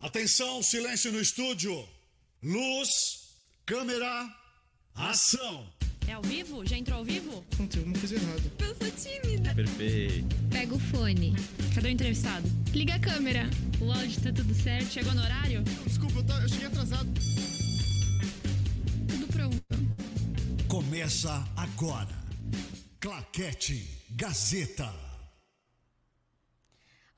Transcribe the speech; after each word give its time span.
Atenção, 0.00 0.62
silêncio 0.62 1.12
no 1.12 1.20
estúdio. 1.20 1.86
Luz, 2.42 2.90
câmera, 3.66 4.28
ação. 4.94 5.66
É 6.08 6.12
ao 6.12 6.22
vivo? 6.22 6.64
Já 6.66 6.76
entrou 6.78 6.98
ao 6.98 7.04
vivo? 7.04 7.44
Aconteceu 7.52 7.82
alguma 7.82 7.98
coisa 7.98 8.14
errada. 8.14 8.42
Eu 8.58 8.74
sou 8.74 8.90
tímida. 8.90 9.54
Perfeito. 9.54 10.36
Pega 10.50 10.74
o 10.74 10.78
fone. 10.78 11.34
Cadê 11.74 11.88
o 11.88 11.90
entrevistado? 11.90 12.48
Liga 12.72 12.94
a 12.94 12.98
câmera. 12.98 13.48
O 13.80 13.92
áudio 13.92 14.20
tá 14.22 14.32
tudo 14.32 14.54
certo? 14.54 14.90
Chegou 14.90 15.12
no 15.14 15.22
horário? 15.22 15.62
Desculpa, 15.86 16.18
eu, 16.18 16.24
tá- 16.24 16.40
eu 16.42 16.48
cheguei 16.48 16.66
atrasado. 16.66 17.08
Tudo 19.08 19.26
pronto. 19.28 19.62
Começa 20.66 21.46
agora. 21.56 22.18
Claquete 22.98 23.86
Gazeta. 24.10 24.92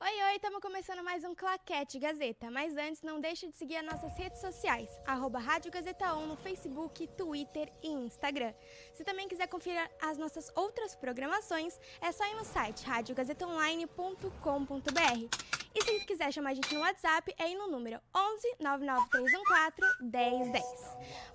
Oi, 0.05 0.21
oi, 0.21 0.35
estamos 0.35 0.59
começando 0.59 1.01
mais 1.01 1.23
um 1.23 1.33
Claquete 1.33 1.97
Gazeta. 1.97 2.51
Mas 2.51 2.75
antes, 2.75 3.01
não 3.03 3.21
deixe 3.21 3.47
de 3.47 3.55
seguir 3.55 3.77
as 3.77 3.85
nossas 3.85 4.17
redes 4.17 4.41
sociais, 4.41 4.89
arroba 5.07 5.39
Rádio 5.39 5.71
Gazeta 5.71 6.13
1 6.13 6.27
no 6.27 6.35
Facebook, 6.35 7.07
Twitter 7.07 7.71
e 7.81 7.87
Instagram. 7.87 8.53
Se 8.93 9.05
também 9.05 9.29
quiser 9.29 9.47
conferir 9.47 9.89
as 10.01 10.17
nossas 10.17 10.51
outras 10.55 10.93
programações, 10.93 11.79
é 12.01 12.11
só 12.11 12.25
ir 12.25 12.35
no 12.35 12.43
site 12.43 12.83
radiogazetaonline.com.br. 12.83 15.53
E 15.75 15.81
se 15.81 16.05
quiser 16.05 16.31
chamar 16.31 16.51
a 16.51 16.53
gente 16.53 16.71
no 16.75 16.81
WhatsApp, 16.81 17.33
é 17.39 17.49
ir 17.49 17.55
no 17.55 17.67
número 17.67 17.99
11 18.15 18.57
99314 18.59 20.03
1010. 20.03 20.63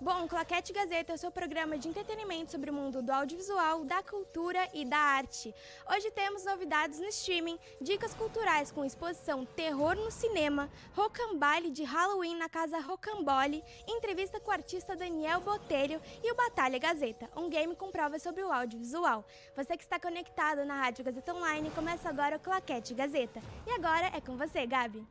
Bom, 0.00 0.28
Claquete 0.28 0.72
Gazeta 0.72 1.12
é 1.12 1.16
o 1.16 1.18
seu 1.18 1.32
programa 1.32 1.76
de 1.76 1.88
entretenimento 1.88 2.52
sobre 2.52 2.70
o 2.70 2.74
mundo 2.74 3.02
do 3.02 3.10
audiovisual, 3.10 3.84
da 3.84 4.00
cultura 4.00 4.68
e 4.72 4.84
da 4.84 4.96
arte. 4.96 5.52
Hoje 5.90 6.08
temos 6.12 6.44
novidades 6.44 7.00
no 7.00 7.06
streaming, 7.06 7.58
dicas 7.80 8.14
culturais 8.14 8.57
com 8.66 8.84
exposição 8.84 9.44
Terror 9.44 9.94
no 9.94 10.10
Cinema, 10.10 10.68
Rocambole 10.92 11.70
de 11.70 11.84
Halloween 11.84 12.36
na 12.36 12.48
Casa 12.48 12.80
Rocambole, 12.80 13.62
entrevista 13.86 14.40
com 14.40 14.50
o 14.50 14.54
artista 14.54 14.96
Daniel 14.96 15.40
Botelho 15.40 16.00
e 16.24 16.32
o 16.32 16.34
Batalha 16.34 16.76
Gazeta, 16.76 17.30
um 17.36 17.48
game 17.48 17.76
com 17.76 17.88
provas 17.88 18.20
sobre 18.20 18.42
o 18.42 18.52
audiovisual. 18.52 19.24
Você 19.56 19.76
que 19.76 19.84
está 19.84 20.00
conectado 20.00 20.64
na 20.64 20.74
Rádio 20.82 21.04
Gazeta 21.04 21.32
Online, 21.32 21.70
começa 21.70 22.08
agora 22.08 22.36
o 22.36 22.40
Claquete 22.40 22.94
Gazeta. 22.94 23.40
E 23.64 23.70
agora 23.70 24.10
é 24.12 24.20
com 24.20 24.36
você, 24.36 24.66
Gabi. 24.66 25.06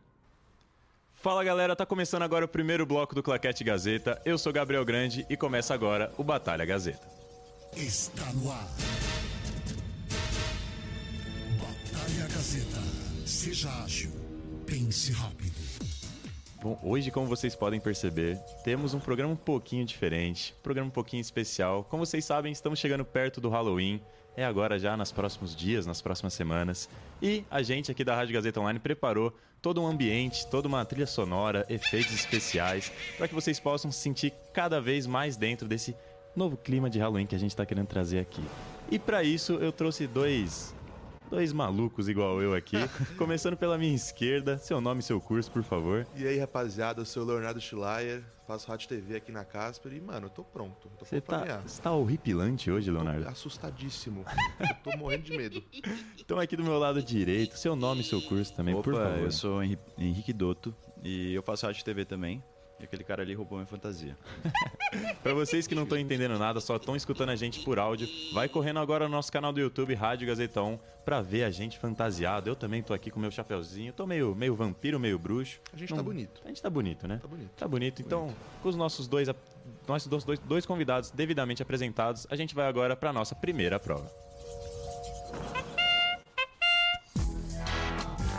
Fala 1.13 1.41
galera, 1.41 1.73
tá 1.73 1.85
começando 1.85 2.23
agora 2.23 2.43
o 2.43 2.49
primeiro 2.49 2.85
bloco 2.85 3.15
do 3.15 3.23
Claquete 3.23 3.63
Gazeta. 3.63 4.21
Eu 4.25 4.37
sou 4.37 4.51
Gabriel 4.51 4.83
Grande 4.83 5.25
e 5.29 5.37
começa 5.37 5.73
agora 5.73 6.11
o 6.17 6.23
Batalha 6.23 6.65
Gazeta. 6.65 7.07
Está 7.77 8.25
no 8.33 8.51
ar. 8.51 8.67
Batalha 11.57 12.27
Gazeta. 12.27 13.06
Seja 13.27 13.69
ágil. 13.83 14.09
Pense 14.65 15.11
rápido. 15.11 15.53
Bom, 16.63 16.79
hoje, 16.81 17.11
como 17.11 17.27
vocês 17.27 17.57
podem 17.57 17.77
perceber, 17.77 18.37
temos 18.63 18.93
um 18.93 19.01
programa 19.01 19.33
um 19.33 19.35
pouquinho 19.35 19.85
diferente, 19.85 20.55
um 20.57 20.61
programa 20.63 20.87
um 20.87 20.91
pouquinho 20.91 21.19
especial. 21.19 21.83
Como 21.83 22.05
vocês 22.05 22.23
sabem, 22.23 22.53
estamos 22.53 22.79
chegando 22.79 23.03
perto 23.03 23.41
do 23.41 23.49
Halloween. 23.49 24.01
É 24.37 24.45
agora 24.45 24.79
já 24.79 24.95
nos 24.95 25.11
próximos 25.11 25.53
dias, 25.53 25.85
nas 25.85 26.01
próximas 26.01 26.35
semanas. 26.35 26.87
E 27.21 27.43
a 27.51 27.61
gente 27.61 27.91
aqui 27.91 28.01
da 28.01 28.15
Rádio 28.15 28.33
Gazeta 28.33 28.61
Online 28.61 28.79
preparou 28.79 29.35
todo 29.61 29.81
um 29.81 29.87
ambiente, 29.87 30.47
toda 30.47 30.69
uma 30.69 30.85
trilha 30.85 31.05
sonora, 31.05 31.65
efeitos 31.67 32.13
especiais, 32.13 32.93
para 33.17 33.27
que 33.27 33.35
vocês 33.35 33.59
possam 33.59 33.91
se 33.91 33.99
sentir 33.99 34.31
cada 34.53 34.79
vez 34.79 35.05
mais 35.05 35.35
dentro 35.35 35.67
desse 35.67 35.93
novo 36.33 36.55
clima 36.55 36.89
de 36.89 36.97
Halloween 36.97 37.25
que 37.25 37.35
a 37.35 37.39
gente 37.39 37.51
está 37.51 37.65
querendo 37.65 37.87
trazer 37.87 38.19
aqui. 38.19 38.41
E 38.89 38.97
para 38.97 39.21
isso 39.21 39.55
eu 39.55 39.73
trouxe 39.73 40.07
dois 40.07 40.73
dois 41.29 41.51
malucos 41.53 42.07
igual 42.07 42.41
eu 42.41 42.53
aqui, 42.53 42.77
começando 43.17 43.57
pela 43.57 43.77
minha 43.77 43.93
esquerda. 43.95 44.57
Seu 44.57 44.79
nome 44.81 45.01
e 45.01 45.03
seu 45.03 45.19
curso, 45.19 45.51
por 45.51 45.63
favor. 45.63 46.07
E 46.15 46.25
aí, 46.27 46.37
rapaziada, 46.37 47.01
eu 47.01 47.05
sou 47.05 47.23
o 47.23 47.25
Leonardo 47.25 47.59
Schleier, 47.59 48.23
faço 48.47 48.67
rádio 48.67 48.87
TV 48.87 49.15
aqui 49.17 49.31
na 49.31 49.43
Casper 49.43 49.93
e, 49.93 49.99
mano, 50.01 50.27
eu 50.27 50.29
tô 50.29 50.43
pronto. 50.43 50.89
Tô 50.97 51.05
Você 51.05 51.19
pronto 51.21 51.43
pra 51.45 51.55
tá, 51.57 51.61
você 51.65 51.81
tá 51.81 51.91
horripilante 51.91 52.71
hoje, 52.71 52.87
Tô 52.89 52.93
Leonardo. 52.95 53.27
assustadíssimo. 53.27 54.25
eu 54.59 54.91
tô 54.91 54.97
morrendo 54.97 55.23
de 55.23 55.37
medo. 55.37 55.63
Então 56.27 56.39
aqui 56.41 56.57
do 56.57 56.63
meu 56.63 56.77
lado 56.77 57.01
direito, 57.01 57.57
seu 57.57 57.73
nome 57.73 58.01
e 58.01 58.03
seu 58.03 58.21
curso 58.21 58.53
também, 58.53 58.73
Opa, 58.75 58.83
por 58.83 58.93
favor. 58.95 59.19
eu 59.19 59.31
sou 59.31 59.63
Henri- 59.63 59.79
Henrique 59.97 60.33
Dotto 60.33 60.75
e 61.01 61.33
eu 61.33 61.41
faço 61.41 61.65
rádio 61.65 61.85
TV 61.85 62.03
também. 62.03 62.43
E 62.79 62.83
aquele 62.83 63.03
cara 63.03 63.23
ali 63.23 63.33
roubou 63.33 63.57
minha 63.57 63.67
fantasia. 63.67 64.15
Pra 65.23 65.33
vocês 65.33 65.65
que 65.65 65.73
não 65.73 65.83
estão 65.83 65.97
entendendo 65.97 66.37
nada, 66.37 66.59
só 66.59 66.75
estão 66.75 66.95
escutando 66.95 67.29
a 67.29 67.35
gente 67.35 67.63
por 67.63 67.79
áudio, 67.79 68.07
vai 68.33 68.47
correndo 68.47 68.79
agora 68.79 69.05
no 69.05 69.11
nosso 69.11 69.31
canal 69.31 69.51
do 69.51 69.59
YouTube, 69.59 69.95
Rádio 69.95 70.27
Gazeta 70.27 70.61
1, 70.61 70.77
pra 71.03 71.21
ver 71.21 71.43
a 71.43 71.49
gente 71.49 71.79
fantasiado. 71.79 72.49
Eu 72.49 72.55
também 72.55 72.83
tô 72.83 72.93
aqui 72.93 73.09
com 73.09 73.19
meu 73.19 73.31
chapeuzinho, 73.31 73.91
tô 73.91 74.05
meio, 74.05 74.35
meio 74.35 74.55
vampiro, 74.55 74.99
meio 74.99 75.17
bruxo. 75.17 75.59
A 75.73 75.77
gente 75.77 75.93
tá 75.93 76.03
bonito. 76.03 76.41
A 76.45 76.47
gente 76.49 76.61
tá 76.61 76.69
bonito, 76.69 77.07
né? 77.07 77.17
Tá 77.17 77.27
bonito. 77.27 77.49
Tá 77.57 77.67
bonito. 77.67 78.01
Então, 78.01 78.33
com 78.61 78.69
os 78.69 78.75
nossos 78.75 79.07
dois, 79.07 79.27
nossos 79.87 80.07
dois, 80.07 80.23
dois, 80.23 80.39
dois 80.39 80.65
convidados 80.65 81.09
devidamente 81.09 81.63
apresentados, 81.63 82.27
a 82.29 82.35
gente 82.35 82.53
vai 82.53 82.67
agora 82.67 82.95
pra 82.95 83.11
nossa 83.11 83.33
primeira 83.33 83.79
prova. 83.79 84.11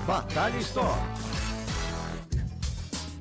Batalha 0.06 0.56
Stop. 0.58 1.27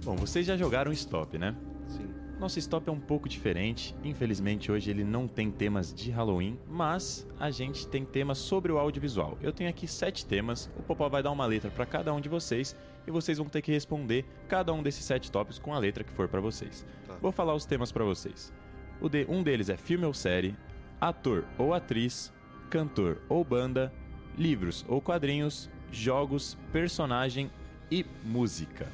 Bom, 0.08 0.16
vocês 0.16 0.46
já 0.46 0.56
jogaram 0.56 0.90
Stop, 0.94 1.38
né? 1.38 1.54
Sim. 1.86 2.08
Nosso 2.40 2.58
stop 2.60 2.88
é 2.88 2.92
um 2.94 3.00
pouco 3.00 3.28
diferente. 3.28 3.94
Infelizmente, 4.06 4.72
hoje 4.72 4.90
ele 4.90 5.04
não 5.04 5.28
tem 5.28 5.52
temas 5.52 5.94
de 5.94 6.10
Halloween, 6.12 6.58
mas 6.66 7.28
a 7.38 7.52
gente 7.52 7.86
tem 7.86 8.06
temas 8.06 8.38
sobre 8.38 8.72
o 8.72 8.78
audiovisual. 8.78 9.38
Eu 9.42 9.52
tenho 9.52 9.70
aqui 9.70 9.86
sete 9.86 10.26
temas. 10.26 10.72
O 10.78 10.82
Popó 10.82 11.10
vai 11.10 11.22
dar 11.22 11.32
uma 11.32 11.46
letra 11.46 11.70
para 11.70 11.86
cada 11.86 12.14
um 12.14 12.22
de 12.22 12.30
vocês 12.30 12.74
e 13.06 13.12
vocês 13.12 13.38
vão 13.38 13.50
ter 13.50 13.62
que 13.62 13.70
responder 13.70 14.24
cada 14.48 14.72
um 14.72 14.82
desses 14.82 15.04
sete 15.04 15.30
tópicos 15.30 15.60
com 15.60 15.74
a 15.74 15.78
letra 15.78 16.06
que 16.06 16.14
for 16.14 16.30
para 16.30 16.40
vocês. 16.40 16.86
Tá. 17.06 17.18
Vou 17.22 17.34
falar 17.34 17.54
os 17.54 17.66
temas 17.66 17.92
para 17.92 18.06
vocês. 18.06 18.54
O 19.02 19.10
de, 19.10 19.26
um 19.28 19.44
deles 19.44 19.68
é 19.68 19.76
filme 19.76 20.06
ou 20.06 20.14
série, 20.14 20.56
ator 21.02 21.44
ou 21.58 21.74
atriz, 21.74 22.32
cantor 22.70 23.18
ou 23.28 23.44
banda, 23.44 23.92
livros 24.38 24.86
ou 24.88 25.02
quadrinhos, 25.02 25.70
jogos, 25.92 26.58
personagem 26.72 27.52
e 27.92 28.06
música. 28.24 28.88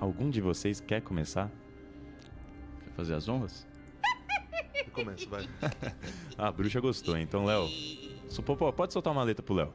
Algum 0.00 0.30
de 0.30 0.40
vocês 0.40 0.80
quer 0.80 1.02
começar? 1.02 1.50
Quer 2.82 2.90
fazer 2.96 3.14
as 3.14 3.28
honras? 3.28 3.66
Começa, 4.92 5.28
vai. 5.28 5.48
Ah, 6.38 6.48
a 6.48 6.52
bruxa 6.52 6.80
gostou, 6.80 7.18
então, 7.18 7.44
Léo. 7.44 7.68
Popó, 8.44 8.72
pode 8.72 8.94
soltar 8.94 9.12
uma 9.12 9.22
letra 9.22 9.42
pro 9.42 9.54
Léo. 9.54 9.74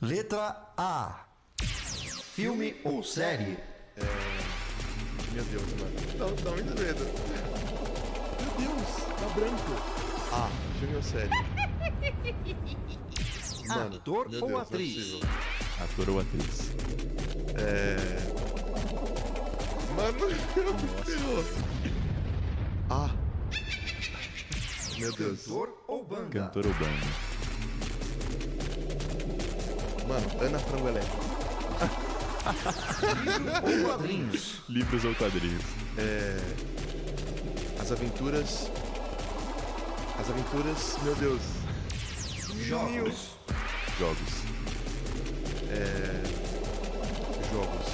Letra 0.00 0.72
A. 0.76 1.26
Filme 2.34 2.74
ou 2.82 3.04
série? 3.04 3.56
Meu 5.32 5.44
Deus, 5.44 5.62
mano. 5.74 5.94
Dá, 6.18 6.26
dá 6.42 6.50
muito 6.50 6.82
medo. 6.82 7.04
Meu 8.58 8.68
Deus, 8.68 8.96
tá 8.96 9.28
branco. 9.34 9.72
Ah, 10.32 10.50
filme 10.80 10.96
ou 10.96 11.02
série? 11.02 11.30
Mano, 13.76 13.96
Ator 13.96 14.28
meu 14.28 14.40
ou 14.42 14.48
Deus, 14.48 14.52
não 14.52 14.58
é 14.58 14.62
atriz? 14.62 14.94
possível. 14.94 15.20
Ator 15.80 16.10
ou 16.10 16.20
atriz? 16.20 16.72
Mano, 19.96 20.18
meu 20.56 20.72
Deus. 21.04 21.46
Ah. 22.90 23.10
Meu 24.98 25.12
Deus. 25.16 25.40
Cantor 25.42 25.84
ou 25.88 26.04
banda? 26.04 26.28
Cantor 26.30 26.66
ou 26.66 26.74
banda? 26.74 27.06
Mano, 30.08 30.26
Ana 30.44 30.58
Frango 30.58 30.88
Elétrico. 30.88 31.22
Ou 33.62 33.84
quadrinhos? 33.88 34.62
Livros 34.68 35.04
ou 35.04 35.14
quadrinhos? 35.14 35.62
As 37.80 37.92
aventuras. 37.92 38.70
As 40.18 40.28
aventuras, 40.30 40.96
meu 41.02 41.14
Deus. 41.16 41.42
Jogos? 42.60 43.30
Jogos. 43.98 44.42
Jogos. 47.52 47.88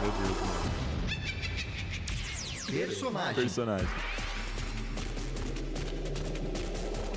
Meu 0.00 0.12
Deus, 0.12 0.38
mano. 0.40 0.72
Personagem? 2.66 3.34
Personagem. 3.34 3.88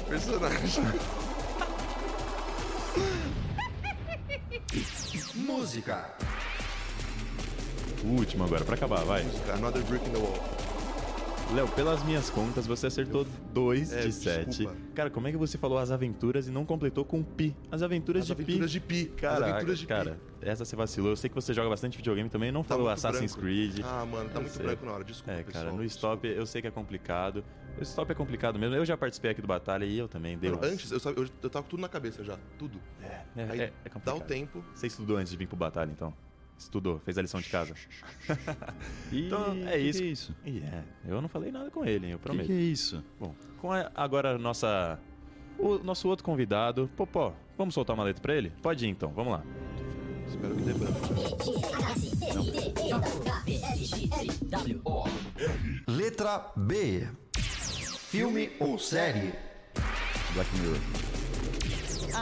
Personagem. 0.08 1.00
Música? 5.36 6.14
O 8.04 8.08
último 8.08 8.44
agora, 8.44 8.64
pra 8.64 8.76
acabar, 8.76 9.04
vai. 9.06 9.26
Another 9.54 9.82
Brick 9.84 10.06
in 10.08 10.12
the 10.12 10.20
Wall. 10.20 10.65
Léo, 11.54 11.68
pelas 11.70 12.04
minhas 12.04 12.30
contas, 12.30 12.66
você 12.68 12.88
acertou 12.88 13.26
2 13.54 13.94
É, 13.94 14.02
de 14.02 14.12
7. 14.12 14.46
desculpa. 14.50 14.76
Cara, 14.94 15.10
como 15.10 15.28
é 15.28 15.32
que 15.32 15.38
você 15.38 15.58
falou 15.58 15.78
as 15.78 15.90
aventuras 15.92 16.48
e 16.48 16.52
não 16.52 16.66
completou 16.66 17.06
com 17.06 17.24
Pi? 17.24 17.56
As 17.72 17.82
aventuras 17.82 18.22
As 18.22 18.28
de 18.28 18.34
aventuras 18.34 18.72
Pi. 18.72 18.74
de 18.74 18.80
Pi. 18.82 19.12
As 19.16 19.22
Caraca, 19.22 19.52
aventuras 19.54 19.80
de 19.80 19.86
Pi. 19.86 19.88
cara, 19.88 20.20
essa 20.42 20.66
você 20.66 20.76
vacilou. 20.76 21.12
Eu 21.12 21.16
sei 21.16 21.30
que 21.30 21.36
você 21.36 21.54
joga 21.54 21.70
bastante 21.70 21.96
videogame 21.98 22.30
também, 22.30 22.52
não 22.52 22.62
Tá 22.64 22.70
falou 22.70 22.90
Assassin's 22.90 23.36
branco. 23.36 23.42
Creed. 23.48 23.80
Ah, 23.86 24.06
mano, 24.06 24.28
tá 24.30 24.38
Eu 24.40 24.42
muito 24.42 24.54
sei. 24.54 24.66
branco 24.66 24.86
na 24.86 24.92
hora. 24.94 25.04
Desculpa, 25.06 25.32
É, 25.40 25.44
pessoal. 25.44 25.64
cara, 25.66 25.76
no 25.78 25.84
stop 25.86 26.28
eu 26.28 26.46
sei 26.46 26.62
que 26.62 26.68
é 26.68 26.72
complicado. 26.72 27.44
O 27.80 27.82
stop 27.84 28.12
é 28.12 28.16
complicado 28.16 28.58
mesmo. 28.60 28.76
Eu 28.76 28.84
já 28.86 28.98
participei 28.98 29.32
aqui 29.32 29.42
do 29.42 29.48
Batalha 29.48 29.86
e 29.86 29.98
eu 29.98 30.08
também 30.10 30.38
dei 30.38 30.50
Mano, 30.50 30.62
umas- 30.62 30.74
antes, 30.74 30.92
eu, 30.92 31.00
eu, 31.16 31.28
eu 31.44 31.50
tava 31.50 31.64
com 31.64 31.70
tudo 31.70 31.80
na 31.82 31.90
cabeça 31.90 32.24
já. 32.24 32.38
Tudo. 32.58 32.80
É, 33.02 33.44
Aí 33.44 33.62
é, 33.62 33.64
é 33.66 33.72
dá 33.84 33.90
complicado. 33.92 34.18
o 34.18 34.22
tempo. 34.22 34.66
Você 34.74 34.88
estudou 34.88 35.16
antes 35.18 35.32
de 35.32 35.38
vir 35.38 35.48
pro 35.48 35.56
Batalha, 35.56 35.92
então? 35.92 36.14
Estudou, 36.58 37.00
fez 37.00 37.18
a 37.18 37.22
lição 37.22 37.40
de 37.42 37.50
casa. 37.50 37.74
E 39.12 39.28
Então, 39.28 39.54
é 39.68 39.78
que 39.78 39.80
isso. 39.84 40.00
Que 40.00 40.04
é 40.06 40.12
isso? 40.12 40.36
E 40.46 40.60
é, 40.60 40.84
eu 41.08 41.22
não 41.22 41.30
falei 41.30 41.52
nada 41.52 41.70
com 41.70 41.86
ele, 41.86 42.08
hein, 42.08 42.12
eu 42.14 42.18
Que 42.20 42.24
prometo. 42.24 42.48
que 42.48 42.54
é 42.54 42.56
isso? 42.56 43.04
Bom, 43.20 43.36
com 43.60 43.72
a- 43.72 43.92
agora 43.96 44.36
a 44.36 44.38
nossa. 44.38 45.00
O 45.58 45.78
nosso 45.78 46.08
outro 46.10 46.26
convidado, 46.26 46.90
Popó, 46.98 47.34
vamos 47.58 47.74
soltar 47.74 47.94
uma 47.96 48.04
letra 48.04 48.22
pra 48.22 48.36
ele? 48.36 48.52
Pode 48.62 48.86
ir 48.86 48.90
então, 48.90 49.12
vamos 49.14 49.34
lá. 49.34 49.44
Espero 50.28 50.56
que 50.56 50.62
dê 50.64 50.74
branco. 50.74 51.00
Letra 55.88 56.52
B. 56.56 57.08
Filme 57.38 58.52
ou 58.60 58.78
série? 58.80 59.34
Black 60.34 60.50
Mirror. 60.58 60.78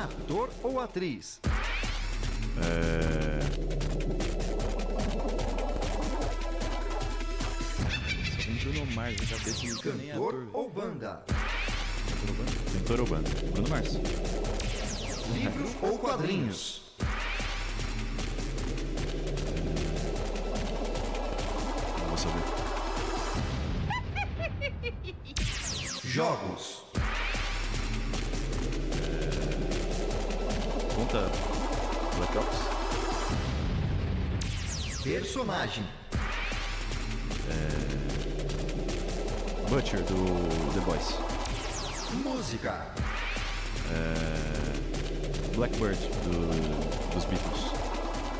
Ator 0.03 0.49
ou 0.63 0.79
atriz? 0.79 1.39
Só 2.53 3.82
Bruno 8.63 8.85
Mars 8.93 9.17
na 9.19 9.27
cabeça 9.27 9.93
nem 9.95 10.07
Cantor 10.09 10.29
ator. 10.29 10.47
ou 10.53 10.69
banda? 10.69 11.25
Cantor 12.71 12.99
ou 13.01 13.05
banda? 13.07 13.29
Bruno 13.51 13.69
Mars. 13.69 13.93
Livros 15.33 15.71
ou 15.81 15.99
quadrinhos? 15.99 16.81
Não 21.99 22.07
vou 22.07 22.17
saber. 22.17 22.43
Jogos. 26.05 26.83
Conta 30.95 31.29
Black 32.15 32.37
Ops? 32.37 32.59
Personagem. 35.03 35.83
Butcher, 39.73 40.01
do 40.03 40.13
The 40.75 40.81
Boys. 40.85 41.17
Música. 42.23 42.85
Blackbird, 45.55 45.97
do, 46.25 47.13
dos 47.15 47.25
Beatles. 47.25 47.71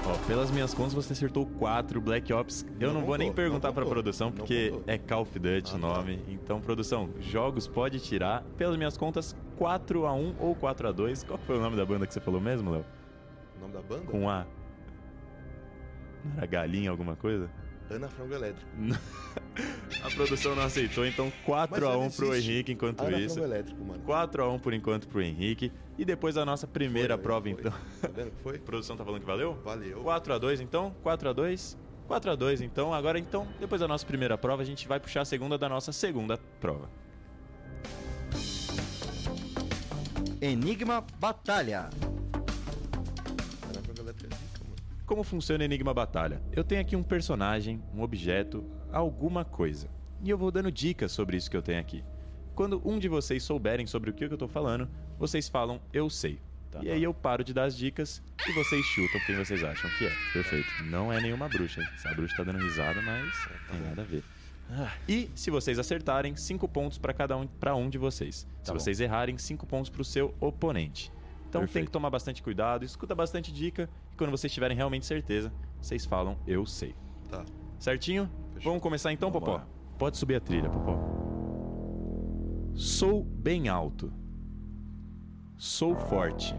Ó, 0.06 0.16
pelas 0.28 0.52
minhas 0.52 0.76
contas 0.76 0.94
você 0.94 1.14
acertou 1.14 1.48
4 1.48 2.00
Black 2.00 2.32
Ops. 2.32 2.64
Eu 2.80 2.94
não, 2.94 3.00
Não 3.00 3.08
vou 3.08 3.18
nem 3.18 3.34
perguntar 3.34 3.70
não 3.70 3.74
pra 3.74 3.84
contou, 3.84 3.94
produção, 3.96 4.32
porque 4.32 4.72
é 4.86 5.00
Call 5.00 5.24
of 5.24 5.40
Duty 5.40 5.72
Ah, 5.74 5.76
o 5.76 5.80
tá. 5.80 5.88
nome. 5.88 6.20
Então, 6.28 6.62
produção, 6.62 7.10
jogos 7.20 7.68
pode 7.68 8.00
tirar. 8.00 8.44
Pelas 8.56 8.78
minhas 8.78 8.96
contas, 8.96 9.36
4x1 9.60 10.36
ou 10.40 10.56
4x2. 10.56 11.26
Qual 11.26 11.40
que 11.40 11.46
foi 11.48 11.58
o 11.58 11.62
nome 11.62 11.76
da 11.76 11.84
banda 11.84 12.06
que 12.06 12.14
você 12.14 12.20
falou 12.22 12.40
mesmo, 12.40 12.70
Léo? 12.70 12.86
O 13.58 13.62
nome 13.62 13.74
da 13.74 13.82
banda? 13.82 14.04
Com 14.06 14.30
A. 14.30 14.46
Não 16.24 16.38
era 16.38 16.46
galinha 16.46 16.92
alguma 16.92 17.16
coisa? 17.16 17.50
Ana 17.94 18.10
Frango 18.10 18.34
Elétrico. 18.34 18.70
A 20.04 20.10
produção 20.10 20.56
não 20.56 20.64
aceitou, 20.64 21.06
então 21.06 21.32
4x1 21.48 22.00
Mas 22.00 22.16
pro. 22.16 22.36
Henrique 22.36 22.72
enquanto 22.72 23.02
Ana 23.02 23.20
isso. 23.20 23.36
Frango 23.36 23.48
Elétrico, 23.54 23.84
mano. 23.84 24.04
4x1 24.04 24.60
por 24.60 24.74
enquanto 24.74 25.08
pro 25.08 25.22
Henrique. 25.22 25.72
E 25.98 26.04
depois 26.04 26.36
a 26.38 26.46
nossa 26.46 26.66
primeira 26.68 27.16
Foi, 27.16 27.24
prova, 27.24 27.42
foi. 27.44 27.52
então. 27.52 27.72
Tá 28.02 28.10
vendo 28.14 28.32
que 28.32 28.42
foi? 28.42 28.56
A 28.58 28.60
produção 28.60 28.98
tá 28.98 29.06
falando 29.06 29.22
que 29.22 29.28
valeu? 29.28 29.54
Valeu. 29.64 30.04
4x2 30.04 30.62
então? 30.62 30.96
4x2? 31.04 31.78
4x2 32.10 32.62
então. 32.62 32.94
Agora 32.94 33.20
então, 33.20 33.48
depois 33.60 33.80
da 33.80 33.88
nossa 33.88 34.06
primeira 34.06 34.38
prova, 34.38 34.62
a 34.62 34.66
gente 34.66 34.88
vai 34.88 35.00
puxar 35.00 35.22
a 35.22 35.26
segunda 35.26 35.58
da 35.58 35.70
nossa 35.70 35.92
segunda 35.92 36.38
prova. 36.60 36.90
Enigma 40.42 41.06
Batalha. 41.20 41.90
Como 45.06 45.22
funciona 45.24 45.66
Enigma 45.66 45.94
Batalha? 45.94 46.42
Eu 46.54 46.64
tenho 46.64 46.80
aqui 46.80 46.96
um 46.96 47.04
personagem, 47.04 47.84
um 47.94 48.02
objeto, 48.02 48.64
alguma 48.92 49.44
coisa. 49.44 49.90
E 50.24 50.30
eu 50.30 50.38
vou 50.38 50.50
dando 50.50 50.72
dicas 50.72 51.12
sobre 51.12 51.36
isso 51.36 51.52
que 51.52 51.58
eu 51.58 51.62
tenho 51.62 51.80
aqui. 51.80 52.04
Quando 52.56 52.82
um 52.88 52.98
de 52.98 53.10
vocês 53.10 53.44
souberem 53.44 53.86
sobre 53.86 54.10
o 54.10 54.14
que 54.14 54.24
eu 54.24 54.38
tô 54.38 54.48
falando, 54.48 54.90
vocês 55.20 55.50
falam 55.50 55.82
eu 55.92 56.10
sei. 56.10 56.40
e 56.82 56.90
aí 56.90 57.04
eu 57.04 57.14
paro 57.14 57.44
de 57.44 57.54
dar 57.54 57.66
as 57.66 57.76
dicas 57.76 58.24
e 58.48 58.52
vocês 58.54 58.86
chutam 58.86 59.20
quem 59.26 59.36
vocês 59.36 59.62
acham 59.62 59.90
que 59.98 60.06
é. 60.06 60.12
Perfeito. 60.32 60.70
Não 60.86 61.12
é 61.12 61.20
nenhuma 61.20 61.50
bruxa? 61.50 61.82
Essa 61.96 62.14
bruxa 62.14 62.38
tá 62.38 62.44
dando 62.44 62.60
risada, 62.60 63.02
mas 63.02 63.50
tem 63.70 63.82
nada 63.82 64.02
a 64.02 64.06
ver. 64.06 64.24
E 65.08 65.30
se 65.36 65.52
vocês 65.52 65.78
acertarem, 65.78 66.36
5 66.36 66.66
pontos 66.70 66.98
para 66.98 67.14
cada 67.14 67.36
um 67.36 67.46
para 67.46 67.76
um 67.76 67.90
de 67.90 67.98
vocês. 67.98 68.48
se 68.64 68.72
bom. 68.72 68.80
vocês 68.80 69.02
errarem, 69.02 69.38
5 69.38 69.68
pontos 69.68 69.90
para 69.90 70.02
o 70.02 70.06
seu 70.06 70.34
oponente. 70.40 71.12
Então 71.50 71.62
tem 71.62 71.68
Perfeito. 71.68 71.86
que 71.88 71.92
tomar 71.92 72.10
bastante 72.10 72.42
cuidado, 72.42 72.84
escuta 72.84 73.14
bastante 73.14 73.52
dica 73.52 73.90
quando 74.24 74.32
vocês 74.32 74.54
tiverem 74.54 74.78
realmente 74.78 75.06
certeza, 75.06 75.52
vocês 75.82 76.06
falam 76.06 76.38
eu 76.48 76.66
sei. 76.66 76.96
Tá. 77.30 77.44
Certinho? 77.78 78.30
Fechou. 78.54 78.72
Vamos 78.72 78.82
começar 78.82 79.12
então, 79.12 79.30
Vambora. 79.30 79.60
Popó? 79.60 79.72
Pode 79.98 80.18
subir 80.18 80.36
a 80.36 80.40
trilha, 80.40 80.70
Popó. 80.70 80.98
Sou 82.74 83.22
bem 83.22 83.68
alto. 83.68 84.14
Sou 85.58 85.94
forte. 85.94 86.56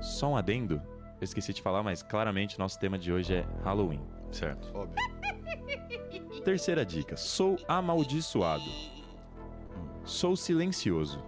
Só 0.00 0.28
um 0.28 0.36
adendo? 0.36 0.80
Eu 1.20 1.24
esqueci 1.24 1.52
de 1.52 1.60
falar, 1.60 1.82
mas 1.82 2.00
claramente 2.00 2.60
nosso 2.60 2.78
tema 2.78 2.96
de 2.96 3.12
hoje 3.12 3.34
é 3.34 3.46
Halloween. 3.64 4.02
Certo. 4.30 4.70
Óbvio. 4.72 4.96
Terceira 6.44 6.86
dica: 6.86 7.16
sou 7.16 7.56
amaldiçoado. 7.66 8.62
Sou 10.04 10.36
silencioso. 10.36 11.20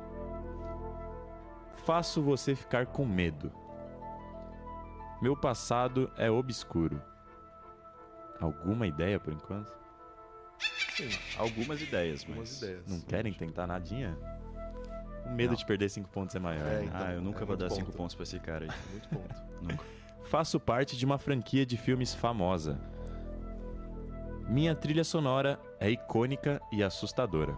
Faço 1.85 2.23
você 2.23 2.55
ficar 2.55 2.87
com 2.87 3.05
medo. 3.05 3.51
Meu 5.21 5.37
passado 5.37 6.11
é 6.17 6.31
obscuro. 6.31 7.01
Alguma 8.41 8.87
ideia 8.87 9.19
por 9.19 9.33
enquanto? 9.33 9.73
Sim, 10.95 11.09
Algumas 11.39 11.81
ideias, 11.83 12.25
mas... 12.25 12.31
algumas 12.31 12.63
ideias. 12.63 12.87
Não 12.87 13.01
querem 13.01 13.33
tentar 13.33 13.67
nadinha? 13.67 14.17
O 15.27 15.31
medo 15.31 15.51
Não. 15.51 15.57
de 15.57 15.67
perder 15.67 15.89
cinco 15.91 16.09
pontos 16.09 16.35
é 16.37 16.39
maior. 16.39 16.67
É, 16.67 16.79
né? 16.81 16.85
então. 16.85 17.01
Ah, 17.07 17.13
eu 17.13 17.21
nunca 17.21 17.43
É 17.43 17.47
vou 17.47 17.57
dar 17.57 17.71
cinco 17.71 17.87
ponto. 17.87 17.97
pontos 17.97 18.15
pra 18.15 18.23
esse 18.23 18.39
cara 18.39 18.65
aí. 18.65 18.71
Muito 18.93 19.09
ponto. 19.09 19.35
Nunca. 19.63 19.85
Faço 20.25 20.59
parte 20.61 20.97
de 20.97 21.05
uma 21.05 21.19
franquia 21.19 21.65
de 21.67 21.77
filmes 21.77 22.15
famosa. 22.15 22.79
Minha 24.49 24.75
trilha 24.75 25.03
sonora 25.05 25.59
é 25.81 25.91
icônica 25.91 26.61
e 26.73 26.83
assustadora. 26.83 27.57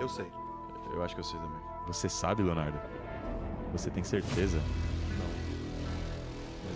Eu 0.00 0.08
sei. 0.08 0.26
Eu 0.92 1.02
acho 1.02 1.14
que 1.14 1.20
eu 1.20 1.24
sei 1.24 1.38
também. 1.40 1.60
Você 1.86 2.08
sabe, 2.08 2.42
Leonardo? 2.42 2.78
Você 3.72 3.90
tem 3.90 4.04
certeza? 4.04 4.60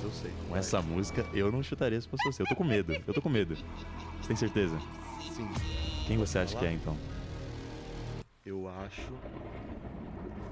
Eu 0.06 0.12
sei. 0.12 0.32
Com 0.48 0.56
essa 0.56 0.80
música, 0.80 1.26
eu 1.34 1.50
não 1.50 1.64
chutaria 1.64 2.00
se 2.00 2.06
fosse 2.06 2.24
você. 2.24 2.40
Eu 2.42 2.46
tô 2.46 2.54
com 2.54 2.62
medo. 2.62 2.92
Eu 2.92 3.12
tô 3.12 3.20
com 3.20 3.28
medo. 3.28 3.56
Você 4.20 4.28
tem 4.28 4.36
certeza? 4.36 4.78
Sim. 5.34 5.48
Quem 6.06 6.16
você 6.16 6.38
acha 6.38 6.56
que 6.56 6.64
é, 6.64 6.72
então? 6.72 6.96
Eu 8.44 8.68
acho. 8.68 9.12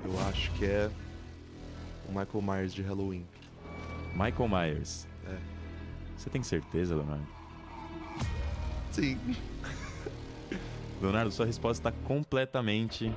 Eu 0.05 0.21
acho 0.29 0.51
que 0.55 0.65
é. 0.65 0.91
O 2.09 2.09
Michael 2.09 2.43
Myers 2.43 2.75
de 2.75 2.83
Halloween. 2.83 3.25
Michael 4.13 4.49
Myers. 4.49 5.07
É. 5.25 5.39
Você 6.17 6.29
tem 6.29 6.43
certeza, 6.43 6.97
Leonardo? 6.97 7.27
Sim. 8.91 9.17
Leonardo, 11.01 11.31
sua 11.31 11.47
resposta 11.47 11.91
está 11.91 12.07
completamente 12.09 13.15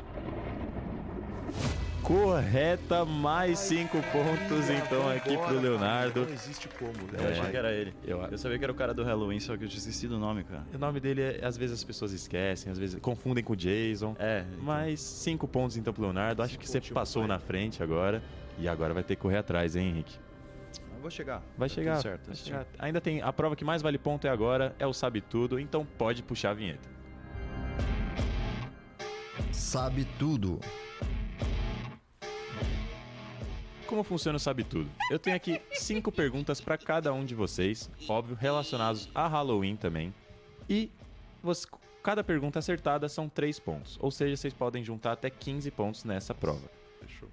correta. 2.08 3.04
Mais 3.06 3.60
cinco 3.60 3.98
pontos, 4.12 4.70
então, 4.70 5.10
aqui 5.10 5.38
pro 5.38 5.60
Leonardo. 5.60 6.22
Não 6.26 6.34
existe 6.34 6.68
como, 6.70 6.92
Eu 7.14 7.22
né? 7.24 7.30
achei 7.32 7.52
que 7.52 7.58
era 7.58 7.72
ele. 7.74 7.94
Eu- 8.06 8.22
Eu 8.22 8.38
sabia 8.38 8.58
que 8.58 8.64
era 8.64 8.72
o 8.72 8.76
cara 8.76 8.94
do 8.94 9.04
Halloween, 9.04 9.40
só 9.40 9.58
que 9.58 9.66
eu 9.66 9.68
tinha 9.68 9.80
esquecido 9.80 10.16
o 10.16 10.20
nome, 10.20 10.44
cara. 10.44 10.64
O 10.74 10.78
nome 10.78 11.00
dele, 11.00 11.22
é- 11.22 11.46
às 11.46 11.58
vezes 11.58 11.76
as 11.78 11.84
pessoas 11.84 12.14
esquecem, 12.14 12.72
às 12.72 12.80
vezes 12.80 13.00
confundem 13.02 13.44
com 13.44 13.54
o 13.54 13.56
Jason. 13.56 14.16
É, 14.20 14.46
então. 14.50 14.64
Mas 14.64 15.00
cinco 15.02 15.48
pontos 15.48 15.76
então 15.78 15.94
pro 15.94 16.04
Leonardo. 16.04 16.42
Acho 16.42 16.54
Cinco 16.54 16.64
que 16.64 16.70
você 16.70 16.80
passou 16.94 17.24
pro 17.24 17.28
na 17.30 17.40
frente 17.40 17.84
agora. 17.84 18.24
E 18.58 18.68
agora 18.68 18.94
vai 18.94 19.04
ter 19.04 19.16
que 19.16 19.22
correr 19.22 19.38
atrás, 19.38 19.76
hein, 19.76 19.90
Henrique? 19.90 20.18
Eu 20.96 21.02
vou 21.02 21.12
chegar. 21.12 21.44
Vai 21.58 21.70
Tá 21.70 21.76
chegar. 21.76 22.02
certo. 22.02 22.28
vai 22.28 22.36
chegar. 22.36 22.66
Ainda 22.80 23.00
tem 23.00 23.22
a 23.22 23.32
prova 23.32 23.56
que 23.56 23.64
mais 23.64 23.82
vale 23.84 23.98
ponto 24.00 24.26
é 24.26 24.30
agora, 24.32 24.76
é 24.80 24.88
o 24.88 24.94
Sabe 24.94 25.22
Tudo, 25.22 25.60
então 25.60 25.86
pode 25.98 26.24
puxar 26.24 26.52
a 26.52 26.54
vinheta. 26.56 26.90
Sabe 29.52 30.06
tudo. 30.18 30.60
Como 33.88 34.04
funciona 34.04 34.36
o 34.36 34.40
Sabe 34.40 34.64
Tudo? 34.64 34.90
Eu 35.10 35.18
tenho 35.18 35.36
aqui 35.36 35.62
cinco 35.72 36.12
perguntas 36.12 36.60
para 36.60 36.78
cada 36.78 37.14
um 37.14 37.24
de 37.24 37.34
vocês, 37.34 37.90
óbvio, 38.08 38.36
relacionados 38.40 39.10
a 39.16 39.28
Halloween 39.28 39.76
também. 39.76 40.14
E 40.70 40.92
você- 41.42 41.66
cada 42.04 42.24
pergunta 42.24 42.60
acertada 42.60 43.08
são 43.08 43.30
3 43.30 43.60
pontos. 43.60 43.98
Ou 44.02 44.12
seja, 44.12 44.36
vocês 44.36 44.54
podem 44.54 44.84
juntar 44.84 45.14
até 45.14 45.30
15 45.30 45.72
pontos 45.72 46.04
nessa 46.04 46.34
prova. 46.34 46.70
Fechou. 47.02 47.30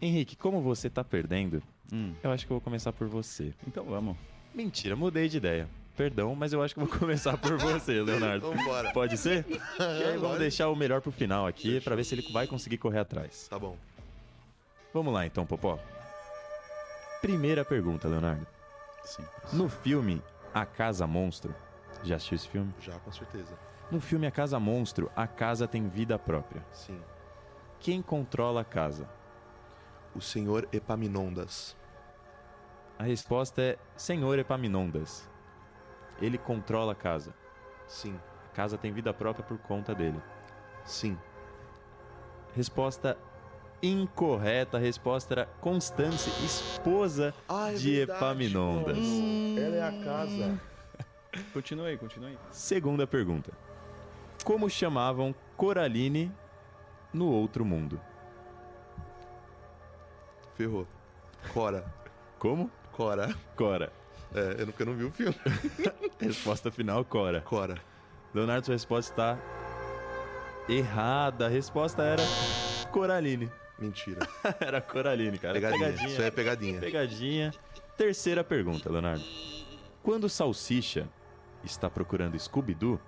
Henrique, 0.00 0.36
como 0.36 0.60
você 0.60 0.90
tá 0.90 1.02
perdendo, 1.02 1.62
Hum, 1.92 2.14
eu 2.22 2.30
acho 2.30 2.46
que 2.46 2.52
eu 2.52 2.56
vou 2.56 2.60
começar 2.60 2.92
por 2.92 3.08
você. 3.08 3.52
então 3.66 3.84
vamos. 3.84 4.16
Mentira, 4.54 4.94
mudei 4.94 5.28
de 5.28 5.38
ideia. 5.38 5.68
Perdão, 5.96 6.34
mas 6.34 6.52
eu 6.52 6.62
acho 6.62 6.74
que 6.74 6.80
eu 6.80 6.86
vou 6.86 6.98
começar 6.98 7.36
por 7.38 7.56
você, 7.56 8.02
Leonardo. 8.02 8.50
Vambora. 8.52 8.92
Pode 8.92 9.16
ser? 9.16 9.46
E 9.78 10.04
aí, 10.04 10.18
vamos 10.18 10.38
deixar 10.38 10.68
o 10.68 10.76
melhor 10.76 11.00
pro 11.00 11.10
final 11.12 11.46
aqui, 11.46 11.80
pra 11.80 11.94
ver 11.96 12.04
se 12.04 12.14
ele 12.14 12.30
vai 12.32 12.46
conseguir 12.46 12.76
correr 12.78 12.98
atrás. 12.98 13.46
Tá 13.48 13.58
bom. 13.58 13.76
Vamos 14.92 15.12
lá 15.12 15.24
então, 15.26 15.44
Popó. 15.46 15.78
Primeira 17.24 17.64
pergunta, 17.64 18.06
Leonardo. 18.06 18.46
Sim. 19.02 19.24
No 19.50 19.66
filme 19.66 20.22
A 20.52 20.66
Casa 20.66 21.06
Monstro, 21.06 21.54
já 22.02 22.16
assistiu 22.16 22.36
esse 22.36 22.46
filme? 22.46 22.74
Já, 22.78 22.98
com 22.98 23.10
certeza. 23.10 23.58
No 23.90 23.98
filme 23.98 24.26
A 24.26 24.30
Casa 24.30 24.60
Monstro, 24.60 25.10
a 25.16 25.26
casa 25.26 25.66
tem 25.66 25.88
vida 25.88 26.18
própria. 26.18 26.62
Sim. 26.70 27.00
Quem 27.80 28.02
controla 28.02 28.60
a 28.60 28.64
casa? 28.64 29.08
O 30.14 30.20
senhor 30.20 30.68
Epaminondas. 30.70 31.74
A 32.98 33.04
resposta 33.04 33.62
é 33.62 33.78
Senhor 33.96 34.38
Epaminondas. 34.38 35.26
Ele 36.20 36.36
controla 36.36 36.92
a 36.92 36.94
casa. 36.94 37.32
Sim. 37.86 38.20
A 38.52 38.54
casa 38.54 38.76
tem 38.76 38.92
vida 38.92 39.14
própria 39.14 39.46
por 39.46 39.56
conta 39.56 39.94
dele. 39.94 40.20
Sim. 40.84 41.18
Resposta 42.54 43.16
incorreta. 43.84 44.76
A 44.76 44.80
resposta 44.80 45.34
era 45.34 45.46
Constância, 45.60 46.30
esposa 46.44 47.34
Ah, 47.48 47.72
é 47.72 47.74
de 47.74 47.96
verdade, 47.96 48.18
Epaminondas. 48.18 48.98
Ela 48.98 49.76
é 49.76 49.82
a 49.82 50.04
casa. 50.04 50.60
Continue 51.52 51.86
aí, 51.88 51.98
continue 51.98 52.30
aí. 52.30 52.38
Segunda 52.50 53.06
pergunta. 53.06 53.52
Como 54.44 54.68
chamavam 54.70 55.34
Coraline 55.56 56.30
no 57.12 57.26
outro 57.30 57.64
mundo? 57.64 58.00
Ferrou. 60.54 60.86
Cora. 61.52 61.84
Como? 62.38 62.70
Cora. 62.92 63.34
Cora. 63.56 63.92
É, 64.34 64.56
eu 64.60 64.66
não, 64.66 64.66
porque 64.66 64.82
eu 64.82 64.86
não 64.86 64.94
vi 64.94 65.04
o 65.04 65.10
filme. 65.10 65.34
Resposta 66.20 66.70
final, 66.70 67.04
Cora. 67.04 67.40
Cora. 67.40 67.76
Leonardo, 68.32 68.66
sua 68.66 68.74
resposta 68.74 69.12
está 69.12 69.38
errada. 70.68 71.46
A 71.46 71.48
resposta 71.48 72.02
era 72.02 72.22
Coraline. 72.90 73.50
Mentira. 73.78 74.26
Era 74.60 74.80
Coraline, 74.80 75.38
cara. 75.38 75.54
Pegadinha. 75.54 75.86
Pegadinha. 75.86 76.08
Isso 76.08 76.20
aí 76.20 76.28
é 76.28 76.30
pegadinha. 76.30 76.80
Pegadinha. 76.80 77.54
Terceira 77.96 78.44
pergunta, 78.44 78.90
Leonardo. 78.90 79.24
Quando 80.02 80.24
o 80.24 80.28
Salsicha 80.28 81.08
está 81.62 81.88
procurando 81.88 82.38
Scooby-Doo, 82.38 83.00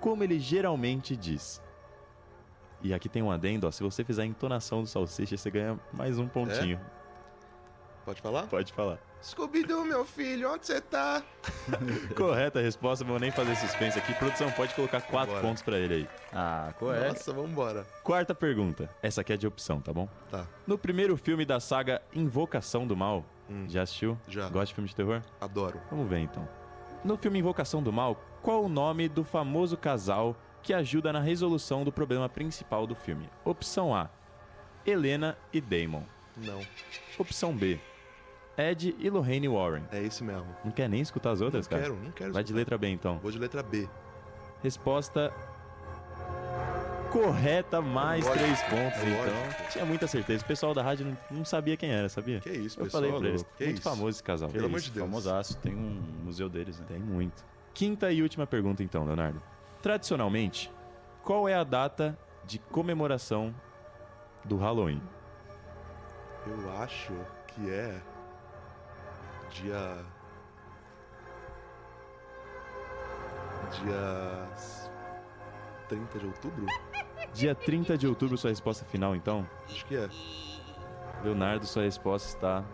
como 0.00 0.24
ele 0.24 0.38
geralmente 0.38 1.16
diz? 1.16 1.62
E 2.82 2.92
aqui 2.94 3.08
tem 3.08 3.22
um 3.22 3.30
adendo, 3.30 3.66
ó. 3.66 3.70
Se 3.70 3.82
você 3.82 4.04
fizer 4.04 4.22
a 4.22 4.26
entonação 4.26 4.82
do 4.82 4.88
Salsicha, 4.88 5.36
você 5.36 5.50
ganha 5.50 5.78
mais 5.92 6.18
um 6.18 6.28
pontinho. 6.28 6.80
Pode 8.04 8.20
falar? 8.20 8.46
Pode 8.46 8.72
falar. 8.72 8.98
Scooby-Doo, 9.26 9.84
meu 9.84 10.04
filho, 10.04 10.52
onde 10.52 10.66
você 10.66 10.80
tá? 10.80 11.20
Correta 12.16 12.60
a 12.60 12.62
resposta, 12.62 13.04
vou 13.04 13.18
nem 13.18 13.32
fazer 13.32 13.56
suspense 13.56 13.98
aqui. 13.98 14.14
Produção, 14.14 14.50
pode 14.52 14.72
colocar 14.74 15.00
quatro 15.00 15.32
Bora. 15.34 15.44
pontos 15.44 15.62
pra 15.62 15.76
ele 15.78 15.94
aí. 15.94 16.08
Ah, 16.32 16.72
correto. 16.78 17.08
Nossa, 17.08 17.32
vambora. 17.32 17.84
Quarta 18.04 18.34
pergunta. 18.36 18.88
Essa 19.02 19.22
aqui 19.22 19.32
é 19.32 19.36
de 19.36 19.44
opção, 19.46 19.80
tá 19.80 19.92
bom? 19.92 20.08
Tá, 20.30 20.46
No 20.64 20.78
primeiro 20.78 21.16
filme 21.16 21.44
da 21.44 21.58
saga 21.58 22.00
Invocação 22.14 22.86
do 22.86 22.96
Mal, 22.96 23.24
Hum. 23.50 23.66
já 23.68 23.82
assistiu? 23.82 24.16
Já. 24.28 24.48
Gosta 24.48 24.66
de 24.66 24.74
filme 24.74 24.88
de 24.88 24.94
terror? 24.94 25.20
adoro. 25.40 25.80
Vamos 25.90 26.08
ver 26.08 26.18
então. 26.20 26.48
No 27.04 27.16
filme 27.16 27.40
Invocação 27.40 27.82
do 27.82 27.92
Mal, 27.92 28.14
qual 28.42 28.64
o 28.64 28.68
nome 28.68 29.08
do 29.08 29.24
famoso 29.24 29.76
casal 29.76 30.36
que 30.62 30.72
ajuda 30.72 31.12
na 31.12 31.20
resolução 31.20 31.82
do 31.84 31.90
problema 31.92 32.28
principal 32.28 32.86
do 32.86 32.94
filme? 32.94 33.28
Opção 33.44 33.92
A: 33.94 34.08
Helena 34.86 35.36
e 35.52 35.60
Damon. 35.60 36.02
Não, 36.36 36.60
Opção 37.18 37.54
B: 37.56 37.80
Ed 38.58 38.94
e 38.98 39.10
Lorraine 39.10 39.48
Warren. 39.48 39.82
é 39.92 40.02
esse 40.02 40.24
mesmo. 40.24 40.46
Não 40.64 40.72
quer 40.72 40.88
nem 40.88 41.00
escutar 41.00 41.30
as 41.30 41.40
outras, 41.40 41.66
não 41.66 41.70
cara? 41.70 41.82
quero, 41.82 42.02
não 42.02 42.10
quero. 42.10 42.32
Vai 42.32 42.42
de 42.44 42.52
letra 42.52 42.78
B 42.78 42.88
então. 42.88 43.18
Vou 43.18 43.30
de 43.30 43.38
letra 43.38 43.62
B. 43.62 43.88
Resposta 44.62 45.32
correta, 47.12 47.80
mais 47.80 48.24
Lógico, 48.24 48.44
três 48.44 48.62
pontos, 48.64 48.98
é 49.02 49.08
então. 49.10 49.40
lógico. 49.46 49.70
Tinha 49.70 49.84
muita 49.84 50.06
certeza. 50.06 50.44
O 50.44 50.46
pessoal 50.46 50.74
da 50.74 50.82
rádio 50.82 51.06
não, 51.06 51.38
não 51.38 51.44
sabia 51.44 51.76
quem 51.76 51.90
era, 51.90 52.08
sabia? 52.08 52.40
Que 52.40 52.50
isso, 52.50 52.78
Eu 52.80 52.84
pessoal. 52.84 53.02
falei 53.02 53.18
pra 53.18 53.28
eles. 53.28 53.42
Que 53.56 53.64
muito 53.64 53.78
isso? 53.78 53.82
famoso 53.88 54.10
esse 54.10 54.22
casal. 54.22 54.48
Pelo 54.50 54.66
amor 54.66 54.80
de 54.80 54.90
Deus. 54.90 55.06
Famosaço. 55.06 55.56
Tem 55.58 55.74
um 55.74 56.02
museu 56.24 56.48
deles, 56.48 56.78
né? 56.78 56.86
Tem 56.88 56.98
muito. 56.98 57.44
Quinta 57.72 58.10
e 58.10 58.22
última 58.22 58.46
pergunta, 58.46 58.82
então, 58.82 59.04
Leonardo. 59.04 59.40
Tradicionalmente, 59.82 60.70
qual 61.22 61.48
é 61.48 61.54
a 61.54 61.64
data 61.64 62.18
de 62.44 62.58
comemoração 62.58 63.54
do 64.44 64.56
Halloween? 64.56 65.00
Eu 66.46 66.72
acho 66.78 67.12
que 67.48 67.70
é 67.70 67.98
dia 69.62 70.04
dia 73.72 74.48
30 75.88 76.18
de 76.18 76.26
outubro? 76.26 76.66
Dia 77.32 77.54
30 77.54 77.98
de 77.98 78.06
outubro, 78.06 78.36
sua 78.36 78.50
resposta 78.50 78.84
final, 78.84 79.14
então? 79.14 79.46
Acho 79.68 79.84
que 79.86 79.96
é. 79.96 80.08
Leonardo, 81.22 81.66
sua 81.66 81.82
resposta 81.82 82.28
está 82.28 82.64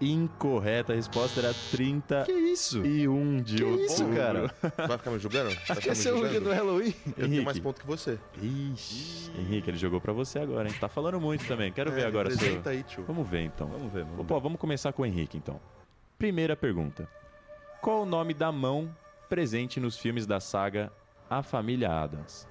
incorreta. 0.00 0.92
A 0.92 0.96
resposta 0.96 1.40
era 1.40 1.54
31 1.70 2.24
Que 2.24 2.32
isso? 2.32 2.80
de 2.82 3.64
outubro. 3.64 3.84
isso, 3.84 4.06
cara? 4.08 4.54
Vai 4.88 4.98
ficar 4.98 5.10
me 5.10 5.18
julgando? 5.18 5.50
Vai 5.50 5.76
ficar 5.76 5.94
me 5.94 6.06
é 6.06 6.12
o 6.12 6.28
dia 6.28 6.40
do? 6.40 6.52
Halloween. 6.52 6.94
Eu 7.06 7.12
tenho 7.14 7.26
Henrique. 7.26 7.44
mais 7.44 7.58
ponto 7.58 7.80
que 7.80 7.86
você. 7.86 8.18
Ixi, 8.40 9.30
Henrique, 9.38 9.70
ele 9.70 9.76
jogou 9.78 10.00
pra 10.00 10.12
você 10.12 10.38
agora, 10.38 10.68
hein? 10.68 10.74
Tá 10.80 10.88
falando 10.88 11.20
muito 11.20 11.46
também. 11.46 11.70
Quero 11.72 11.90
ver 11.92 12.02
É, 12.02 12.06
agora 12.06 12.30
seu. 12.30 12.62
aí, 12.64 12.82
tio. 12.82 13.04
Vamos 13.06 13.28
ver 13.28 13.42
então. 13.42 13.68
Vamos 13.68 13.92
ver, 13.92 14.04
vamos 14.04 14.26
Pô, 14.26 14.40
vamos 14.40 14.58
começar 14.60 14.92
com 14.92 15.02
o 15.02 15.06
Henrique 15.06 15.36
então. 15.36 15.60
Primeira 16.18 16.56
pergunta: 16.56 17.08
Qual 17.80 18.02
o 18.02 18.06
nome 18.06 18.34
da 18.34 18.50
mão 18.50 18.88
presente 19.28 19.78
nos 19.80 19.96
filmes 19.96 20.26
da 20.26 20.40
saga 20.40 20.92
A 21.28 21.42
Família 21.42 21.90
Adams? 21.92 22.46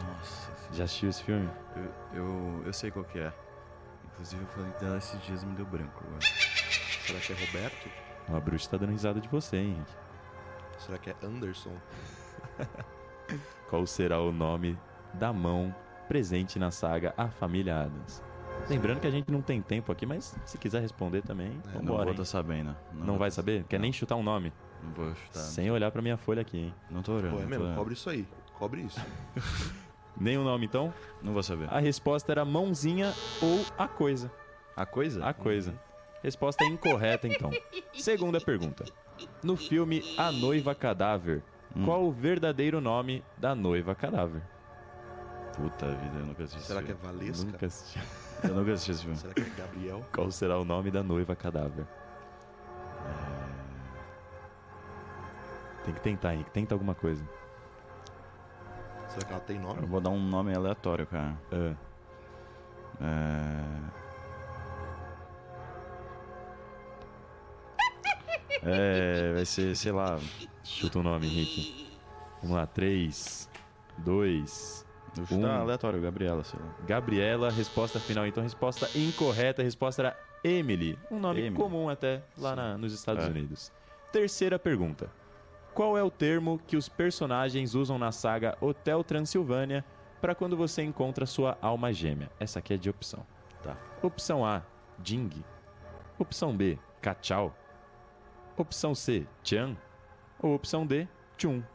Nossa, 0.00 0.50
Já 0.74 0.84
assistiu 0.84 1.08
esse 1.10 1.22
filme? 1.22 1.48
eu, 1.76 2.18
eu, 2.22 2.62
eu 2.66 2.72
sei 2.72 2.90
qual 2.90 3.04
que 3.04 3.18
é. 3.18 3.32
Inclusive 4.18 4.42
eu 4.42 4.48
falei 4.48 4.70
dela 4.80 4.98
esses 4.98 5.22
dias 5.22 5.44
me 5.44 5.54
deu 5.54 5.64
branco 5.64 6.02
agora. 6.04 6.20
Será 7.06 7.20
que 7.20 7.32
é 7.32 7.46
Roberto? 7.46 7.88
A 8.34 8.40
bruxa 8.40 8.68
tá 8.70 8.76
dando 8.76 8.90
risada 8.90 9.20
de 9.20 9.28
você, 9.28 9.56
hein, 9.58 9.70
Henrique. 9.76 9.92
Será 10.80 10.98
que 10.98 11.10
é 11.10 11.16
Anderson? 11.22 11.72
Qual 13.70 13.86
será 13.86 14.20
o 14.20 14.32
nome 14.32 14.76
da 15.14 15.32
mão 15.32 15.74
presente 16.08 16.58
na 16.58 16.70
saga 16.70 17.14
A 17.16 17.28
Família 17.28 17.82
Adams? 17.82 18.22
Lembrando 18.68 19.00
que 19.00 19.06
a 19.06 19.10
gente 19.10 19.30
não 19.30 19.40
tem 19.40 19.62
tempo 19.62 19.92
aqui, 19.92 20.04
mas 20.04 20.34
se 20.44 20.58
quiser 20.58 20.80
responder 20.82 21.22
também, 21.22 21.48
É, 21.68 21.74
não 21.74 21.80
vambora. 21.80 21.96
vou 21.98 22.04
hein? 22.06 22.10
estar 22.12 22.24
sabendo. 22.24 22.76
Não, 22.92 23.06
vou 23.06 23.18
vai 23.18 23.30
tá- 23.30 23.36
saber? 23.36 23.64
Quer 23.64 23.78
não, 23.78 23.82
nem 23.82 23.92
chutar 23.92 24.16
um 24.16 24.22
nome? 24.22 24.52
Não 24.82 24.92
vou 24.92 25.14
chutar. 25.14 25.40
Sem 25.40 25.70
olhar 25.70 25.90
pra 25.90 26.02
minha 26.02 26.16
folha 26.16 26.42
aqui, 26.42 26.58
hein? 26.58 26.74
Não 26.90 27.02
tô 27.02 27.12
orando. 27.12 27.36
Pô, 27.36 27.38
é 27.38 27.42
não 27.42 27.44
tô 27.44 27.50
mesmo? 27.50 27.64
orando. 27.64 27.78
Cobre 27.78 27.94
isso 27.94 28.10
aí. 28.10 28.28
Cobre 28.58 28.80
isso. 28.82 29.00
Nenhum 30.20 30.42
nome 30.44 30.66
então? 30.66 30.92
Não 31.22 31.32
vou 31.32 31.42
saber. 31.42 31.68
A 31.72 31.78
resposta 31.78 32.32
era 32.32 32.44
mãozinha 32.44 33.12
ou 33.40 33.64
a 33.78 33.86
coisa. 33.86 34.30
A 34.76 34.84
coisa? 34.84 35.24
A 35.24 35.32
coisa. 35.32 35.74
Resposta 36.22 36.64
incorreta, 36.64 37.28
então. 37.28 37.50
Segunda 37.94 38.40
pergunta. 38.40 38.84
No 39.42 39.56
filme 39.56 40.02
A 40.16 40.30
Noiva 40.32 40.74
Cadáver, 40.74 41.42
Hum. 41.76 41.84
qual 41.84 42.02
o 42.04 42.10
verdadeiro 42.10 42.80
nome 42.80 43.22
da 43.36 43.54
noiva 43.54 43.94
cadáver? 43.94 44.40
Puta 45.54 45.86
vida, 45.86 46.18
eu 46.18 46.24
nunca 46.26 46.44
assisti. 46.44 46.62
Será 46.66 46.82
que 46.82 46.92
é 46.92 46.94
esse 46.94 47.02
Valesca? 47.04 47.44
Nunca 47.44 47.66
assisti. 47.66 47.98
filme. 47.98 48.08
Eu 48.42 48.54
nunca 48.54 48.72
assisti 48.72 48.90
esse 48.92 49.02
filme. 49.02 49.16
Será 49.18 49.34
que 49.34 49.40
é 49.42 49.50
Gabriel? 49.56 50.04
Qual 50.14 50.30
será 50.30 50.58
o 50.58 50.64
nome 50.64 50.90
da 50.90 51.02
noiva 51.02 51.36
cadáver? 51.36 51.84
Tem 55.84 55.94
que 55.94 56.00
tentar, 56.00 56.34
Henrique. 56.34 56.50
Tenta 56.50 56.74
alguma 56.74 56.94
coisa. 56.94 57.22
Será 59.18 59.26
que 59.26 59.32
ela 59.32 59.40
tem 59.42 59.56
Eu 59.56 59.62
nome? 59.62 59.86
vou 59.86 60.00
dar 60.00 60.10
um 60.10 60.20
nome 60.20 60.54
aleatório, 60.54 61.06
cara. 61.06 61.36
Ah, 61.50 61.74
É... 68.62 69.30
é. 69.30 69.32
Vai 69.34 69.44
ser, 69.44 69.74
sei 69.76 69.92
lá. 69.92 70.18
chuta 70.64 70.98
o 70.98 71.02
nome, 71.02 71.26
Henrique. 71.26 71.88
Vamos 72.42 72.56
lá. 72.56 72.66
3, 72.66 73.48
2, 73.98 74.86
Eu 75.16 75.24
vou 75.24 75.38
chutar 75.38 75.58
Um. 75.58 75.62
aleatório, 75.62 76.00
Gabriela, 76.00 76.44
sei 76.44 76.58
lá. 76.60 76.66
Gabriela, 76.86 77.50
resposta 77.50 77.98
final. 77.98 78.26
Então, 78.26 78.42
resposta 78.42 78.88
incorreta. 78.96 79.62
A 79.62 79.64
resposta 79.64 80.02
era 80.02 80.16
Emily. 80.44 80.98
Um 81.10 81.18
nome 81.18 81.40
Emily. 81.40 81.56
comum 81.56 81.88
até 81.88 82.22
lá 82.36 82.54
na- 82.54 82.78
nos 82.78 82.92
Estados 82.92 83.24
É. 83.24 83.28
Unidos. 83.28 83.72
Terceira 84.12 84.58
pergunta. 84.58 85.10
Qual 85.78 85.96
é 85.96 86.02
o 86.02 86.10
termo 86.10 86.60
que 86.66 86.76
os 86.76 86.88
personagens 86.88 87.76
usam 87.76 88.00
na 88.00 88.10
saga 88.10 88.58
Hotel 88.60 89.04
Transilvânia 89.04 89.84
para 90.20 90.34
quando 90.34 90.56
você 90.56 90.82
encontra 90.82 91.24
sua 91.24 91.56
alma 91.62 91.92
gêmea? 91.92 92.28
Essa 92.40 92.58
aqui 92.58 92.74
é 92.74 92.76
de 92.76 92.90
opção. 92.90 93.24
Tá. 93.62 93.76
Opção 94.02 94.44
A, 94.44 94.62
Jing. 95.04 95.30
Opção 96.18 96.56
B, 96.56 96.80
Cachau. 97.00 97.56
Opção 98.56 98.92
C, 98.92 99.24
Chan. 99.44 99.76
Ou 100.40 100.52
opção 100.52 100.84
D, 100.84 101.06
Chun. 101.36 101.62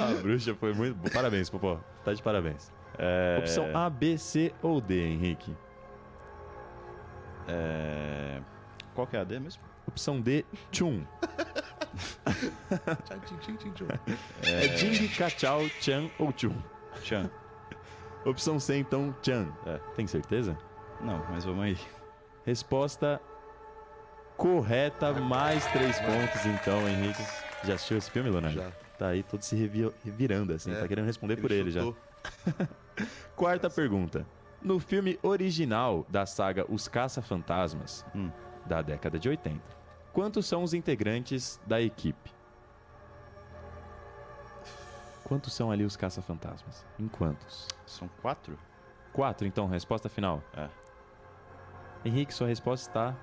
A 0.00 0.14
bruxa 0.22 0.54
foi 0.54 0.72
muito. 0.74 0.94
boa. 0.94 1.10
Parabéns, 1.10 1.50
Popó. 1.50 1.80
Tá 2.04 2.14
de 2.14 2.22
parabéns. 2.22 2.70
É... 2.96 3.38
Opção 3.40 3.76
A, 3.76 3.90
B, 3.90 4.16
C 4.16 4.54
ou 4.62 4.80
D, 4.80 5.04
Henrique? 5.04 5.52
É... 7.48 8.40
Qual 8.94 9.06
que 9.06 9.16
é 9.16 9.20
a 9.20 9.24
D 9.24 9.38
mesmo? 9.40 9.62
Opção 9.86 10.20
D, 10.20 10.44
Chun. 10.70 11.04
Tchim. 13.04 13.86
É 14.44 14.76
Jing, 14.76 15.08
Kachao, 15.08 15.68
Chan 15.80 16.08
ou 16.18 16.32
Chun? 16.36 16.54
Chan. 17.02 17.30
Opção 18.24 18.58
C, 18.60 18.76
então, 18.78 19.14
Chan. 19.22 19.48
É. 19.66 19.78
Tem 19.96 20.06
certeza? 20.06 20.56
Não, 21.00 21.24
mas 21.30 21.44
vamos 21.44 21.64
aí. 21.64 21.78
Resposta 22.46 23.20
correta, 24.36 25.12
mais 25.12 25.64
três 25.66 25.98
pontos, 26.00 26.46
então, 26.46 26.88
Henrique. 26.88 27.22
Já 27.64 27.74
assistiu 27.74 27.98
esse 27.98 28.10
filme, 28.10 28.30
Leonardo? 28.30 28.56
Já. 28.58 28.70
Tá 28.98 29.08
aí 29.08 29.22
todo 29.22 29.42
se 29.42 29.56
revi- 29.56 29.92
revirando, 30.04 30.52
assim. 30.52 30.72
É, 30.72 30.80
Tá 30.80 30.88
querendo 30.88 31.06
responder 31.06 31.36
por 31.36 31.50
ele 31.50 31.70
já. 31.70 31.80
Quarta 33.36 33.68
pergunta. 33.68 34.26
No 34.60 34.78
filme 34.78 35.18
original 35.22 36.06
da 36.08 36.24
saga 36.24 36.64
Os 36.68 36.86
Caça-Fantasmas, 36.86 38.04
Hum. 38.14 38.30
Da 38.66 38.82
década 38.82 39.18
de 39.18 39.28
80, 39.28 39.60
quantos 40.12 40.46
são 40.46 40.62
os 40.62 40.74
integrantes 40.74 41.60
da 41.66 41.80
equipe? 41.80 42.30
Quantos 45.24 45.54
são 45.54 45.70
ali 45.70 45.84
os 45.84 45.96
caça-fantasmas? 45.96 46.84
Em 46.98 47.08
quantos? 47.08 47.66
São 47.86 48.08
quatro? 48.20 48.58
Quatro, 49.12 49.46
então, 49.46 49.66
resposta 49.66 50.08
final. 50.08 50.42
É. 50.54 50.68
Henrique, 52.04 52.34
sua 52.34 52.48
resposta 52.48 52.88
está 52.88 53.16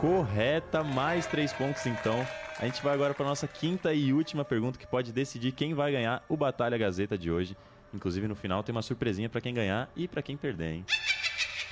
correta, 0.00 0.82
mais 0.82 1.26
três 1.26 1.52
pontos, 1.52 1.86
então. 1.86 2.26
A 2.58 2.64
gente 2.64 2.82
vai 2.82 2.94
agora 2.94 3.14
para 3.14 3.26
nossa 3.26 3.46
quinta 3.46 3.92
e 3.92 4.12
última 4.12 4.44
pergunta 4.44 4.78
que 4.78 4.86
pode 4.86 5.12
decidir 5.12 5.52
quem 5.52 5.74
vai 5.74 5.92
ganhar 5.92 6.24
o 6.28 6.36
Batalha 6.36 6.78
Gazeta 6.78 7.16
de 7.16 7.30
hoje. 7.30 7.56
Inclusive, 7.92 8.26
no 8.26 8.34
final 8.34 8.62
tem 8.62 8.74
uma 8.74 8.82
surpresinha 8.82 9.28
para 9.28 9.40
quem 9.40 9.52
ganhar 9.52 9.88
e 9.94 10.08
para 10.08 10.22
quem 10.22 10.36
perder, 10.36 10.72
hein? 10.72 10.84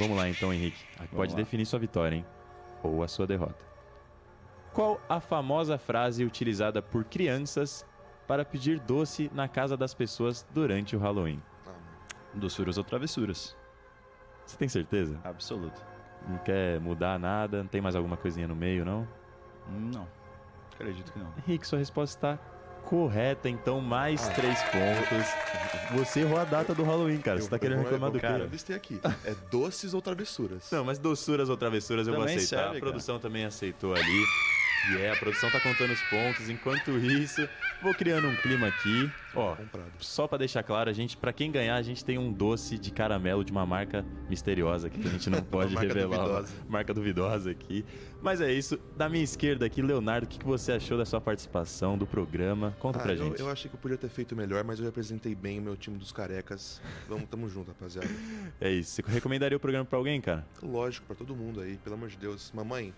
Vamos 0.01 0.17
lá, 0.17 0.31
então, 0.31 0.51
Henrique. 0.51 0.83
Pode 1.15 1.33
lá. 1.33 1.37
definir 1.37 1.67
sua 1.67 1.79
vitória, 1.79 2.17
hein? 2.17 2.27
Ou 2.83 3.03
a 3.03 3.09
sua 3.09 3.27
derrota. 3.27 3.63
Qual 4.73 4.99
a 5.07 5.21
famosa 5.21 5.77
frase 5.77 6.25
utilizada 6.25 6.81
por 6.81 7.05
crianças 7.05 7.85
para 8.27 8.43
pedir 8.43 8.81
doce 8.81 9.31
na 9.35 9.47
casa 9.47 9.77
das 9.77 9.93
pessoas 9.93 10.47
durante 10.55 10.97
o 10.97 10.99
Halloween? 10.99 11.43
Ah. 11.67 11.73
Doçuras 12.33 12.79
ou 12.79 12.85
travessuras? 12.85 13.55
Você 14.47 14.57
tem 14.57 14.69
certeza? 14.69 15.21
Absoluto. 15.23 15.85
Não 16.27 16.39
quer 16.39 16.81
mudar 16.81 17.19
nada? 17.19 17.63
Não 17.63 17.69
tem 17.69 17.83
mais 17.83 17.95
alguma 17.95 18.17
coisinha 18.17 18.49
no 18.49 18.57
meio, 18.57 18.87
não? 18.87 19.07
Não. 19.69 20.09
Acredito 20.73 21.13
que 21.13 21.19
não. 21.19 21.31
Henrique, 21.47 21.67
sua 21.67 21.79
resposta 21.79 22.17
está 22.17 22.45
correta, 22.81 23.49
então 23.49 23.81
mais 23.81 24.29
três 24.31 24.59
pontos. 24.65 25.27
Você 25.99 26.21
errou 26.21 26.39
a 26.39 26.45
data 26.45 26.75
do 26.75 26.83
Halloween, 26.83 27.19
cara. 27.19 27.39
Eu- 27.39 27.43
Você 27.45 27.51
tá 27.51 27.59
querendo 27.59 27.77
vou- 27.79 27.85
reclamar 27.85 28.11
do 28.11 28.19
vou- 28.19 28.29
cara? 28.29 28.45
Eu 28.45 28.49
listei 28.49 28.75
aqui. 28.77 29.01
É 29.25 29.35
doces 29.51 29.95
ou 29.95 30.03
travessuras? 30.03 30.71
Não, 30.71 30.85
mas 30.85 30.99
doçuras 30.99 31.49
ou 31.49 31.57
travessuras 31.57 32.07
eu 32.07 32.15
vou 32.15 32.23
Também 32.23 32.37
aceitar. 32.37 32.65
serve, 32.65 32.79
a 32.79 32.81
produção 32.81 33.19
também 33.19 33.45
aceitou 33.45 33.95
ali. 33.95 34.25
E 34.89 34.97
é, 34.97 35.11
a 35.13 35.17
produção 35.17 35.51
tá 35.51 35.61
contando 35.61 35.93
os 35.93 36.01
pontos. 36.05 36.49
Enquanto 36.49 36.91
isso, 36.99 37.47
vou 37.83 37.93
criando 37.95 38.29
um 38.29 38.37
clima 38.37 38.69
aqui. 38.69 39.11
Ó, 39.35 39.55
Comprado. 39.55 39.85
só 39.99 40.27
pra 40.27 40.39
deixar 40.39 40.63
claro, 40.63 40.89
a 40.91 40.93
gente, 40.93 41.17
para 41.17 41.33
quem 41.33 41.53
ganhar, 41.53 41.77
a 41.77 41.83
gente 41.83 42.05
tem 42.05 42.19
um 42.19 42.33
doce 42.33 42.79
de 42.79 42.91
caramelo 42.91 43.45
de 43.45 43.53
uma 43.53 43.65
marca 43.65 44.05
misteriosa 44.29 44.89
aqui 44.89 44.99
que 44.99 45.07
a 45.07 45.11
gente 45.11 45.29
não 45.31 45.41
pode 45.45 45.75
marca 45.75 45.93
revelar. 45.93 46.17
duvidosa. 46.25 46.53
Marca 46.69 46.95
duvidosa 46.95 47.51
aqui. 47.51 47.85
Mas 48.23 48.41
é 48.41 48.51
isso. 48.53 48.77
Da 48.97 49.09
minha 49.09 49.23
esquerda 49.23 49.67
aqui, 49.67 49.83
Leonardo, 49.83 50.27
o 50.27 50.29
que 50.29 50.39
que 50.39 50.45
você 50.47 50.73
achou 50.73 50.97
da 50.99 51.05
sua 51.05 51.21
participação 51.21 51.97
do 51.97 52.07
programa? 52.07 52.75
Conta 52.81 52.99
Ah, 52.99 53.03
pra 53.03 53.13
eu, 53.13 53.19
gente. 53.19 53.41
eu 53.41 53.51
achei 53.51 53.69
que 53.71 53.77
eu 53.77 53.81
podia 53.81 53.97
ter 53.99 54.09
feito 54.09 54.35
melhor, 54.35 54.65
mas 54.65 54.79
eu 54.81 54.85
representei 54.87 55.35
bem 55.35 55.59
o 55.59 55.63
meu 55.63 55.77
time 55.77 55.97
dos 55.99 56.11
carecas. 56.11 56.81
Vamos, 57.09 57.29
tamo 57.29 57.49
junto, 57.49 57.69
rapaziada. 57.69 58.09
É 58.61 58.71
isso. 58.71 58.95
Você 58.97 59.03
recomendaria 59.13 59.57
o 59.57 59.61
programa 59.61 59.85
pra 59.85 59.99
alguém, 59.99 60.21
cara? 60.21 60.45
Lógico, 60.63 61.07
pra 61.07 61.15
todo 61.15 61.37
mundo 61.37 61.61
aí, 61.61 61.77
pelo 61.79 61.95
amor 61.95 62.09
de 62.09 62.17
Deus. 62.17 62.51
Mamãe, 62.55 62.93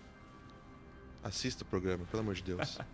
assista 1.23 1.63
o 1.63 1.65
programa, 1.65 2.05
pelo 2.09 2.21
amor 2.21 2.35
de 2.35 2.43
Deus. 2.43 2.77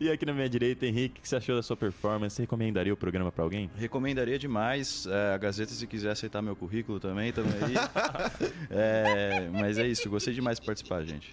E 0.00 0.10
aqui 0.10 0.26
na 0.26 0.32
minha 0.32 0.48
direita, 0.48 0.84
Henrique, 0.84 1.20
o 1.20 1.22
que 1.22 1.28
você 1.28 1.36
achou 1.36 1.54
da 1.54 1.62
sua 1.62 1.76
performance? 1.76 2.34
Você 2.34 2.42
recomendaria 2.42 2.92
o 2.92 2.96
programa 2.96 3.30
pra 3.30 3.44
alguém? 3.44 3.70
Recomendaria 3.76 4.36
demais. 4.36 5.06
é, 5.06 5.34
a 5.34 5.38
Gazeta, 5.38 5.72
se 5.72 5.86
quiser 5.86 6.10
aceitar 6.10 6.42
meu 6.42 6.56
currículo 6.56 6.98
também, 6.98 7.32
também 7.32 7.52
aí. 7.62 7.74
É, 8.68 9.48
mas 9.52 9.78
é 9.78 9.86
isso, 9.86 10.08
gostei 10.10 10.34
demais 10.34 10.58
de 10.58 10.66
participar, 10.66 11.04
gente. 11.04 11.30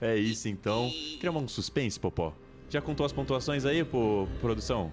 É 0.00 0.14
isso, 0.16 0.48
então. 0.48 0.90
Criar 1.18 1.32
um 1.32 1.48
suspense, 1.48 1.98
Popó. 1.98 2.32
Já 2.70 2.80
contou 2.80 3.04
as 3.04 3.12
pontuações 3.12 3.64
aí, 3.64 3.82
pô, 3.84 4.28
produção? 4.40 4.92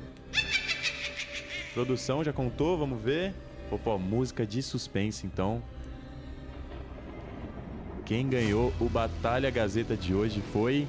Produção, 1.73 2.23
já 2.23 2.33
contou? 2.33 2.77
Vamos 2.77 3.01
ver. 3.01 3.33
Popó, 3.69 3.97
música 3.97 4.45
de 4.45 4.63
suspense, 4.63 5.27
então. 5.27 5.61
Quem 8.09 8.27
ganhou 8.27 8.73
o 8.79 8.89
Batalha 8.89 9.51
Gazeta 9.51 9.95
de 9.95 10.15
hoje 10.15 10.41
foi. 10.51 10.87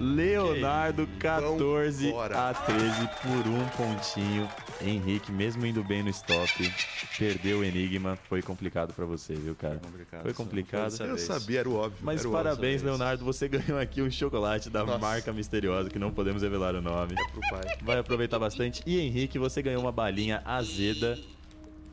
Leonardo 0.00 1.06
14 1.18 2.06
Vambora. 2.06 2.48
a 2.48 2.54
13 2.54 3.06
por 3.20 3.46
um 3.46 3.68
pontinho. 3.76 4.48
Henrique, 4.80 5.30
mesmo 5.30 5.66
indo 5.66 5.84
bem 5.84 6.02
no 6.02 6.08
stop, 6.08 6.72
perdeu 7.18 7.58
o 7.58 7.64
Enigma. 7.64 8.16
Foi 8.30 8.40
complicado 8.40 8.94
pra 8.94 9.04
você, 9.04 9.34
viu, 9.34 9.54
cara? 9.54 9.76
Complicado. 9.76 10.22
Foi 10.22 10.32
complicado. 10.32 11.02
Eu 11.02 11.08
vez. 11.08 11.20
sabia, 11.20 11.60
era 11.60 11.68
o 11.68 11.74
óbvio. 11.74 11.98
Mas 12.00 12.24
o 12.24 12.30
parabéns, 12.30 12.80
vez. 12.80 12.82
Leonardo. 12.82 13.22
Você 13.22 13.44
ganhou 13.46 13.78
aqui 13.78 14.00
um 14.00 14.10
chocolate 14.10 14.70
da 14.70 14.86
Nossa. 14.86 14.96
marca 14.96 15.34
misteriosa, 15.34 15.90
que 15.90 15.98
não 15.98 16.10
podemos 16.10 16.42
revelar 16.42 16.74
o 16.74 16.80
nome. 16.80 17.12
óbvio 17.12 17.30
pro 17.30 17.40
pai. 17.50 17.76
Vai 17.82 17.98
aproveitar 17.98 18.38
bastante. 18.38 18.82
E 18.86 18.98
Henrique, 18.98 19.38
você 19.38 19.60
ganhou 19.60 19.82
uma 19.82 19.92
balinha 19.92 20.40
azeda. 20.46 21.18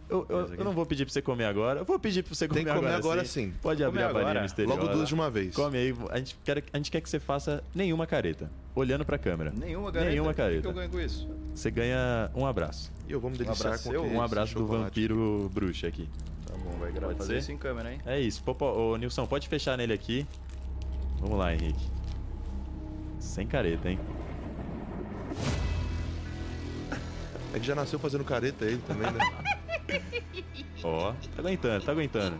Eu, 0.09 0.25
eu- 0.29 0.53
eu 0.55 0.63
não 0.63 0.71
vou 0.71 0.85
pedir 0.85 1.03
pra 1.05 1.11
você 1.13 1.21
comer 1.21 1.43
agora. 1.45 1.81
Eu 1.81 1.85
vou 1.85 1.99
pedir 1.99 2.23
pra 2.23 2.33
você 2.33 2.47
comer, 2.47 2.59
Tem 2.63 2.65
que 2.65 2.73
comer 2.79 2.87
agora, 2.93 2.99
agora 3.21 3.25
sim. 3.25 3.53
Pode 3.61 3.83
abrir 3.83 3.99
a 4.03 4.07
Come 4.07 4.13
balinha 4.13 4.29
agora. 4.31 4.43
misteriosa. 4.43 4.79
Logo 4.81 4.93
duas 4.93 5.07
de 5.09 5.13
uma 5.13 5.29
vez. 5.29 5.53
Come 5.53 5.77
aí. 5.77 5.93
A 6.09 6.17
gente, 6.17 6.37
quer, 6.45 6.63
a 6.71 6.77
gente 6.77 6.89
quer 6.91 7.01
que 7.01 7.09
você 7.09 7.19
faça 7.19 7.61
nenhuma 7.75 8.07
careta. 8.07 8.49
Olhando 8.73 9.03
pra 9.03 9.17
câmera. 9.17 9.51
Nenhuma 9.55 9.91
careta. 9.91 10.09
Nenhuma 10.11 10.31
O 10.31 10.33
que 10.33 10.41
careta. 10.41 10.61
que 10.61 10.67
eu 10.67 10.73
ganho 10.73 10.89
com 10.89 10.99
isso? 11.01 11.27
Você 11.53 11.69
ganha 11.69 12.31
um 12.33 12.45
abraço. 12.45 12.91
E 13.07 13.11
eu 13.11 13.19
vou 13.19 13.29
me 13.29 13.37
deliciar 13.37 13.67
abraço 13.73 13.91
com 13.91 13.97
Um 14.07 14.21
abraço 14.21 14.55
do 14.55 14.65
vampiro 14.65 15.51
bruxo 15.53 15.85
aqui. 15.85 16.07
Tá 16.45 16.53
bom, 16.53 16.71
vai 16.79 16.89
gravar. 16.91 17.07
Pode 17.07 17.17
Fazer 17.19 17.33
ser? 17.33 17.39
isso 17.39 17.51
em 17.51 17.57
câmera, 17.57 17.91
hein? 17.91 17.99
É 18.05 18.17
isso. 18.19 18.41
Popó, 18.43 18.71
ô, 18.73 18.95
Nilson, 18.95 19.25
pode 19.25 19.49
fechar 19.49 19.77
nele 19.77 19.91
aqui. 19.91 20.25
Vamos 21.19 21.37
lá, 21.37 21.53
Henrique. 21.53 21.85
Sem 23.19 23.45
careta, 23.45 23.89
hein? 23.89 23.99
É 27.53 27.59
que 27.59 27.65
já 27.65 27.75
nasceu 27.75 27.97
fazendo 27.99 28.23
careta 28.23 28.63
ele 28.65 28.81
também, 28.87 29.11
né? 29.11 29.19
Ó, 30.83 31.11
tá 31.11 31.17
aguentando, 31.39 31.85
tá 31.85 31.91
aguentando. 31.91 32.39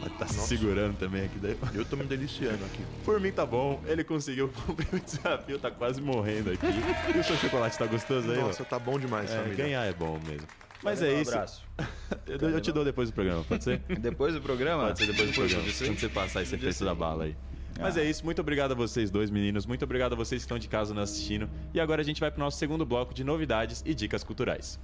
Mas 0.00 0.12
tá 0.18 0.26
se 0.26 0.36
Nossa. 0.36 0.48
segurando 0.48 0.96
também 0.96 1.24
aqui. 1.26 1.38
daí. 1.38 1.56
Eu 1.74 1.84
tô 1.84 1.94
me 1.96 2.04
deliciando 2.04 2.64
aqui. 2.64 2.82
Por 3.04 3.20
mim 3.20 3.30
tá 3.30 3.44
bom, 3.44 3.82
ele 3.86 4.02
conseguiu 4.02 4.48
cumprir 4.66 4.88
o 4.94 4.98
desafio, 5.00 5.58
tá 5.58 5.70
quase 5.70 6.00
morrendo 6.00 6.50
aqui. 6.52 6.66
E 7.14 7.18
o 7.18 7.24
seu 7.24 7.36
chocolate 7.36 7.76
tá 7.78 7.86
gostoso 7.86 8.30
aí, 8.30 8.38
Nossa, 8.38 8.64
tá 8.64 8.78
bom 8.78 8.98
demais, 8.98 9.30
ó? 9.30 9.34
É, 9.34 9.36
família. 9.42 9.56
ganhar 9.64 9.84
é 9.84 9.92
bom 9.92 10.18
mesmo. 10.26 10.46
Mas 10.82 11.00
Valeu, 11.00 11.14
é 11.14 11.18
um 11.18 11.22
isso. 11.22 11.30
abraço. 11.32 11.62
Eu, 12.26 12.50
eu 12.50 12.60
te 12.60 12.72
dou 12.72 12.84
depois 12.84 13.10
do 13.10 13.12
programa, 13.12 13.44
pode 13.44 13.62
ser? 13.64 13.78
Depois 14.00 14.32
do 14.34 14.40
programa? 14.40 14.86
Pode 14.86 14.98
ser 15.00 15.06
depois 15.08 15.28
do 15.30 15.34
programa. 15.34 15.62
Quando 15.64 15.98
você 16.00 16.08
passar 16.08 16.42
esse 16.42 16.54
efeito 16.54 16.84
da 16.84 16.94
bala 16.94 17.24
aí. 17.24 17.36
Mas 17.78 17.96
Ah. 17.96 18.00
é 18.02 18.04
isso, 18.08 18.24
muito 18.24 18.40
obrigado 18.40 18.72
a 18.72 18.74
vocês 18.74 19.10
dois 19.10 19.30
meninos, 19.30 19.66
muito 19.66 19.84
obrigado 19.84 20.12
a 20.12 20.16
vocês 20.16 20.40
que 20.42 20.44
estão 20.46 20.58
de 20.58 20.68
casa 20.68 20.94
nos 20.94 21.10
assistindo. 21.10 21.48
E 21.74 21.80
agora 21.80 22.00
a 22.00 22.04
gente 22.04 22.20
vai 22.20 22.30
pro 22.30 22.40
nosso 22.40 22.58
segundo 22.58 22.84
bloco 22.86 23.12
de 23.12 23.22
novidades 23.24 23.82
e 23.84 23.94
dicas 23.94 24.24
culturais. 24.24 24.78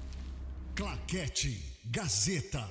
Claquete 0.75 1.76
Gazeta. 1.89 2.69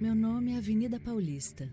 Meu 0.00 0.14
nome 0.14 0.52
é 0.52 0.58
Avenida 0.58 0.98
Paulista. 1.00 1.68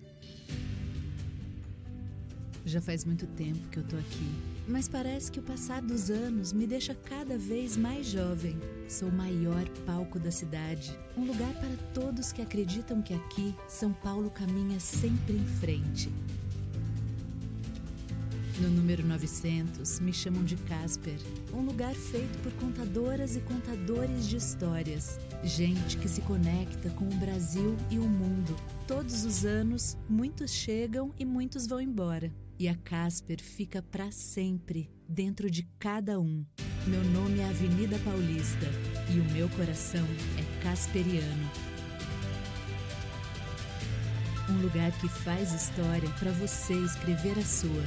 Já 2.65 2.81
faz 2.81 3.05
muito 3.05 3.27
tempo 3.27 3.69
que 3.69 3.77
eu 3.77 3.83
tô 3.83 3.95
aqui, 3.95 4.29
mas 4.67 4.89
parece 4.89 5.31
que 5.31 5.39
o 5.39 5.43
passar 5.43 5.81
dos 5.81 6.09
anos 6.09 6.51
me 6.51 6.67
deixa 6.67 6.93
cada 6.95 7.37
vez 7.37 7.77
mais 7.77 8.07
jovem. 8.07 8.57
Sou 8.89 9.09
o 9.09 9.13
maior 9.13 9.69
palco 9.85 10.19
da 10.19 10.31
cidade, 10.31 10.97
um 11.15 11.23
lugar 11.23 11.53
para 11.53 11.77
todos 11.93 12.33
que 12.33 12.41
acreditam 12.41 13.01
que 13.01 13.13
aqui 13.13 13.55
São 13.69 13.93
Paulo 13.93 14.29
caminha 14.29 14.79
sempre 14.79 15.37
em 15.37 15.45
frente. 15.45 16.11
No 18.59 18.69
número 18.69 19.05
900, 19.05 19.99
me 19.99 20.11
chamam 20.11 20.43
de 20.43 20.55
Casper, 20.55 21.19
um 21.53 21.61
lugar 21.61 21.93
feito 21.93 22.39
por 22.39 22.51
contadoras 22.53 23.35
e 23.35 23.41
contadores 23.41 24.27
de 24.27 24.37
histórias. 24.37 25.19
Gente 25.43 25.95
que 25.97 26.09
se 26.09 26.21
conecta 26.21 26.89
com 26.89 27.05
o 27.05 27.15
Brasil 27.17 27.77
e 27.91 27.99
o 27.99 28.03
mundo. 28.03 28.55
Todos 28.87 29.25
os 29.25 29.45
anos, 29.45 29.95
muitos 30.09 30.49
chegam 30.49 31.13
e 31.19 31.23
muitos 31.23 31.67
vão 31.67 31.79
embora. 31.79 32.33
E 32.57 32.67
a 32.67 32.73
Casper 32.73 33.39
fica 33.39 33.83
para 33.83 34.09
sempre 34.09 34.89
dentro 35.07 35.51
de 35.51 35.61
cada 35.77 36.19
um. 36.19 36.43
Meu 36.87 37.03
nome 37.03 37.41
é 37.41 37.49
Avenida 37.49 37.99
Paulista 37.99 38.65
e 39.15 39.19
o 39.19 39.33
meu 39.33 39.47
coração 39.49 40.05
é 40.35 40.63
Casperiano. 40.63 41.51
Um 44.49 44.61
lugar 44.63 44.91
que 44.99 45.07
faz 45.07 45.53
história 45.53 46.09
para 46.17 46.31
você 46.31 46.73
escrever 46.73 47.37
a 47.37 47.45
sua. 47.45 47.83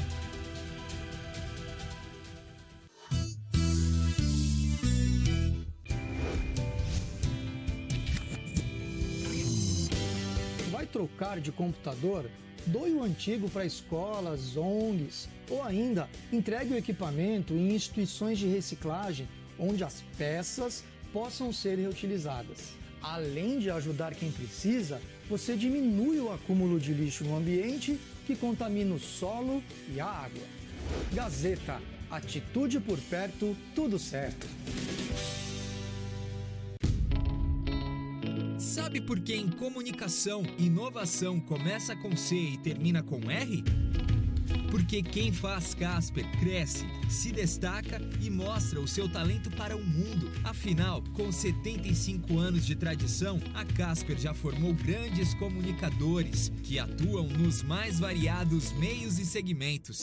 Trocar 11.01 11.41
de 11.41 11.51
computador? 11.51 12.31
Doe 12.67 12.93
o 12.93 13.03
antigo 13.03 13.49
para 13.49 13.65
escolas, 13.65 14.55
ONGs 14.57 15.29
ou 15.49 15.63
ainda 15.63 16.09
entregue 16.31 16.75
o 16.75 16.77
equipamento 16.77 17.55
em 17.55 17.75
instituições 17.75 18.39
de 18.39 18.47
reciclagem 18.47 19.27
onde 19.59 19.83
as 19.83 20.05
peças 20.19 20.85
possam 21.11 21.53
ser 21.53 21.79
reutilizadas. 21.79 22.75
Além 23.03 23.59
de 23.59 23.71
ajudar 23.71 24.15
quem 24.15 24.31
precisa, 24.31 25.01
você 25.29 25.57
diminui 25.57 26.21
o 26.21 26.31
acúmulo 26.31 26.79
de 26.79 26.93
lixo 26.93 27.25
no 27.25 27.37
ambiente 27.37 27.99
que 28.27 28.37
contamina 28.37 28.95
o 28.95 29.01
solo 29.01 29.63
e 29.95 29.99
a 29.99 30.07
água. 30.07 30.43
Gazeta, 31.15 31.81
atitude 32.11 32.79
por 32.79 32.99
perto, 32.99 33.57
tudo 33.75 33.99
certo. 33.99 34.47
Sabe 38.71 39.01
por 39.01 39.19
que 39.19 39.35
em 39.35 39.49
comunicação, 39.49 40.45
inovação 40.57 41.41
começa 41.41 41.97
com 41.97 42.17
C 42.17 42.37
e 42.37 42.57
termina 42.57 43.03
com 43.03 43.29
R? 43.29 43.65
Porque 44.71 45.03
quem 45.03 45.33
faz 45.33 45.75
Casper 45.75 46.25
cresce, 46.39 46.87
se 47.09 47.33
destaca 47.33 48.01
e 48.21 48.31
mostra 48.31 48.81
o 48.81 48.87
seu 48.87 49.09
talento 49.09 49.51
para 49.51 49.77
o 49.77 49.85
mundo. 49.85 50.31
Afinal, 50.45 51.03
com 51.15 51.33
75 51.33 52.39
anos 52.39 52.65
de 52.65 52.77
tradição, 52.77 53.41
a 53.55 53.65
Casper 53.65 54.17
já 54.17 54.33
formou 54.33 54.73
grandes 54.73 55.35
comunicadores 55.35 56.53
que 56.63 56.79
atuam 56.79 57.27
nos 57.27 57.65
mais 57.65 57.99
variados 57.99 58.71
meios 58.75 59.19
e 59.19 59.27
segmentos. 59.27 60.03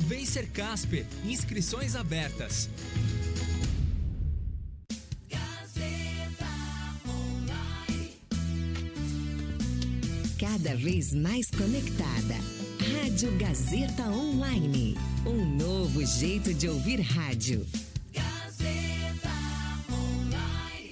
Vem 0.00 0.26
ser 0.26 0.48
Casper. 0.48 1.06
Inscrições 1.24 1.94
abertas. 1.94 2.68
Cada 10.38 10.74
vez 10.74 11.12
mais 11.12 11.50
conectada. 11.50 12.34
Rádio 13.02 13.36
Gazeta 13.36 14.04
Online. 14.04 14.96
Um 15.26 15.44
novo 15.56 16.04
jeito 16.04 16.52
de 16.54 16.68
ouvir 16.68 17.00
rádio. 17.00 17.66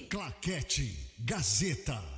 Claquete 0.09 0.97
Gazeta. 1.19 2.17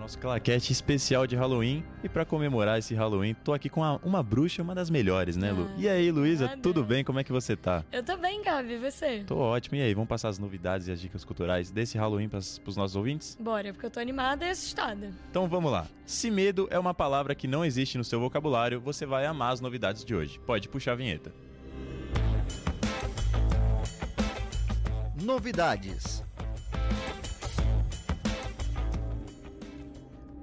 Nosso 0.00 0.18
claquete 0.18 0.72
especial 0.72 1.26
de 1.26 1.36
Halloween. 1.36 1.84
E 2.02 2.08
para 2.08 2.24
comemorar 2.24 2.78
esse 2.78 2.94
Halloween, 2.94 3.34
tô 3.34 3.52
aqui 3.52 3.68
com 3.68 3.84
a- 3.84 3.96
uma 4.02 4.22
bruxa, 4.22 4.62
uma 4.62 4.74
das 4.74 4.88
melhores, 4.88 5.36
né, 5.36 5.52
Lu? 5.52 5.68
Ah, 5.68 5.74
E 5.76 5.86
aí, 5.90 6.10
Luísa, 6.10 6.56
tudo 6.62 6.82
bem? 6.82 7.04
Como 7.04 7.18
é 7.20 7.24
que 7.24 7.30
você 7.30 7.54
tá? 7.54 7.84
Eu 7.92 8.02
tô 8.02 8.16
bem, 8.16 8.42
Gabi, 8.42 8.72
e 8.72 8.78
você? 8.78 9.22
Tô 9.26 9.36
ótimo. 9.36 9.76
E 9.76 9.82
aí, 9.82 9.92
vamos 9.92 10.08
passar 10.08 10.30
as 10.30 10.38
novidades 10.38 10.88
e 10.88 10.92
as 10.92 10.98
dicas 11.02 11.22
culturais 11.22 11.70
desse 11.70 11.98
Halloween 11.98 12.30
pras, 12.30 12.58
pros 12.58 12.78
nossos 12.78 12.96
ouvintes? 12.96 13.36
Bora, 13.38 13.74
porque 13.74 13.84
eu 13.84 13.90
tô 13.90 14.00
animada 14.00 14.46
e 14.46 14.48
assustada. 14.50 15.10
Então 15.30 15.46
vamos 15.46 15.70
lá. 15.70 15.86
Se 16.06 16.30
medo 16.30 16.66
é 16.70 16.78
uma 16.78 16.94
palavra 16.94 17.34
que 17.34 17.46
não 17.46 17.62
existe 17.62 17.98
no 17.98 18.04
seu 18.04 18.18
vocabulário, 18.18 18.80
você 18.80 19.04
vai 19.04 19.26
amar 19.26 19.52
as 19.52 19.60
novidades 19.60 20.02
de 20.02 20.14
hoje. 20.14 20.40
Pode 20.46 20.66
puxar 20.70 20.92
a 20.92 20.96
vinheta. 20.96 21.30
Novidades. 25.22 26.24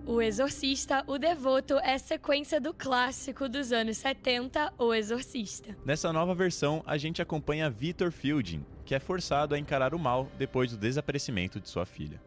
O 0.08 0.22
Exorcista, 0.22 1.04
o 1.06 1.18
Devoto 1.18 1.78
é 1.80 1.98
sequência 1.98 2.62
do 2.62 2.74
clássico 2.74 3.50
dos 3.50 3.74
anos 3.74 3.98
70, 3.98 4.74
O 4.78 4.94
Exorcista. 4.94 5.76
Nessa 5.86 6.14
nova 6.14 6.34
versão, 6.34 6.82
a 6.88 6.98
gente 6.98 7.22
acompanha 7.22 7.70
Victor 7.70 8.10
Fielding, 8.10 8.66
que 8.86 8.96
é 8.96 9.00
forçado 9.02 9.54
a 9.54 9.60
encarar 9.60 9.94
o 9.94 10.00
mal 10.00 10.32
depois 10.38 10.72
do 10.72 10.78
desaparecimento 10.78 11.60
de 11.60 11.68
sua 11.68 11.86
filha. 11.86 12.22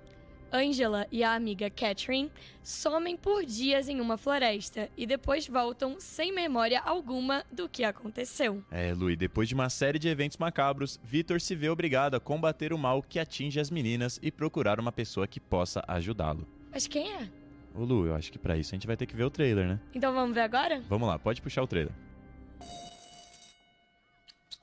Angela 0.53 1.07
e 1.11 1.25
a 1.25 1.33
amiga 1.33 1.71
Catherine 1.71 2.31
somem 2.63 3.17
por 3.17 3.47
dias 3.47 3.89
em 3.89 3.99
uma 3.99 4.19
floresta 4.19 4.91
e 4.95 5.07
depois 5.07 5.49
voltam 5.49 5.97
sem 5.99 6.35
memória 6.35 6.81
alguma 6.81 7.47
do 7.51 7.67
que 7.67 7.83
aconteceu. 7.83 8.63
É, 8.71 8.93
e 8.93 9.17
depois 9.17 9.49
de 9.49 9.55
uma 9.55 9.71
série 9.71 9.99
de 9.99 10.07
eventos 10.07 10.37
macabros, 10.37 11.01
Victor 11.03 11.41
se 11.41 11.55
vê 11.55 11.71
obrigado 11.71 12.15
a 12.15 12.21
combater 12.21 12.75
o 12.75 12.79
mal 12.79 13.03
que 13.03 13.19
atinge 13.19 13.59
as 13.59 13.71
meninas 13.71 14.19
e 14.21 14.31
procurar 14.31 14.79
uma 14.79 14.93
pessoa 14.93 15.27
que 15.27 15.41
possa 15.41 15.83
ajudá-lo. 15.89 16.47
Mas 16.71 16.87
quem 16.87 17.11
é? 17.11 17.40
Ô 17.75 17.85
Lu, 17.85 18.07
eu 18.07 18.15
acho 18.15 18.31
que 18.33 18.39
pra 18.39 18.57
isso 18.57 18.75
a 18.75 18.77
gente 18.77 18.87
vai 18.87 18.97
ter 18.97 19.07
que 19.07 19.15
ver 19.17 19.25
o 19.25 19.31
trailer, 19.31 19.67
né? 19.67 19.81
Então 19.95 20.13
vamos 20.13 20.35
ver 20.35 20.41
agora? 20.43 20.81
Vamos 20.89 21.09
lá, 21.09 21.19
pode 21.19 21.41
puxar 21.41 21.63
o 21.63 21.67
trailer. 21.67 21.93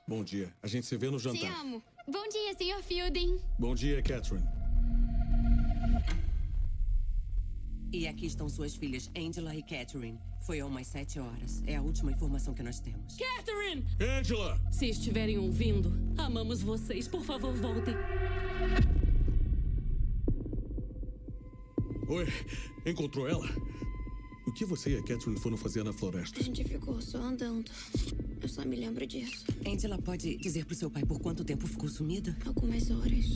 Bom 0.06 0.22
dia. 0.24 0.52
A 0.62 0.66
gente 0.66 0.86
se 0.86 0.96
vê 0.96 1.10
no 1.10 1.18
Te 1.18 1.24
jantar. 1.24 1.60
amo. 1.60 1.82
Bom 2.06 2.26
dia, 2.28 2.54
Sr. 2.54 2.82
Fielding. 2.82 3.38
Bom 3.58 3.74
dia, 3.74 4.02
Catherine. 4.02 4.46
E 7.92 8.06
aqui 8.06 8.26
estão 8.26 8.48
suas 8.48 8.74
filhas, 8.74 9.10
Angela 9.16 9.54
e 9.54 9.62
Catherine. 9.62 10.18
Foi 10.42 10.60
há 10.60 10.66
umas 10.66 10.86
sete 10.86 11.18
horas. 11.18 11.62
É 11.66 11.76
a 11.76 11.82
última 11.82 12.10
informação 12.12 12.54
que 12.54 12.62
nós 12.62 12.80
temos. 12.80 13.16
Catherine! 13.16 13.84
Angela! 14.00 14.60
Se 14.70 14.86
estiverem 14.88 15.38
ouvindo, 15.38 15.92
amamos 16.18 16.62
vocês. 16.62 17.08
Por 17.08 17.22
favor, 17.22 17.54
voltem. 17.54 17.94
Oi, 22.08 22.26
encontrou 22.86 23.28
ela? 23.28 23.46
O 24.46 24.52
que 24.52 24.64
você 24.64 24.94
e 24.94 24.96
a 24.96 25.02
Catherine 25.02 25.38
foram 25.38 25.58
fazer 25.58 25.84
na 25.84 25.92
floresta? 25.92 26.40
A 26.40 26.42
gente 26.42 26.64
ficou 26.64 27.02
só 27.02 27.18
andando. 27.18 27.70
Eu 28.40 28.48
só 28.48 28.64
me 28.64 28.76
lembro 28.76 29.06
disso. 29.06 29.44
Angela 29.66 29.98
pode 29.98 30.38
dizer 30.38 30.64
pro 30.64 30.74
seu 30.74 30.90
pai 30.90 31.04
por 31.04 31.20
quanto 31.20 31.44
tempo 31.44 31.66
ficou 31.66 31.86
sumida? 31.86 32.34
Algumas 32.46 32.90
horas. 32.90 33.26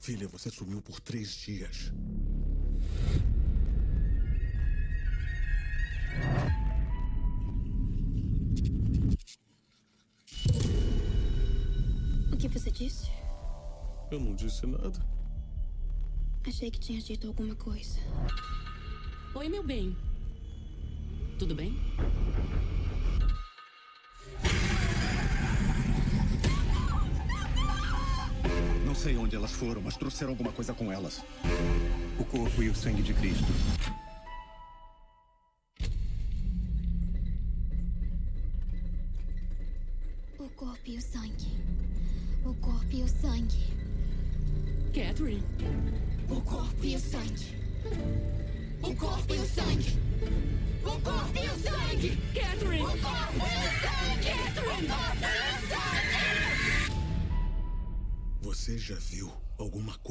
Filha, 0.00 0.26
você 0.26 0.50
sumiu 0.50 0.82
por 0.82 0.98
três 0.98 1.30
dias. 1.30 1.92
O 12.32 12.36
que 12.36 12.48
você 12.48 12.68
disse? 12.72 13.06
Eu 14.10 14.18
não 14.18 14.34
disse 14.34 14.66
nada. 14.66 15.17
Achei 16.46 16.70
que 16.70 16.78
tinha 16.78 17.00
dito 17.00 17.26
alguma 17.26 17.54
coisa. 17.54 17.98
Oi, 19.34 19.48
meu 19.48 19.62
bem. 19.62 19.96
Tudo 21.38 21.54
bem? 21.54 21.78
Não 28.84 28.94
sei 28.94 29.16
onde 29.16 29.36
elas 29.36 29.52
foram, 29.52 29.82
mas 29.82 29.96
trouxeram 29.96 30.32
alguma 30.32 30.50
coisa 30.50 30.72
com 30.72 30.90
elas. 30.90 31.22
O 32.18 32.24
corpo 32.24 32.62
e 32.62 32.68
o 32.68 32.74
sangue 32.74 33.02
de 33.02 33.14
Cristo. 33.14 33.52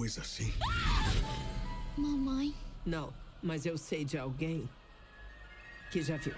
Coisa 0.07 0.21
assim? 0.21 0.53
Mamãe. 1.97 2.55
Não. 2.85 3.13
Mas 3.43 3.65
eu 3.65 3.77
sei 3.77 4.05
de 4.05 4.17
alguém 4.17 4.67
que 5.91 6.01
já 6.01 6.15
viu. 6.15 6.33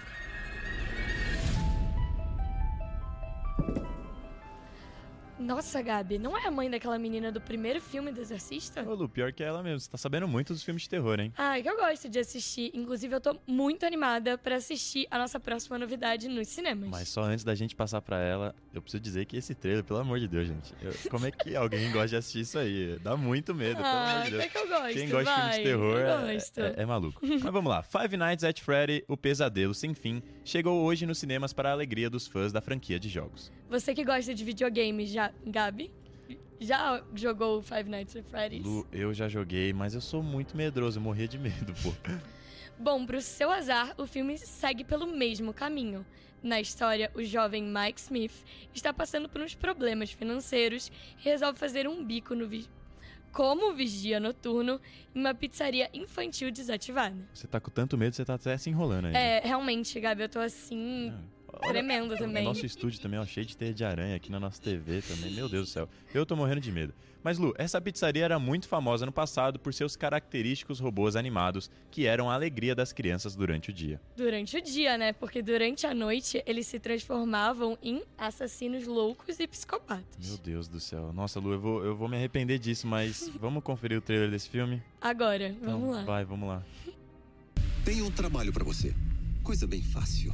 Nossa, 5.39 5.82
Gabi, 5.82 6.19
não 6.19 6.38
é 6.38 6.45
a 6.47 6.52
mãe 6.52 6.69
daquela 6.69 6.99
menina 6.99 7.32
do 7.32 7.39
primeiro 7.39 7.80
filme 7.80 8.12
do 8.12 8.19
Exorcista? 8.19 8.84
Ô, 8.88 8.93
Lu, 8.93 9.08
pior 9.08 9.32
que 9.32 9.41
ela 9.41 9.63
mesmo. 9.63 9.80
Você 9.80 9.89
tá 9.89 9.97
sabendo 9.97 10.28
muito 10.28 10.52
dos 10.54 10.62
filmes 10.62 10.84
de 10.84 10.89
terror, 10.89 11.17
hein? 11.19 11.34
Ah, 11.38 11.60
que 11.60 11.67
eu 11.69 11.78
gosto 11.78 12.10
de 12.10 12.19
assistir. 12.19 12.71
Inclusive, 12.73 13.15
eu 13.15 13.21
tô 13.21 13.38
muito 13.47 13.86
animada 13.86 14.38
pra 14.38 14.58
assistir 14.58 15.08
a 15.10 15.17
nossa 15.17 15.39
próxima 15.39 15.78
novidade 15.78 16.28
nos 16.28 16.47
cinemas. 16.49 16.89
Mas 16.89 17.08
só 17.08 17.21
antes 17.23 17.45
da 17.45 17.56
gente 17.56 17.73
passar 17.73 18.02
pra 18.02 18.19
ela, 18.19 18.54
eu 18.73 18.82
preciso 18.82 19.02
dizer 19.02 19.25
que 19.25 19.38
esse 19.38 19.56
trailer, 19.56 19.84
pelo 19.84 19.99
amor 19.99 20.19
de 20.19 20.28
Deus, 20.28 20.45
gente. 20.47 20.73
eu- 20.82 20.93
como 21.10 21.25
é 21.25 21.32
que 21.32 21.56
alguém 21.56 21.89
gosta 21.91 22.10
de 22.10 22.15
assistir 22.17 22.41
isso 22.41 22.60
aí? 22.60 22.99
Dá 23.02 23.15
muito 23.15 23.56
medo, 23.56 23.78
pelo 23.78 23.88
Ah, 23.88 24.12
amor 24.12 24.23
de 24.25 24.32
Deus. 24.32 24.43
até 24.43 24.49
que 24.52 24.58
eu 24.58 24.67
gosto, 24.67 24.93
Quem 24.93 25.10
gosta 25.10 25.23
de 25.23 25.36
filme 25.36 25.47
vai, 25.47 25.58
de 25.58 25.63
terror 25.63 25.99
é- 25.99 26.36
é, 26.80 26.82
é 26.84 26.86
maluco. 26.86 27.19
Mas 27.25 27.41
vamos 27.43 27.69
lá. 27.69 27.82
Five 27.82 28.17
Nights 28.17 28.43
at 28.43 28.60
Freddy, 28.60 29.06
O 29.08 29.15
Pesadelo 29.15 29.73
Sem 29.73 29.93
Fim, 29.93 30.21
chegou 30.43 30.84
hoje 30.84 31.06
nos 31.06 31.17
cinemas 31.17 31.54
para 31.54 31.69
a 31.69 31.71
alegria 31.71 32.10
dos 32.10 32.28
fãs 32.28 32.52
da 32.52 32.60
franquia 32.62 32.99
de 32.99 33.08
jogos. 33.08 33.52
Você 33.69 33.93
que 33.93 34.04
gosta 34.04 34.34
de 34.34 34.43
videogame, 34.43 35.06
já, 35.06 35.28
Gabi? 35.45 35.91
Já 36.59 37.01
jogou 37.15 37.61
Five 37.61 37.89
Nights 37.89 38.15
at 38.15 38.25
Freddy's? 38.25 38.65
Lu, 38.65 38.85
eu 38.91 39.13
já 39.13 39.27
joguei, 39.29 39.71
mas 39.71 39.93
eu 39.93 40.01
sou 40.01 40.21
muito 40.21 40.55
medroso, 40.57 40.99
eu 40.99 41.03
morria 41.03 41.27
de 41.27 41.37
medo, 41.37 41.73
pô. 41.81 41.93
Bom, 42.77 43.05
pro 43.05 43.21
seu 43.21 43.49
azar, 43.51 43.93
o 43.97 44.05
filme 44.05 44.37
segue 44.37 44.83
pelo 44.83 45.05
mesmo 45.07 45.53
caminho. 45.53 46.05
Na 46.41 46.61
história, 46.61 47.11
o 47.13 47.21
jovem 47.23 47.63
Mike 47.63 47.99
Smith 47.99 48.31
está 48.73 48.93
passando 48.93 49.27
por 49.27 49.41
uns 49.41 49.53
problemas 49.55 50.11
financeiros 50.11 50.89
e 51.19 51.23
resolve 51.23 51.59
fazer 51.59 51.87
um 51.87 52.03
bico 52.05 52.33
no 52.33 52.47
vi- 52.47 52.69
como 53.33 53.73
vigia 53.73 54.19
noturno 54.19 54.79
em 55.13 55.19
uma 55.19 55.33
pizzaria 55.33 55.89
infantil 55.93 56.49
desativada. 56.51 57.17
Você 57.33 57.47
tá 57.47 57.59
com 57.59 57.69
tanto 57.69 57.97
medo, 57.97 58.15
você 58.15 58.23
tá 58.23 58.35
até 58.35 58.57
se 58.57 58.69
enrolando 58.69 59.05
aí. 59.07 59.15
É, 59.15 59.39
realmente, 59.41 59.99
Gabi, 59.99 60.21
eu 60.23 60.29
tô 60.29 60.39
assim. 60.39 61.13
Tremendo 61.59 62.15
também. 62.17 62.43
Nosso 62.43 62.65
estúdio 62.65 62.99
também, 62.99 63.19
ó, 63.19 63.25
cheio 63.25 63.45
de 63.45 63.55
teia 63.55 63.73
de 63.73 63.83
aranha 63.83 64.15
aqui 64.15 64.31
na 64.31 64.39
nossa 64.39 64.61
TV 64.61 65.01
também. 65.01 65.31
Meu 65.33 65.47
Deus 65.49 65.67
do 65.67 65.71
céu. 65.71 65.89
Eu 66.13 66.25
tô 66.25 66.35
morrendo 66.35 66.61
de 66.61 66.71
medo. 66.71 66.93
Mas, 67.21 67.37
Lu, 67.37 67.53
essa 67.57 67.81
pizzaria 67.81 68.23
era 68.23 68.39
muito 68.39 68.65
famosa 68.67 69.05
no 69.05 69.11
passado 69.11 69.59
por 69.59 69.73
seus 69.73 69.95
característicos 69.97 70.79
robôs 70.79 71.17
animados 71.17 71.69
que 71.91 72.05
eram 72.05 72.31
a 72.31 72.33
alegria 72.33 72.73
das 72.73 72.93
crianças 72.93 73.35
durante 73.35 73.71
o 73.71 73.73
dia. 73.73 73.99
Durante 74.15 74.55
o 74.57 74.61
dia, 74.61 74.97
né? 74.97 75.11
Porque 75.11 75.41
durante 75.41 75.85
a 75.85 75.93
noite 75.93 76.41
eles 76.45 76.65
se 76.67 76.79
transformavam 76.79 77.77
em 77.83 78.01
assassinos 78.17 78.87
loucos 78.87 79.37
e 79.37 79.45
psicopatas. 79.47 80.05
Meu 80.25 80.37
Deus 80.37 80.69
do 80.69 80.79
céu. 80.79 81.11
Nossa, 81.11 81.41
Lu, 81.41 81.51
eu 81.51 81.59
vou, 81.59 81.83
eu 81.85 81.93
vou 81.95 82.07
me 82.07 82.15
arrepender 82.15 82.57
disso, 82.57 82.87
mas 82.87 83.27
vamos 83.37 83.63
conferir 83.63 83.97
o 83.97 84.01
trailer 84.01 84.31
desse 84.31 84.47
filme? 84.49 84.81
Agora, 85.01 85.49
Então, 85.49 85.71
vamos 85.77 85.95
lá. 85.95 86.03
Vai, 86.03 86.23
vamos 86.23 86.47
lá. 86.47 86.63
Tenho 87.83 88.05
um 88.05 88.11
trabalho 88.11 88.53
pra 88.53 88.63
você. 88.63 88.95
Coisa 89.43 89.67
bem 89.67 89.81
fácil. 89.83 90.33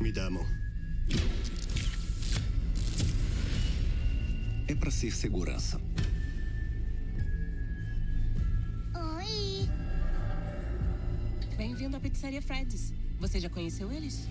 Me 0.00 0.10
dá 0.10 0.26
a 0.26 0.30
mão. 0.30 0.46
É 4.66 4.74
pra 4.74 4.90
ser 4.90 5.10
segurança. 5.10 5.78
Oi. 8.94 9.68
Bem-vindo 11.58 11.98
à 11.98 12.00
Pizzaria 12.00 12.40
Fred's. 12.40 12.94
Você 13.18 13.38
já 13.38 13.50
conheceu 13.50 13.92
eles? 13.92 14.26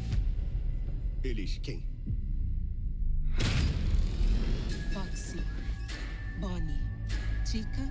Eles 1.23 1.59
quem? 1.61 1.83
Foxy, 4.91 5.37
Bonnie, 6.39 6.81
Chica 7.45 7.87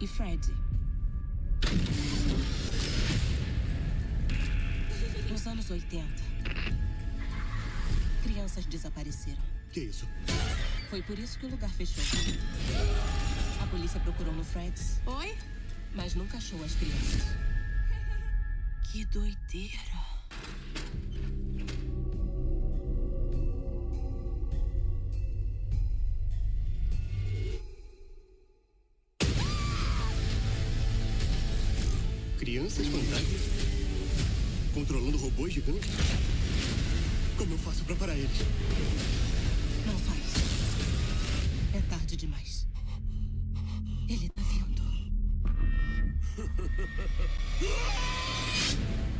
e 0.00 0.06
Fred. 0.06 0.40
Nos 5.28 5.46
anos 5.48 5.68
80, 5.68 6.25
crianças 8.22 8.66
desapareceram. 8.66 9.42
Que 9.72 9.80
isso? 9.80 10.06
Foi 10.88 11.02
por 11.02 11.18
isso 11.18 11.38
que 11.38 11.46
o 11.46 11.50
lugar 11.50 11.70
fechou. 11.70 12.02
A 13.60 13.66
polícia 13.66 14.00
procurou 14.00 14.32
no 14.32 14.44
Fred's. 14.44 15.00
Oi? 15.06 15.36
Mas 15.94 16.14
nunca 16.14 16.36
achou 16.36 16.62
as 16.64 16.72
crianças. 16.74 17.22
Que 18.92 19.04
doideira. 19.06 19.78
Crianças 32.38 32.86
fantasmas? 32.86 33.40
Controlando 34.72 35.18
robôs 35.18 35.52
gigantes? 35.52 35.90
Como 37.38 37.52
eu 37.52 37.58
faço 37.58 37.84
pra 37.84 37.94
parar 37.96 38.14
eles? 38.14 38.38
Não 39.86 39.98
faz. 39.98 40.34
É 41.74 41.80
tarde 41.88 42.16
demais. 42.16 42.66
Ele 44.08 44.28
tá 44.30 44.42
vindo. 44.42 44.82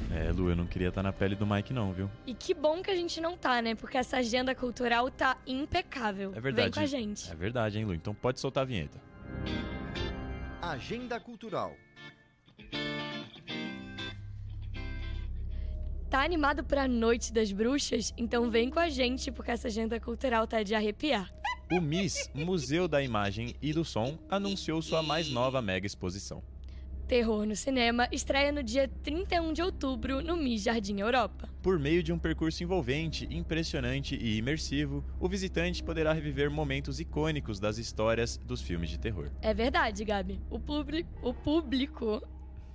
É, 0.08 0.32
Lu, 0.32 0.48
eu 0.48 0.56
não 0.56 0.66
queria 0.66 0.88
estar 0.88 1.02
na 1.02 1.12
pele 1.12 1.34
do 1.34 1.46
Mike, 1.46 1.74
não, 1.74 1.92
viu? 1.92 2.10
E 2.26 2.32
que 2.32 2.54
bom 2.54 2.80
que 2.82 2.90
a 2.90 2.94
gente 2.96 3.20
não 3.20 3.36
tá, 3.36 3.60
né? 3.60 3.74
Porque 3.74 3.98
essa 3.98 4.16
agenda 4.16 4.54
cultural 4.54 5.10
tá 5.10 5.36
impecável. 5.46 6.32
É 6.34 6.40
verdade. 6.40 6.62
Vem 6.62 6.72
com 6.72 6.80
a 6.80 6.86
gente. 6.86 7.30
É 7.30 7.34
verdade, 7.34 7.78
hein, 7.78 7.84
Lu? 7.84 7.92
Então 7.92 8.14
pode 8.14 8.40
soltar 8.40 8.62
a 8.62 8.66
vinheta. 8.66 8.98
Agenda 10.62 11.20
Cultural. 11.20 11.76
Tá 16.08 16.22
animado 16.22 16.62
pra 16.62 16.86
Noite 16.86 17.32
das 17.32 17.50
Bruxas? 17.50 18.14
Então 18.16 18.48
vem 18.48 18.70
com 18.70 18.78
a 18.78 18.88
gente, 18.88 19.32
porque 19.32 19.50
essa 19.50 19.66
agenda 19.66 19.98
cultural 19.98 20.46
tá 20.46 20.62
de 20.62 20.72
arrepiar. 20.72 21.28
O 21.70 21.80
MIS, 21.80 22.30
Museu 22.32 22.86
da 22.86 23.02
Imagem 23.02 23.56
e 23.60 23.72
do 23.72 23.84
Som, 23.84 24.16
anunciou 24.30 24.80
sua 24.80 25.02
mais 25.02 25.28
nova 25.28 25.60
mega 25.60 25.84
exposição. 25.84 26.44
Terror 27.08 27.44
no 27.44 27.56
Cinema 27.56 28.08
estreia 28.12 28.52
no 28.52 28.62
dia 28.62 28.88
31 29.02 29.52
de 29.52 29.62
outubro 29.62 30.20
no 30.20 30.36
MIS 30.36 30.62
Jardim 30.62 31.00
Europa. 31.00 31.48
Por 31.60 31.78
meio 31.78 32.02
de 32.02 32.12
um 32.12 32.18
percurso 32.18 32.62
envolvente, 32.62 33.26
impressionante 33.30 34.16
e 34.16 34.36
imersivo, 34.36 35.04
o 35.18 35.28
visitante 35.28 35.82
poderá 35.82 36.12
reviver 36.12 36.50
momentos 36.50 37.00
icônicos 37.00 37.58
das 37.58 37.78
histórias 37.78 38.36
dos 38.36 38.60
filmes 38.62 38.90
de 38.90 38.98
terror. 38.98 39.30
É 39.42 39.52
verdade, 39.52 40.04
Gabi. 40.04 40.40
O, 40.50 40.58
publi 40.58 41.04
o 41.22 41.34
público. 41.34 42.22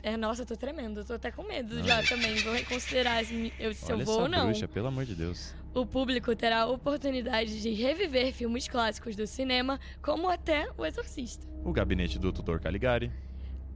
É, 0.04 0.18
nossa, 0.18 0.42
eu 0.42 0.46
tô 0.46 0.56
tremendo, 0.56 1.02
eu 1.02 1.06
tô 1.06 1.14
até 1.14 1.32
com 1.32 1.44
medo 1.44 1.76
Não. 1.76 1.84
já 1.84 2.02
também. 2.04 2.36
Vou 2.38 2.54
reconsiderar 2.54 3.24
se, 3.24 3.54
eu, 3.60 3.74
se 3.74 3.92
eu 3.92 3.96
Olha 3.98 4.06
vou 4.06 4.14
essa 4.16 4.24
ou 4.24 4.30
não. 4.30 4.46
bruxa, 4.48 4.68
pelo 4.68 4.88
amor 4.88 5.06
de 5.06 5.14
Deus. 5.16 5.54
O 5.74 5.86
público 5.86 6.36
terá 6.36 6.62
a 6.62 6.66
oportunidade 6.68 7.62
de 7.62 7.72
reviver 7.72 8.34
filmes 8.34 8.68
clássicos 8.68 9.16
do 9.16 9.28
cinema, 9.28 9.80
como 10.02 10.28
até 10.30 10.68
O 10.78 10.86
Exorcista. 10.86 11.48
O 11.64 11.72
gabinete 11.72 12.18
do 12.18 12.34
Tutor 12.34 12.60
Caligari, 12.60 13.12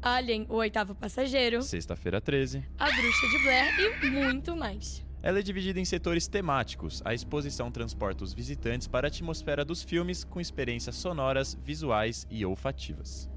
Alien, 0.02 0.46
O 0.50 0.56
Oitavo 0.56 0.94
Passageiro, 0.96 1.62
sexta-feira 1.62 2.20
13. 2.20 2.64
A 2.78 2.86
Bruxa 2.86 3.28
de 3.30 3.44
Blair 3.44 4.04
e 4.04 4.10
muito 4.10 4.56
mais. 4.56 5.06
Ela 5.22 5.40
é 5.40 5.42
dividida 5.42 5.80
em 5.80 5.86
setores 5.86 6.28
temáticos. 6.28 7.02
A 7.04 7.14
exposição 7.14 7.72
transporta 7.72 8.24
os 8.24 8.32
visitantes 8.34 8.88
para 8.88 9.08
a 9.08 9.10
atmosfera 9.10 9.66
dos 9.66 9.82
filmes 9.82 10.24
com 10.24 10.40
experiências 10.40 10.96
sonoras, 10.96 11.58
visuais 11.64 12.28
e 12.30 12.46
olfativas. 12.46 13.28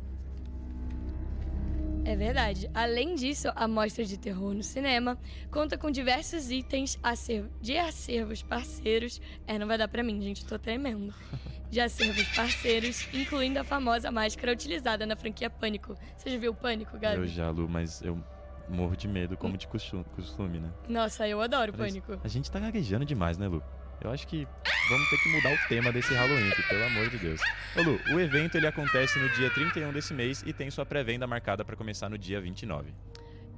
É 2.11 2.17
verdade. 2.17 2.71
Além 2.73 3.15
disso, 3.15 3.49
a 3.55 3.69
mostra 3.69 4.05
de 4.05 4.17
terror 4.19 4.55
no 4.55 4.63
cinema 4.63 5.19
conta 5.51 5.77
com 5.77 5.91
diversos 5.91 6.51
itens 6.51 6.99
acervo- 7.03 7.51
de 7.61 7.77
acervos 7.77 8.43
parceiros. 8.43 9.21
É, 9.47 9.59
não 9.59 9.67
vai 9.67 9.77
dar 9.77 9.89
pra 9.89 10.03
mim, 10.03 10.21
gente, 10.23 10.45
tô 10.47 10.59
tremendo. 10.59 11.13
De 11.71 11.81
acervos 11.81 12.27
parceiros, 12.35 13.07
incluindo 13.13 13.59
a 13.59 13.63
famosa 13.65 14.11
máscara 14.11 14.51
utilizada 14.53 15.05
na 15.05 15.15
franquia 15.15 15.51
Pânico. 15.51 15.95
Você 16.17 16.31
já 16.31 16.39
viu 16.39 16.55
Pânico, 16.55 16.99
Gabi? 16.99 17.17
Eu 17.19 17.27
já, 17.27 17.51
Lu, 17.51 17.69
mas 17.69 18.01
eu 18.01 18.19
morro 18.71 18.97
de 18.97 19.07
medo, 19.07 19.37
como 19.37 19.55
de 19.59 19.67
costu- 19.69 20.03
costume, 20.17 20.61
né? 20.61 20.73
Nossa, 20.89 21.29
eu 21.29 21.43
adoro 21.43 21.73
isso. 21.73 21.79
Pânico. 21.79 22.19
A 22.25 22.29
gente 22.29 22.51
tá 22.51 22.59
gaguejando 22.59 23.05
demais, 23.05 23.37
né, 23.37 23.49
Lu? 23.49 23.63
Eu 24.01 24.11
acho 24.11 24.27
que 24.27 24.49
vamos 24.89 25.09
ter 25.11 25.19
que 25.19 25.29
mudar 25.29 25.53
o 25.53 25.69
tema 25.69 25.93
desse 25.93 26.15
Halloween 26.15 26.51
pelo 26.69 26.85
amor 26.85 27.11
de 27.11 27.19
Deus. 27.19 27.41
Ô 27.77 27.83
Lu, 27.83 28.01
o 28.15 28.21
evento 28.21 28.57
ele 28.57 28.67
acontece 28.67 29.19
no 29.19 29.29
dia 29.31 29.51
31 29.51 29.93
desse 29.93 30.15
mês 30.15 30.43
e 30.47 30.53
tem 30.53 30.71
sua 30.71 30.87
pré-venda 30.87 31.27
marcada 31.27 31.65
para 31.65 31.77
começar 31.77 32.09
no 32.09 32.17
dia 32.17 32.41
29. 32.41 32.93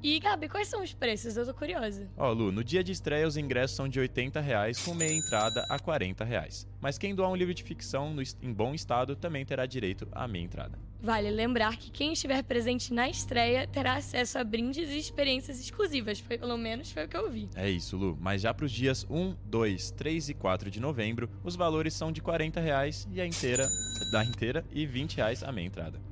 E, 0.03 0.19
Gabi, 0.19 0.49
quais 0.49 0.69
são 0.69 0.83
os 0.83 0.95
preços? 0.95 1.37
Eu 1.37 1.45
tô 1.45 1.53
curiosa. 1.53 2.09
Ó, 2.17 2.33
Lu, 2.33 2.51
no 2.51 2.65
dia 2.65 2.83
de 2.83 2.91
estreia 2.91 3.27
os 3.29 3.37
ingressos 3.37 3.77
são 3.77 3.87
de 3.87 4.01
80 4.01 4.41
reais, 4.41 4.83
com 4.83 4.95
meia 4.95 5.13
entrada 5.13 5.67
a 5.69 5.79
40 5.79 6.25
reais. 6.25 6.67
Mas 6.81 6.97
quem 6.97 7.15
doar 7.15 7.31
um 7.31 7.37
livro 7.37 7.53
de 7.53 7.63
ficção 7.63 8.15
no 8.15 8.23
em 8.41 8.53
bom 8.53 8.73
estado 8.73 9.15
também 9.15 9.45
terá 9.45 9.67
direito 9.67 10.09
à 10.13 10.27
meia 10.27 10.43
entrada. 10.43 10.79
Vale 11.03 11.31
lembrar 11.31 11.77
que 11.77 11.91
quem 11.91 12.13
estiver 12.13 12.43
presente 12.43 12.93
na 12.93 13.09
estreia 13.09 13.67
terá 13.67 13.95
acesso 13.95 14.39
a 14.39 14.45
brindes 14.45 14.89
e 14.89 14.99
experiências 14.99 15.61
exclusivas. 15.61 16.19
Foi, 16.19 16.39
pelo 16.39 16.57
menos 16.57 16.91
foi 16.91 17.05
o 17.05 17.09
que 17.09 17.17
eu 17.17 17.31
vi. 17.31 17.49
É 17.55 17.69
isso, 17.69 17.97
Lu. 17.97 18.17
Mas 18.21 18.41
já 18.43 18.55
para 18.55 18.65
os 18.65 18.73
dias 18.73 19.07
1, 19.09 19.35
2, 19.45 19.91
3 19.93 20.29
e 20.31 20.35
4 20.35 20.71
de 20.71 20.81
novembro, 20.81 21.29
os 21.45 21.57
valores 21.57 21.93
são 21.93 22.11
de 22.11 22.23
40 22.23 22.59
reais 22.61 23.07
e 23.13 23.21
a 23.21 23.27
inteira, 23.27 23.69
da 24.11 24.25
inteira 24.25 24.65
e 24.71 24.87
20 24.87 25.17
reais 25.17 25.43
a 25.43 25.53
meia 25.53 25.67
entrada. 25.67 26.10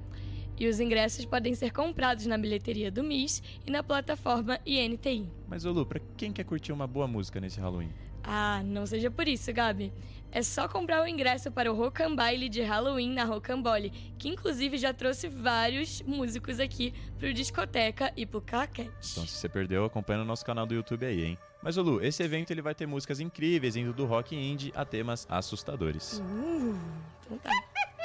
E 0.58 0.66
os 0.66 0.80
ingressos 0.80 1.24
podem 1.24 1.54
ser 1.54 1.72
comprados 1.72 2.26
na 2.26 2.36
bilheteria 2.36 2.90
do 2.90 3.04
MIS 3.04 3.42
e 3.66 3.70
na 3.70 3.82
plataforma 3.82 4.58
INTI. 4.66 5.28
Mas, 5.46 5.64
ô 5.64 5.72
Lu, 5.72 5.86
pra 5.86 6.00
quem 6.16 6.32
quer 6.32 6.44
curtir 6.44 6.72
uma 6.72 6.86
boa 6.86 7.06
música 7.06 7.40
nesse 7.40 7.60
Halloween? 7.60 7.90
Ah, 8.24 8.62
não 8.64 8.84
seja 8.84 9.10
por 9.10 9.26
isso, 9.28 9.52
Gabi. 9.52 9.92
É 10.30 10.42
só 10.42 10.68
comprar 10.68 11.02
o 11.02 11.06
ingresso 11.06 11.50
para 11.50 11.72
o 11.72 11.74
Rocambole 11.74 12.50
de 12.50 12.60
Halloween 12.60 13.14
na 13.14 13.24
Rocambole, 13.24 13.90
que 14.18 14.28
inclusive 14.28 14.76
já 14.76 14.92
trouxe 14.92 15.26
vários 15.26 16.02
músicos 16.02 16.60
aqui 16.60 16.92
pro 17.18 17.32
Discoteca 17.32 18.12
e 18.14 18.26
pro 18.26 18.42
Claquete. 18.42 18.90
Então, 19.12 19.26
se 19.26 19.34
você 19.34 19.48
perdeu, 19.48 19.84
acompanha 19.86 20.18
no 20.18 20.26
nosso 20.26 20.44
canal 20.44 20.66
do 20.66 20.74
YouTube 20.74 21.06
aí, 21.06 21.24
hein? 21.24 21.38
Mas, 21.62 21.78
ô 21.78 21.82
Lu, 21.82 22.04
esse 22.04 22.22
evento 22.22 22.50
ele 22.50 22.60
vai 22.60 22.74
ter 22.74 22.86
músicas 22.86 23.20
incríveis, 23.20 23.74
indo 23.76 23.92
do 23.94 24.04
rock 24.04 24.36
indie 24.36 24.72
a 24.76 24.84
temas 24.84 25.26
assustadores. 25.30 26.18
Uh, 26.18 26.78
então 27.24 27.38
tá. 27.38 27.50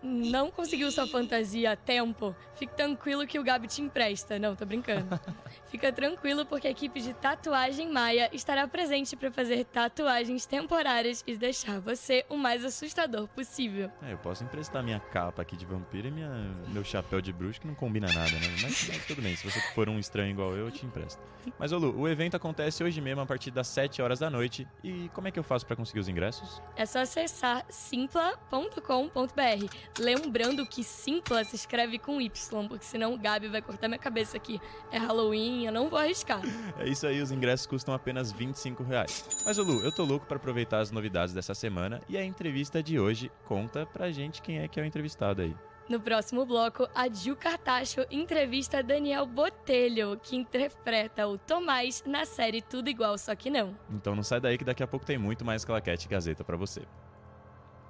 Não 0.04 0.50
conseguiu 0.50 0.92
sua 0.92 1.06
fantasia 1.06 1.74
a 1.74 1.76
tempo? 1.76 2.36
Fique 2.56 2.76
tranquilo 2.76 3.28
que 3.28 3.38
o 3.38 3.44
Gabi 3.44 3.68
te 3.68 3.82
empresta. 3.82 4.40
Não, 4.40 4.56
tô 4.56 4.66
brincando. 4.66 5.08
Fica 5.72 5.90
tranquilo 5.90 6.46
porque 6.46 6.68
a 6.68 6.70
equipe 6.70 7.00
de 7.00 7.14
Tatuagem 7.14 7.90
Maia 7.90 8.30
estará 8.34 8.68
presente 8.68 9.16
para 9.16 9.32
fazer 9.32 9.64
tatuagens 9.64 10.46
temporárias 10.46 11.24
e 11.26 11.38
deixar 11.38 11.80
você 11.80 12.26
o 12.28 12.36
mais 12.36 12.66
assustador 12.66 13.26
possível. 13.30 13.90
É, 14.04 14.12
eu 14.12 14.18
posso 14.18 14.44
emprestar 14.44 14.84
minha 14.84 15.00
capa 15.00 15.42
aqui 15.42 15.56
de 15.56 15.66
vampiro 15.66 16.10
e 16.10 16.12
minha, 16.12 16.30
meu 16.68 16.84
chapéu 16.84 17.22
de 17.22 17.32
bruxo, 17.32 17.62
que 17.62 17.68
não 17.68 17.74
combina 17.74 18.08
nada, 18.08 18.32
né? 18.32 18.50
Mas, 18.62 18.90
mas 18.90 19.06
tudo 19.06 19.22
bem, 19.22 19.34
se 19.34 19.50
você 19.50 19.62
for 19.74 19.88
um 19.88 19.98
estranho 19.98 20.32
igual 20.32 20.52
eu, 20.52 20.66
eu 20.66 20.72
te 20.72 20.86
empresto. 20.86 21.22
Mas, 21.58 21.72
ô 21.72 21.78
Lu, 21.78 22.02
o 22.02 22.08
evento 22.08 22.36
acontece 22.36 22.84
hoje 22.84 23.00
mesmo 23.00 23.22
a 23.22 23.26
partir 23.26 23.52
das 23.52 23.68
7 23.68 24.02
horas 24.02 24.20
da 24.20 24.30
noite. 24.30 24.68
E 24.84 25.10
como 25.14 25.28
é 25.28 25.32
que 25.32 25.40
eu 25.40 25.44
faço 25.44 25.66
para 25.66 25.76
conseguir 25.76 26.00
os 26.00 26.10
ingressos? 26.10 26.62
É 26.76 26.86
só 26.86 27.00
acessar 27.00 27.66
simpla.com.br. 27.70 29.76
Lembrando 29.98 30.66
que 30.66 30.84
Simpla 30.84 31.44
se 31.44 31.56
escreve 31.56 31.98
com 31.98 32.22
Y, 32.22 32.68
porque 32.68 32.86
senão 32.86 33.14
o 33.14 33.18
Gabi 33.18 33.48
vai 33.48 33.62
cortar 33.62 33.88
minha 33.88 34.00
cabeça 34.00 34.38
aqui. 34.38 34.60
É 34.92 34.98
Halloween, 34.98 35.61
eu 35.66 35.72
não 35.72 35.90
vou 35.90 36.00
arriscar. 36.00 36.42
É 36.80 36.88
isso 36.88 37.06
aí, 37.06 37.22
os 37.22 37.32
ingressos 37.32 37.66
custam 37.66 37.94
apenas 37.94 38.32
25 38.32 38.84
reais. 38.84 39.44
Mas, 39.46 39.58
ô 39.58 39.64
Lu, 39.64 39.84
eu 39.84 39.92
tô 39.92 40.04
louco 40.04 40.26
para 40.26 40.38
aproveitar 40.38 40.80
as 40.80 40.92
novidades 40.92 41.34
dessa 41.34 41.54
semana 41.54 42.02
e 42.10 42.18
a 42.18 42.24
entrevista 42.24 42.82
de 42.82 43.00
hoje 43.00 43.32
conta 43.46 43.86
pra 43.86 44.12
gente 44.12 44.42
quem 44.42 44.60
é 44.60 44.68
que 44.68 44.80
é 44.80 44.84
o 44.84 44.86
entrevistado 44.86 45.42
aí. 45.42 45.56
No 45.90 46.00
próximo 46.00 46.46
bloco, 46.46 46.88
a 46.96 47.10
Gil 47.10 47.36
Cartacho 47.36 48.06
entrevista 48.10 48.82
Daniel 48.82 49.26
Botelho, 49.26 50.18
que 50.24 50.38
interpreta 50.38 51.28
o 51.28 51.38
Tomás 51.38 52.02
na 52.06 52.26
série 52.26 52.62
Tudo 52.62 52.90
Igual, 52.90 53.18
Só 53.18 53.36
Que 53.36 53.50
Não. 53.50 53.78
Então 53.90 54.16
não 54.16 54.24
sai 54.24 54.40
daí 54.40 54.58
que 54.58 54.64
daqui 54.64 54.82
a 54.82 54.88
pouco 54.88 55.06
tem 55.06 55.18
muito 55.18 55.44
mais 55.44 55.66
Claquete 55.66 56.08
Gazeta 56.08 56.44
para 56.44 56.56
você. 56.56 56.84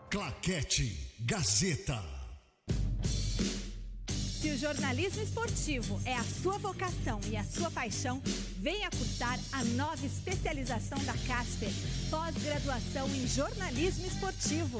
Claquete 0.10 1.16
Gazeta. 1.20 2.21
Se 4.42 4.50
o 4.50 4.58
jornalismo 4.58 5.22
esportivo 5.22 6.02
é 6.04 6.16
a 6.16 6.24
sua 6.24 6.58
vocação 6.58 7.22
e 7.30 7.38
a 7.38 7.44
sua 7.44 7.70
paixão, 7.70 8.20
venha 8.58 8.90
cursar 8.90 9.40
a 9.52 9.64
nova 9.64 10.04
especialização 10.04 10.98
da 11.06 11.14
Casper, 11.28 11.70
pós-graduação 12.10 13.08
em 13.10 13.28
jornalismo 13.28 14.08
esportivo. 14.08 14.80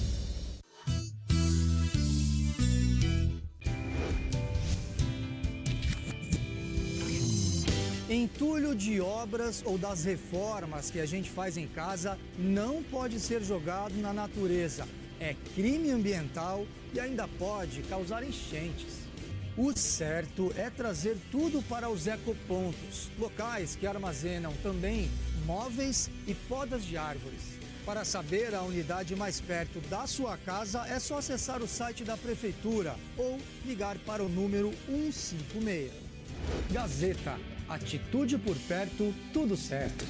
Entulho 8.11 8.75
de 8.75 8.99
obras 8.99 9.63
ou 9.65 9.77
das 9.77 10.03
reformas 10.03 10.91
que 10.91 10.99
a 10.99 11.05
gente 11.05 11.29
faz 11.29 11.55
em 11.55 11.65
casa 11.65 12.19
não 12.37 12.83
pode 12.83 13.21
ser 13.21 13.41
jogado 13.41 13.95
na 14.01 14.11
natureza. 14.11 14.85
É 15.17 15.33
crime 15.55 15.91
ambiental 15.91 16.67
e 16.93 16.99
ainda 16.99 17.25
pode 17.25 17.81
causar 17.83 18.21
enchentes. 18.21 19.07
O 19.55 19.71
certo 19.71 20.51
é 20.57 20.69
trazer 20.69 21.17
tudo 21.31 21.61
para 21.61 21.89
os 21.89 22.05
ecopontos, 22.05 23.09
locais 23.17 23.77
que 23.77 23.87
armazenam 23.87 24.51
também 24.61 25.09
móveis 25.45 26.09
e 26.27 26.33
podas 26.33 26.83
de 26.83 26.97
árvores. 26.97 27.61
Para 27.85 28.03
saber 28.03 28.53
a 28.53 28.61
unidade 28.61 29.15
mais 29.15 29.39
perto 29.39 29.79
da 29.87 30.05
sua 30.05 30.35
casa, 30.35 30.85
é 30.85 30.99
só 30.99 31.19
acessar 31.19 31.61
o 31.61 31.67
site 31.67 32.03
da 32.03 32.17
prefeitura 32.17 32.93
ou 33.17 33.39
ligar 33.65 33.97
para 33.99 34.21
o 34.21 34.27
número 34.27 34.73
156. 34.85 35.93
Gazeta, 36.71 37.39
atitude 37.73 38.37
por 38.37 38.55
perto, 38.67 39.13
tudo 39.31 39.55
certo. 39.55 40.05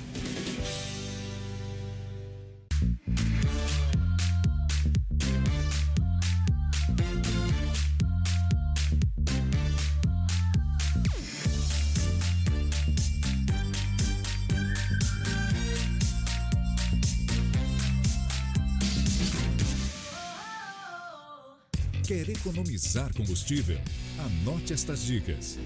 Quer 22.08 22.30
economizar 22.30 23.14
combustível? 23.14 23.80
Anote 24.20 24.74
estas 24.74 25.06
dicas. 25.06 25.58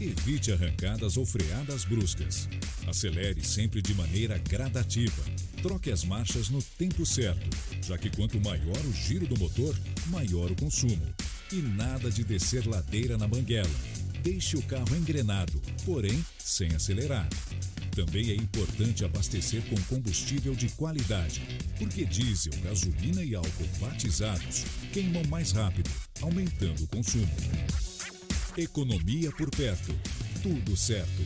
Evite 0.00 0.52
arrancadas 0.52 1.16
ou 1.16 1.24
freadas 1.24 1.84
bruscas. 1.86 2.48
Acelere 2.86 3.42
sempre 3.42 3.80
de 3.80 3.94
maneira 3.94 4.36
gradativa. 4.38 5.24
Troque 5.62 5.90
as 5.90 6.04
marchas 6.04 6.50
no 6.50 6.62
tempo 6.62 7.06
certo, 7.06 7.48
já 7.82 7.96
que 7.96 8.10
quanto 8.10 8.38
maior 8.40 8.78
o 8.84 8.92
giro 8.92 9.26
do 9.26 9.38
motor, 9.38 9.74
maior 10.08 10.50
o 10.50 10.56
consumo. 10.56 11.02
E 11.50 11.56
nada 11.56 12.10
de 12.10 12.24
descer 12.24 12.66
ladeira 12.66 13.16
na 13.16 13.26
banguela. 13.26 13.70
Deixe 14.22 14.56
o 14.56 14.62
carro 14.62 14.94
engrenado, 14.94 15.60
porém 15.84 16.24
sem 16.38 16.74
acelerar. 16.74 17.28
Também 17.92 18.30
é 18.30 18.34
importante 18.34 19.02
abastecer 19.02 19.62
com 19.62 19.80
combustível 19.84 20.54
de 20.54 20.68
qualidade, 20.70 21.40
porque 21.78 22.04
diesel, 22.04 22.52
gasolina 22.62 23.24
e 23.24 23.34
álcool 23.34 23.68
batizados 23.80 24.64
queimam 24.92 25.22
mais 25.30 25.52
rápido, 25.52 25.90
aumentando 26.20 26.84
o 26.84 26.88
consumo. 26.88 27.32
Economia 28.58 29.30
por 29.32 29.50
perto. 29.50 29.94
Tudo 30.42 30.74
certo. 30.74 31.22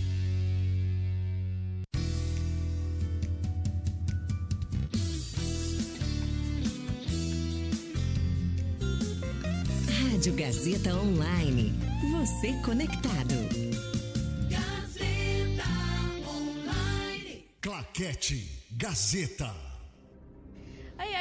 Rádio 10.03 10.35
Gazeta 10.35 10.97
Online. 10.97 11.73
Você 12.11 12.53
conectado. 12.65 13.35
Gazeta 14.49 15.69
Online. 16.27 17.45
Claquete 17.61 18.67
Gazeta. 18.73 19.70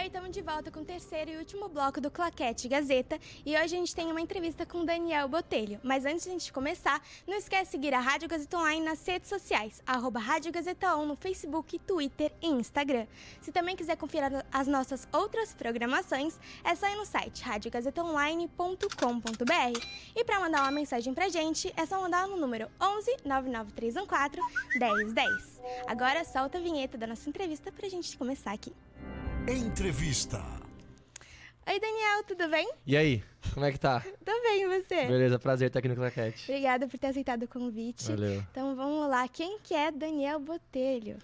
Estamos 0.09 0.31
de 0.31 0.41
volta 0.41 0.71
com 0.71 0.79
o 0.79 0.85
terceiro 0.85 1.29
e 1.29 1.37
último 1.37 1.69
bloco 1.69 2.01
do 2.01 2.09
Claquete 2.09 2.67
Gazeta 2.67 3.19
e 3.45 3.51
hoje 3.51 3.65
a 3.65 3.67
gente 3.67 3.95
tem 3.95 4.09
uma 4.09 4.19
entrevista 4.19 4.65
com 4.65 4.83
Daniel 4.83 5.27
Botelho. 5.27 5.79
Mas 5.83 6.03
antes 6.03 6.23
de 6.23 6.29
a 6.29 6.31
gente 6.31 6.51
começar, 6.51 6.99
não 7.27 7.37
esquece 7.37 7.65
de 7.65 7.69
seguir 7.69 7.93
a 7.93 7.99
Rádio 7.99 8.27
Gazeta 8.27 8.57
Online 8.57 8.83
nas 8.83 9.05
redes 9.05 9.29
sociais, 9.29 9.83
arroba 9.85 10.19
Rádio 10.19 10.51
Gazeta 10.51 10.97
On 10.97 11.05
no 11.05 11.15
Facebook, 11.15 11.77
Twitter 11.77 12.33
e 12.41 12.47
Instagram. 12.47 13.05
Se 13.39 13.51
também 13.51 13.75
quiser 13.75 13.97
conferir 13.97 14.43
as 14.51 14.65
nossas 14.65 15.07
outras 15.13 15.53
programações, 15.53 16.39
é 16.63 16.73
só 16.73 16.87
ir 16.87 16.95
no 16.95 17.05
site 17.05 17.43
radiogazetaonline.com.br 17.43 19.79
e 20.15 20.25
para 20.25 20.39
mandar 20.39 20.63
uma 20.63 20.71
mensagem 20.71 21.13
pra 21.13 21.29
gente, 21.29 21.71
é 21.77 21.85
só 21.85 22.01
mandar 22.01 22.27
no 22.27 22.35
número 22.35 22.67
11 22.81 23.17
99314 23.25 24.41
1010. 24.79 25.61
Agora 25.85 26.23
solta 26.23 26.57
a 26.57 26.61
vinheta 26.61 26.97
da 26.97 27.05
nossa 27.05 27.29
entrevista 27.29 27.71
pra 27.71 27.87
gente 27.87 28.17
começar 28.17 28.53
aqui. 28.53 28.73
Entrevista. 29.49 30.37
Oi, 31.67 31.79
Daniel, 31.79 32.23
tudo 32.27 32.47
bem? 32.51 32.71
E 32.85 32.95
aí, 32.95 33.23
como 33.51 33.65
é 33.65 33.71
que 33.71 33.79
tá? 33.79 33.99
Tô 34.23 34.31
bem, 34.43 34.61
e 34.61 34.67
você? 34.67 35.07
Beleza, 35.07 35.39
prazer 35.39 35.69
estar 35.69 35.79
aqui 35.79 35.87
no 35.87 35.95
Claquete. 35.95 36.43
Obrigada 36.51 36.87
por 36.87 36.99
ter 36.99 37.07
aceitado 37.07 37.41
o 37.41 37.47
convite. 37.47 38.11
Valeu. 38.11 38.43
Então 38.51 38.75
vamos 38.75 39.09
lá, 39.09 39.27
quem 39.27 39.57
que 39.63 39.73
é 39.73 39.91
Daniel 39.91 40.39
Botelho? 40.39 41.17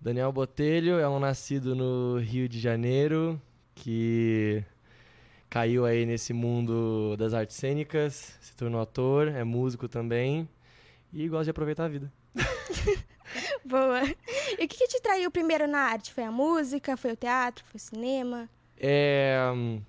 Daniel 0.00 0.32
Botelho 0.32 0.98
é 0.98 1.06
um 1.06 1.20
nascido 1.20 1.74
no 1.74 2.16
Rio 2.18 2.48
de 2.48 2.58
Janeiro 2.58 3.38
que 3.74 4.64
caiu 5.50 5.84
aí 5.84 6.06
nesse 6.06 6.32
mundo 6.32 7.18
das 7.18 7.34
artes 7.34 7.56
cênicas, 7.56 8.34
se 8.40 8.56
tornou 8.56 8.80
ator, 8.80 9.28
é 9.28 9.44
músico 9.44 9.86
também 9.88 10.48
e 11.12 11.28
gosta 11.28 11.44
de 11.44 11.50
aproveitar 11.50 11.84
a 11.84 11.88
vida. 11.88 12.10
Boa. 13.64 14.02
E 14.58 14.64
o 14.64 14.68
que, 14.68 14.78
que 14.78 14.88
te 14.88 15.00
traiu 15.00 15.30
primeiro 15.30 15.66
na 15.66 15.78
arte? 15.78 16.12
Foi 16.12 16.24
a 16.24 16.30
música? 16.30 16.96
Foi 16.96 17.12
o 17.12 17.16
teatro? 17.16 17.64
Foi 17.66 17.76
o 17.76 17.80
cinema? 17.80 18.48
É, 18.78 19.38
hum, 19.54 19.80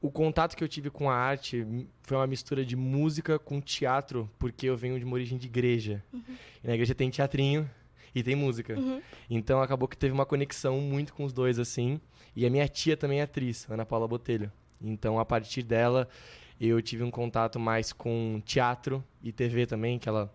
o 0.00 0.10
contato 0.10 0.56
que 0.56 0.62
eu 0.62 0.68
tive 0.68 0.90
com 0.90 1.10
a 1.10 1.14
arte 1.14 1.66
foi 2.02 2.16
uma 2.16 2.26
mistura 2.26 2.64
de 2.64 2.76
música 2.76 3.38
com 3.38 3.60
teatro, 3.60 4.30
porque 4.38 4.66
eu 4.66 4.76
venho 4.76 4.98
de 4.98 5.04
uma 5.04 5.14
origem 5.14 5.36
de 5.36 5.46
igreja. 5.46 6.04
Uhum. 6.12 6.36
E 6.62 6.66
na 6.66 6.74
igreja 6.74 6.94
tem 6.94 7.10
teatrinho 7.10 7.68
e 8.14 8.22
tem 8.22 8.36
música. 8.36 8.78
Uhum. 8.78 9.02
Então 9.28 9.60
acabou 9.60 9.88
que 9.88 9.96
teve 9.96 10.12
uma 10.12 10.24
conexão 10.24 10.80
muito 10.80 11.12
com 11.12 11.24
os 11.24 11.32
dois, 11.32 11.58
assim. 11.58 12.00
E 12.36 12.46
a 12.46 12.50
minha 12.50 12.68
tia 12.68 12.96
também 12.96 13.20
é 13.20 13.22
atriz, 13.22 13.66
Ana 13.68 13.84
Paula 13.84 14.06
Botelho. 14.06 14.52
Então 14.80 15.18
a 15.18 15.24
partir 15.24 15.62
dela 15.62 16.08
eu 16.60 16.80
tive 16.80 17.02
um 17.02 17.10
contato 17.10 17.58
mais 17.58 17.92
com 17.92 18.40
teatro 18.44 19.04
e 19.22 19.32
TV 19.32 19.66
também, 19.66 19.98
que 19.98 20.08
ela 20.08 20.32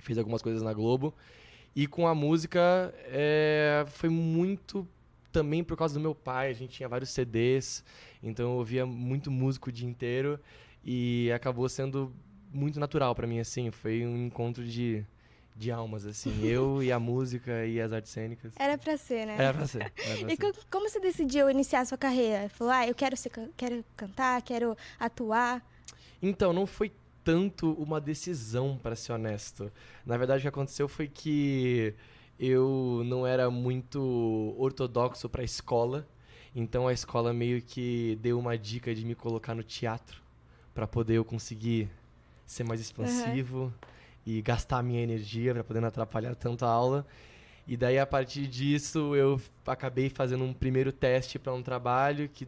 fez 0.00 0.16
algumas 0.18 0.40
coisas 0.42 0.62
na 0.62 0.72
Globo. 0.72 1.14
E 1.74 1.86
com 1.86 2.06
a 2.06 2.14
música 2.14 2.94
é, 3.06 3.84
foi 3.88 4.08
muito 4.08 4.86
também 5.30 5.64
por 5.64 5.76
causa 5.76 5.94
do 5.94 6.00
meu 6.00 6.14
pai. 6.14 6.50
A 6.50 6.52
gente 6.52 6.72
tinha 6.76 6.88
vários 6.88 7.10
CDs, 7.10 7.82
então 8.22 8.50
eu 8.52 8.56
ouvia 8.58 8.84
muito 8.86 9.30
músico 9.30 9.70
o 9.70 9.72
dia 9.72 9.88
inteiro 9.88 10.38
e 10.84 11.30
acabou 11.34 11.68
sendo 11.68 12.12
muito 12.52 12.78
natural 12.78 13.14
para 13.14 13.26
mim 13.26 13.40
assim. 13.40 13.70
Foi 13.70 14.04
um 14.04 14.26
encontro 14.26 14.62
de, 14.62 15.02
de 15.56 15.70
almas 15.70 16.04
assim, 16.04 16.30
eu 16.46 16.82
e 16.82 16.92
a 16.92 17.00
música 17.00 17.64
e 17.64 17.80
as 17.80 17.90
artes 17.94 18.10
cênicas. 18.12 18.52
Era 18.58 18.76
pra 18.76 18.98
ser, 18.98 19.26
né? 19.26 19.36
Era 19.38 19.54
pra 19.54 19.66
ser. 19.66 19.80
era 19.80 19.92
pra 20.18 20.32
E 20.32 20.36
ser. 20.36 20.52
co- 20.52 20.60
como 20.70 20.86
você 20.90 21.00
decidiu 21.00 21.48
iniciar 21.48 21.80
a 21.80 21.84
sua 21.86 21.96
carreira? 21.96 22.50
Falou, 22.50 22.72
ah, 22.74 22.86
eu 22.86 22.94
quero, 22.94 23.16
ser, 23.16 23.30
quero 23.56 23.82
cantar, 23.96 24.42
quero 24.42 24.76
atuar. 25.00 25.66
Então, 26.20 26.52
não 26.52 26.66
foi 26.66 26.92
tanto 27.24 27.72
uma 27.74 28.00
decisão, 28.00 28.78
para 28.82 28.96
ser 28.96 29.12
honesto. 29.12 29.70
Na 30.04 30.16
verdade, 30.16 30.40
o 30.40 30.42
que 30.42 30.48
aconteceu 30.48 30.88
foi 30.88 31.08
que 31.08 31.94
eu 32.38 33.02
não 33.04 33.26
era 33.26 33.50
muito 33.50 34.54
ortodoxo 34.58 35.28
para 35.28 35.42
a 35.42 35.44
escola. 35.44 36.06
Então, 36.54 36.88
a 36.88 36.92
escola 36.92 37.32
meio 37.32 37.62
que 37.62 38.18
deu 38.20 38.38
uma 38.38 38.58
dica 38.58 38.94
de 38.94 39.04
me 39.04 39.14
colocar 39.14 39.54
no 39.54 39.62
teatro 39.62 40.20
para 40.74 40.86
poder 40.86 41.14
eu 41.14 41.24
conseguir 41.24 41.88
ser 42.44 42.64
mais 42.64 42.80
expansivo 42.80 43.72
e 44.26 44.42
gastar 44.42 44.78
a 44.78 44.82
minha 44.82 45.02
energia 45.02 45.52
para 45.54 45.64
poder 45.64 45.80
não 45.80 45.88
atrapalhar 45.88 46.34
tanto 46.34 46.64
a 46.64 46.68
aula. 46.68 47.06
E 47.66 47.76
daí, 47.76 47.98
a 47.98 48.06
partir 48.06 48.46
disso, 48.46 49.14
eu 49.14 49.40
acabei 49.66 50.10
fazendo 50.10 50.44
um 50.44 50.52
primeiro 50.52 50.92
teste 50.92 51.38
para 51.38 51.54
um 51.54 51.62
trabalho 51.62 52.28
que 52.28 52.46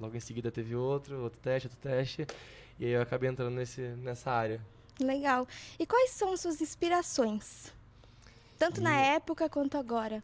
logo 0.00 0.16
em 0.16 0.20
seguida 0.20 0.50
teve 0.50 0.74
outro, 0.74 1.22
outro 1.22 1.38
teste, 1.40 1.68
outro 1.68 1.80
teste. 1.80 2.26
E 2.78 2.84
aí 2.84 2.90
eu 2.92 3.02
acabei 3.02 3.28
entrando 3.30 3.54
nesse, 3.54 3.80
nessa 3.80 4.30
área. 4.30 4.60
Legal. 5.00 5.46
E 5.78 5.86
quais 5.86 6.10
são 6.10 6.36
suas 6.36 6.60
inspirações? 6.60 7.72
Tanto 8.58 8.80
na 8.80 8.90
Minha- 8.90 9.14
época 9.16 9.48
quanto 9.48 9.76
agora. 9.76 10.22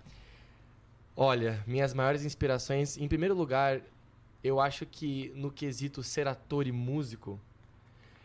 Olha, 1.17 1.63
minhas 1.67 1.93
maiores 1.93 2.25
inspirações, 2.25 2.97
em 2.97 3.07
primeiro 3.07 3.35
lugar, 3.35 3.81
eu 4.43 4.59
acho 4.61 4.87
que 4.87 5.31
no 5.35 5.51
quesito 5.51 6.03
ser 6.03 6.27
ator 6.27 6.67
e 6.67 6.73
músico, 6.73 7.39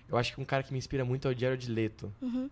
eu 0.07 0.17
acho 0.17 0.33
que 0.33 0.39
um 0.41 0.45
cara 0.45 0.63
que 0.63 0.71
me 0.71 0.79
inspira 0.79 1.03
muito 1.03 1.27
é 1.27 1.31
o 1.31 1.37
Jared 1.37 1.69
Leto. 1.69 2.13
Uhum. 2.21 2.49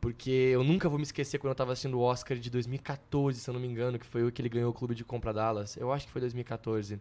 Porque 0.00 0.30
eu 0.30 0.62
nunca 0.62 0.88
vou 0.88 0.98
me 0.98 1.02
esquecer 1.04 1.38
quando 1.38 1.50
eu 1.52 1.54
tava 1.54 1.72
assistindo 1.72 1.98
o 1.98 2.02
Oscar 2.02 2.36
de 2.36 2.48
2014, 2.50 3.40
se 3.40 3.48
eu 3.48 3.54
não 3.54 3.60
me 3.60 3.66
engano, 3.68 3.98
que 3.98 4.06
foi 4.06 4.22
o 4.26 4.30
que 4.32 4.40
ele 4.40 4.48
ganhou 4.50 4.70
o 4.70 4.74
Clube 4.74 4.94
de 4.94 5.04
Compra 5.04 5.32
Dallas. 5.32 5.76
Eu 5.76 5.92
acho 5.92 6.06
que 6.06 6.12
foi 6.12 6.20
2014. 6.20 6.98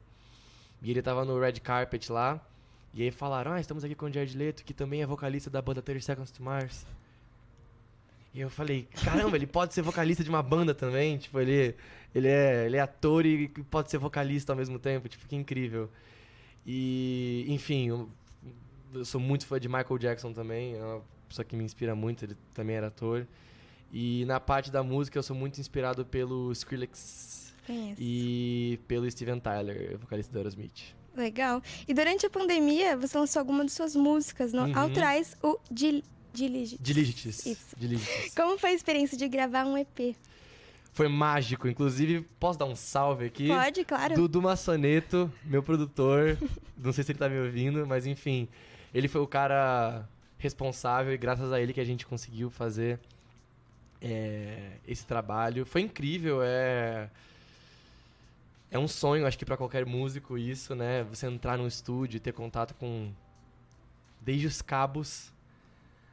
E 0.82 0.91
ele 0.91 1.01
tava 1.01 1.24
no 1.26 1.38
red 1.39 1.53
carpet 1.53 2.09
lá, 2.11 2.41
e 2.94 3.04
aí 3.04 3.12
falaram, 3.12 3.52
ah, 3.52 3.60
estamos 3.60 3.84
aqui 3.84 3.96
com 3.96 4.08
o 4.08 4.12
Jared 4.12 4.36
Leto, 4.38 4.64
que 4.64 4.74
também 4.74 5.02
é 5.02 5.06
vocalista 5.06 5.50
da 5.50 5.62
banda 5.62 5.82
30 5.82 6.02
Seconds 6.02 6.32
to 6.32 6.42
Mars. 6.42 6.86
E 8.34 8.42
eu 8.42 8.50
falei, 8.50 8.88
caramba, 9.04 9.36
ele 9.36 9.48
pode 9.48 9.74
ser 9.74 9.82
vocalista 9.82 10.24
de 10.24 10.30
uma 10.30 10.42
banda 10.42 10.74
também? 10.74 11.18
Tipo, 11.18 11.40
ele, 11.40 11.76
ele, 12.14 12.28
é, 12.28 12.66
ele 12.66 12.78
é 12.78 12.80
ator 12.80 13.26
e 13.26 13.48
pode 13.48 13.90
ser 13.90 13.98
vocalista 13.98 14.52
ao 14.54 14.58
mesmo 14.58 14.78
tempo. 14.80 15.08
Tipo, 15.08 15.28
que 15.28 15.36
incrível. 15.36 15.90
E, 16.66 17.46
enfim, 17.48 17.90
eu, 17.90 18.10
eu 18.94 19.06
sou 19.06 19.20
muito 19.20 19.46
fã 19.46 19.60
de 19.60 19.68
Michael 19.68 19.98
Jackson 19.98 20.32
também. 20.34 20.76
É 20.76 20.84
uma 20.84 21.02
pessoa 21.28 21.46
que 21.46 21.56
me 21.56 21.64
inspira 21.64 21.96
muito, 21.96 22.26
ele 22.26 22.36
também 22.54 22.76
era 22.76 22.88
ator. 22.88 23.26
E 23.92 24.26
na 24.26 24.40
parte 24.40 24.70
da 24.72 24.84
música 24.84 25.18
eu 25.18 25.24
sou 25.24 25.36
muito 25.36 25.60
inspirado 25.60 26.06
pelo 26.06 26.52
Skrillex 26.52 27.56
Conheço. 27.66 27.96
e 28.00 28.80
pelo 28.88 29.10
Steven 29.10 29.40
Tyler, 29.40 29.98
vocalista 29.98 30.32
do 30.32 30.38
Aerosmith. 30.38 30.99
Legal. 31.16 31.62
E 31.88 31.93
durante 31.93 32.26
a 32.26 32.30
pandemia, 32.30 32.95
você 32.97 33.18
lançou 33.18 33.39
alguma 33.39 33.66
de 33.66 33.72
suas 33.72 33.95
músicas 33.95 34.53
no 34.53 34.64
Uhum. 34.64 34.78
Autorais, 34.78 35.36
o 35.43 35.57
Dil. 35.70 36.03
Diligites. 36.32 37.45
Isso. 37.45 37.76
Diligites. 37.76 38.34
Como 38.36 38.57
foi 38.57 38.70
a 38.70 38.74
experiência 38.74 39.18
de 39.18 39.28
gravar 39.28 39.66
um 39.66 39.78
EP? 39.78 40.16
Foi 40.93 41.07
mágico, 41.07 41.68
inclusive, 41.68 42.22
posso 42.39 42.60
dar 42.60 42.66
um 42.66 42.76
salve 42.76 43.26
aqui? 43.26 43.47
Pode, 43.47 43.84
claro. 43.84 44.16
Dudu 44.16 44.41
Massoneto, 44.41 45.32
meu 45.43 45.64
produtor. 45.64 46.38
não 46.78 46.93
sei 46.93 47.03
se 47.03 47.12
ele 47.12 47.20
tá 47.20 47.28
me 47.28 47.39
ouvindo, 47.39 47.86
mas 47.88 48.05
enfim. 48.05 48.47
Ele 48.93 49.07
foi 49.07 49.22
o 49.22 49.28
cara 49.28 50.07
responsável 50.38 51.14
e 51.14 51.18
graças 51.18 51.51
a 51.51 51.60
ele 51.60 51.74
que 51.74 51.82
a 51.82 51.86
gente 51.86 52.05
conseguiu 52.05 52.49
fazer 52.49 52.99
é, 54.01 54.74
esse 54.88 55.05
trabalho. 55.05 55.66
Foi 55.66 55.82
incrível, 55.82 56.41
é. 56.43 57.10
É 58.72 58.78
um 58.78 58.88
sonho, 58.88 59.26
acho 59.26 59.38
que 59.38 59.45
pra 59.45 59.57
qualquer 59.57 59.86
músico 59.86 60.38
isso, 60.38 60.76
né? 60.76 61.03
Você 61.05 61.26
entrar 61.26 61.57
num 61.57 61.67
estúdio 61.67 62.17
e 62.17 62.20
ter 62.20 62.34
contato 62.34 62.76
com. 62.76 63.11
Desde 64.22 64.47
os 64.47 64.61
cabos 64.61 65.34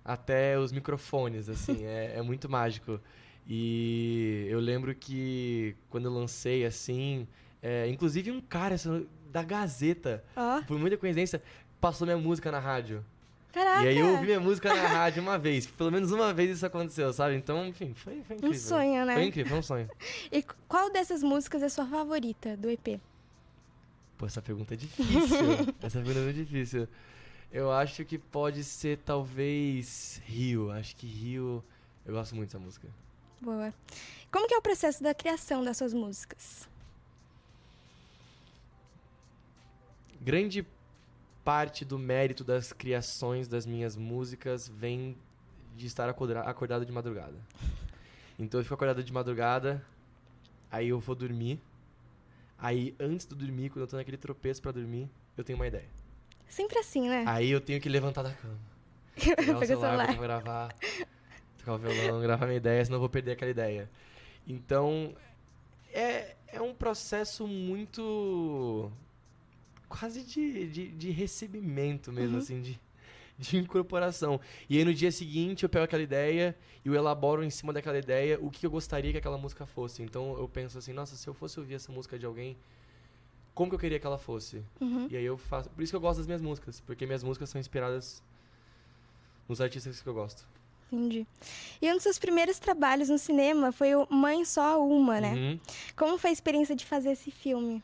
até 0.05 0.59
os 0.59 0.71
microfones, 0.73 1.49
assim, 1.49 1.85
é, 1.85 2.15
é 2.17 2.23
muito 2.23 2.49
mágico. 2.49 3.01
E 3.47 4.47
eu 4.49 4.59
lembro 4.59 4.95
que 4.95 5.77
quando 5.91 6.07
eu 6.07 6.13
lancei, 6.13 6.65
assim, 6.65 7.27
é, 7.63 7.89
inclusive 7.89 8.31
um 8.31 8.41
cara 8.41 8.77
da 9.31 9.43
Gazeta, 9.43 10.25
Ó. 10.35 10.63
por 10.63 10.79
muita 10.79 10.97
coincidência, 10.97 11.43
passou 11.81 12.07
minha 12.07 12.17
música 12.17 12.51
na 12.51 12.59
rádio. 12.59 13.05
Caraca! 13.57 13.85
E 13.85 13.89
aí 13.89 13.99
eu 13.99 14.09
ouvi 14.11 14.27
minha 14.27 14.39
música 14.39 14.69
na 14.75 14.87
rádio 14.87 15.23
uma 15.23 15.39
vez. 15.39 15.67
Pelo 15.67 15.91
menos 15.91 16.13
uma 16.13 16.31
vez 16.35 16.51
isso 16.57 16.67
aconteceu, 16.67 17.11
sabe? 17.11 17.37
Então, 17.37 17.67
enfim, 17.67 17.95
foi, 17.95 18.23
foi 18.25 18.37
incrível. 18.37 18.59
sonho, 18.61 19.07
né? 19.07 19.15
Foi 19.15 19.25
incrível, 19.25 19.49
foi 19.51 19.59
um 19.59 19.63
sonho. 19.63 19.91
E 20.31 20.43
qu- 20.43 20.55
qual 20.69 20.93
dessas 20.93 21.23
músicas 21.23 21.63
é 21.63 21.69
sua 21.71 21.87
favorita 21.87 22.55
do 22.55 22.69
EP? 22.69 23.01
Pô, 24.19 24.27
essa 24.27 24.43
pergunta 24.43 24.75
é 24.75 24.77
difícil. 24.77 25.15
essa 25.83 25.99
pergunta 26.01 26.19
é 26.19 26.23
muito 26.25 26.37
difícil. 26.45 26.87
Eu 27.51 27.73
acho 27.73 28.05
que 28.05 28.19
pode 28.19 28.63
ser 28.63 28.99
talvez 28.99 30.21
Rio. 30.27 30.71
Acho 30.71 30.95
que 30.95 31.07
Rio. 31.07 31.65
Eu 32.05 32.13
gosto 32.13 32.35
muito 32.37 32.49
dessa 32.51 32.59
música. 32.59 32.89
Boa. 33.41 33.73
Como 34.31 34.47
que 34.47 34.53
é 34.55 34.59
o 34.59 34.63
processo 34.63 35.03
da 35.03 35.15
criação 35.15 35.65
das 35.65 35.79
suas 35.79 35.95
músicas? 35.95 36.69
Grande 40.21 40.67
parte 41.47 41.85
do 41.85 41.97
mérito 41.97 42.43
das 42.43 42.73
criações 42.73 43.47
das 43.47 43.65
minhas 43.65 43.95
músicas 43.95 44.67
vem 44.69 45.17
de 45.77 45.87
estar 45.87 46.11
acordado 46.11 46.85
de 46.85 46.91
madrugada. 46.91 47.37
Então 48.37 48.59
eu 48.59 48.65
fico 48.65 48.75
acordado 48.75 49.01
de 49.01 49.13
madrugada, 49.13 49.81
aí 50.69 50.89
eu 50.89 50.99
vou 50.99 51.15
dormir. 51.15 51.61
Aí 52.59 52.97
antes 52.99 53.27
de 53.27 53.37
dormir, 53.37 53.71
quando 53.71 53.83
eu 53.83 53.87
tô 53.87 53.97
naquele 53.97 54.17
tropeço 54.17 54.61
pra 54.61 54.73
dormir, 54.73 55.09
eu 55.37 55.45
tenho 55.45 55.57
uma 55.57 55.69
ideia. 55.69 55.89
Sempre 56.49 56.81
assim, 56.81 57.09
né? 57.09 57.23
Aí 57.29 57.49
eu 57.49 57.61
tenho 57.61 57.81
que 57.81 57.89
levantar 57.89 58.25
da 58.25 58.33
cama. 58.33 58.59
Pegar 59.15 59.37
Pega 59.37 59.59
o 59.59 59.67
celular. 59.67 60.07
vou 60.09 60.23
gravar, 60.23 60.75
tocar 61.59 61.75
o 61.75 61.79
violão, 61.79 62.21
gravar 62.21 62.47
minha 62.47 62.57
ideia, 62.57 62.85
senão 62.85 62.97
eu 62.97 63.01
vou 63.01 63.09
perder 63.09 63.33
aquela 63.33 63.53
ideia. 63.53 63.89
Então, 64.49 65.15
é, 65.93 66.35
é 66.49 66.61
um 66.61 66.75
processo 66.75 67.47
muito. 67.47 68.91
Quase 69.89 70.23
de, 70.23 70.67
de, 70.69 70.89
de 70.89 71.11
recebimento 71.11 72.13
mesmo, 72.13 72.35
Uhum. 72.35 72.39
assim, 72.43 72.61
de, 72.63 72.79
de 73.39 73.57
incorporação. 73.59 74.41
E 74.69 74.79
aí 74.79 74.85
no 74.85 74.93
dia 74.95 75.13
seguinte 75.13 75.63
eu 75.63 75.69
pego 75.69 75.85
aquela 75.85 76.03
ideia 76.03 76.57
e 76.85 76.89
eu 76.89 76.95
elaboro 76.95 77.43
em 77.45 77.51
cima 77.51 77.73
daquela 77.73 77.99
ideia 77.99 78.39
o 78.41 78.51
que 78.51 78.65
eu 78.67 78.71
gostaria 78.71 79.13
que 79.13 79.19
aquela 79.19 79.39
música 79.39 79.67
fosse. 79.67 80.03
Então 80.03 80.37
eu 80.39 80.49
penso 80.49 80.79
assim, 80.79 80.93
nossa, 80.93 81.17
se 81.17 81.27
eu 81.29 81.35
fosse 81.35 81.59
ouvir 81.61 81.75
essa 81.75 81.91
música 81.93 82.19
de 82.19 82.27
alguém, 82.27 82.57
como 83.55 83.71
que 83.71 83.75
eu 83.75 83.79
queria 83.81 83.99
que 83.99 84.07
ela 84.07 84.19
fosse? 84.19 84.63
Uhum. 84.81 85.09
E 85.11 85.17
aí 85.17 85.25
eu 85.25 85.37
faço. 85.39 85.71
Por 85.71 85.83
isso 85.83 85.91
que 85.93 85.97
eu 85.97 86.01
gosto 86.01 86.19
das 86.19 86.27
minhas 86.27 86.43
músicas, 86.43 86.81
porque 86.81 87.07
minhas 87.07 87.23
músicas 87.23 87.49
são 87.49 87.61
inspiradas 87.61 88.23
nos 89.49 89.61
artistas 89.61 90.01
que 90.03 90.07
eu 90.09 90.15
gosto. 90.15 90.45
Entendi. 90.93 91.27
E 91.83 91.91
um 91.91 91.95
dos 91.95 92.03
seus 92.05 92.19
primeiros 92.19 92.59
trabalhos 92.59 93.09
no 93.09 93.19
cinema 93.19 93.73
foi 93.73 93.95
o 93.95 94.07
Mãe 94.11 94.45
Só 94.45 94.85
Uma, 94.87 95.21
né? 95.21 95.35
Uhum. 95.35 95.61
Como 95.97 96.17
foi 96.19 96.31
a 96.31 96.33
experiência 96.33 96.77
de 96.77 96.85
fazer 96.87 97.11
esse 97.11 97.31
filme? 97.31 97.83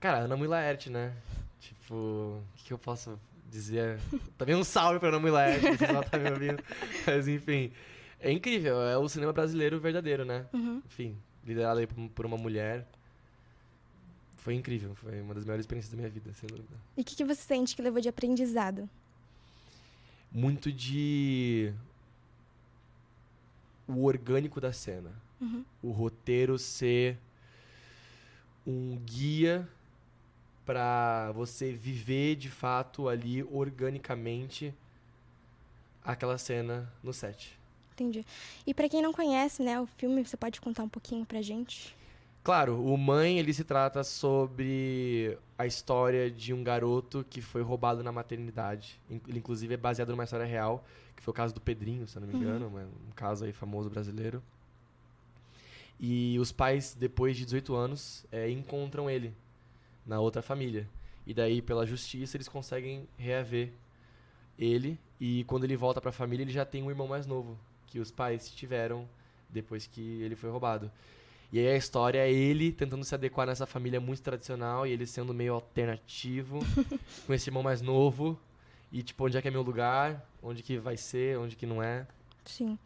Cara, 0.00 0.20
Ana 0.20 0.36
Mui 0.36 0.48
Laerte, 0.48 0.88
né? 0.88 1.14
Tipo, 1.60 1.94
o 1.94 2.42
que, 2.56 2.64
que 2.64 2.72
eu 2.72 2.78
posso 2.78 3.18
dizer? 3.50 3.98
Também 4.38 4.54
um 4.54 4.64
salve 4.64 4.98
pra 4.98 5.08
Ana 5.10 5.18
Mui 5.18 5.30
Laerte, 5.30 5.64
não 5.64 5.76
sei 5.76 5.86
se 5.86 5.92
ela 5.92 6.02
tá 6.02 6.18
me 6.18 6.30
ouvindo. 6.30 6.62
Mas 7.06 7.28
enfim, 7.28 7.70
é 8.18 8.32
incrível, 8.32 8.80
é 8.80 8.96
o 8.96 9.08
cinema 9.08 9.32
brasileiro 9.32 9.78
verdadeiro, 9.78 10.24
né? 10.24 10.46
Uhum. 10.52 10.82
Enfim, 10.86 11.16
liderado 11.44 11.80
aí 11.80 11.86
por, 11.86 12.08
por 12.10 12.26
uma 12.26 12.38
mulher. 12.38 12.86
foi 14.36 14.54
incrível. 14.54 14.94
Foi 14.94 15.20
uma 15.20 15.34
das 15.34 15.44
melhores 15.44 15.64
experiências 15.64 15.90
da 15.92 15.96
minha 15.98 16.08
vida, 16.08 16.32
sem 16.32 16.48
dúvida. 16.48 16.74
E 16.96 17.02
o 17.02 17.04
que, 17.04 17.14
que 17.14 17.24
você 17.24 17.42
sente 17.42 17.76
que 17.76 17.82
levou 17.82 18.00
de 18.00 18.08
aprendizado? 18.08 18.88
Muito 20.32 20.72
de. 20.72 21.74
O 23.86 24.04
orgânico 24.04 24.60
da 24.60 24.72
cena. 24.72 25.10
Uhum. 25.40 25.64
O 25.82 25.90
roteiro 25.90 26.58
ser 26.58 27.18
um 28.66 28.96
guia 29.04 29.68
para 30.70 31.32
você 31.32 31.72
viver 31.72 32.36
de 32.36 32.48
fato 32.48 33.08
ali 33.08 33.42
organicamente 33.42 34.72
aquela 36.04 36.38
cena 36.38 36.88
no 37.02 37.12
set. 37.12 37.58
Entendi. 37.92 38.24
E 38.64 38.72
pra 38.72 38.88
quem 38.88 39.02
não 39.02 39.12
conhece, 39.12 39.64
né, 39.64 39.80
o 39.80 39.86
filme, 39.98 40.24
você 40.24 40.36
pode 40.36 40.60
contar 40.60 40.84
um 40.84 40.88
pouquinho 40.88 41.26
pra 41.26 41.42
gente? 41.42 41.96
Claro, 42.44 42.80
o 42.84 42.96
Mãe, 42.96 43.40
ele 43.40 43.52
se 43.52 43.64
trata 43.64 44.04
sobre 44.04 45.36
a 45.58 45.66
história 45.66 46.30
de 46.30 46.54
um 46.54 46.62
garoto 46.62 47.26
que 47.28 47.42
foi 47.42 47.62
roubado 47.62 48.04
na 48.04 48.12
maternidade. 48.12 49.00
Ele, 49.10 49.40
inclusive, 49.40 49.74
é 49.74 49.76
baseado 49.76 50.10
numa 50.10 50.22
história 50.22 50.46
real, 50.46 50.84
que 51.16 51.22
foi 51.22 51.32
o 51.32 51.34
caso 51.34 51.52
do 51.52 51.60
Pedrinho, 51.60 52.06
se 52.06 52.16
eu 52.16 52.20
não 52.20 52.28
me 52.28 52.34
Uhum. 52.34 52.40
engano, 52.40 52.68
uma- 52.68 52.82
um 52.82 53.12
caso 53.16 53.44
aí 53.44 53.52
famoso 53.52 53.90
brasileiro. 53.90 54.40
E 55.98 56.38
os 56.38 56.52
pais, 56.52 56.94
depois 56.98 57.36
de 57.36 57.44
18 57.44 57.74
anos, 57.74 58.24
eh, 58.30 58.48
encontram 58.50 59.10
ele 59.10 59.34
na 60.06 60.20
outra 60.20 60.42
família. 60.42 60.88
E 61.26 61.34
daí, 61.34 61.62
pela 61.62 61.86
justiça, 61.86 62.36
eles 62.36 62.48
conseguem 62.48 63.08
reaver 63.16 63.72
ele. 64.58 64.98
E 65.20 65.44
quando 65.44 65.64
ele 65.64 65.76
volta 65.76 66.00
pra 66.00 66.12
família, 66.12 66.42
ele 66.42 66.52
já 66.52 66.64
tem 66.64 66.82
um 66.82 66.90
irmão 66.90 67.06
mais 67.06 67.26
novo, 67.26 67.58
que 67.86 67.98
os 67.98 68.10
pais 68.10 68.50
tiveram 68.50 69.08
depois 69.48 69.86
que 69.86 70.22
ele 70.22 70.36
foi 70.36 70.50
roubado. 70.50 70.90
E 71.52 71.58
aí 71.58 71.68
a 71.68 71.76
história 71.76 72.18
é 72.20 72.30
ele 72.30 72.70
tentando 72.70 73.04
se 73.04 73.14
adequar 73.14 73.46
nessa 73.46 73.66
família 73.66 74.00
muito 74.00 74.22
tradicional 74.22 74.86
e 74.86 74.92
ele 74.92 75.04
sendo 75.04 75.34
meio 75.34 75.54
alternativo, 75.54 76.60
com 77.26 77.34
esse 77.34 77.48
irmão 77.48 77.62
mais 77.62 77.82
novo. 77.82 78.38
E 78.92 79.02
tipo, 79.02 79.24
onde 79.24 79.36
é 79.36 79.42
que 79.42 79.48
é 79.48 79.50
meu 79.50 79.62
lugar? 79.62 80.24
Onde 80.42 80.62
que 80.62 80.78
vai 80.78 80.96
ser? 80.96 81.38
Onde 81.38 81.56
que 81.56 81.66
não 81.66 81.82
é? 81.82 82.06
Sim. 82.44 82.78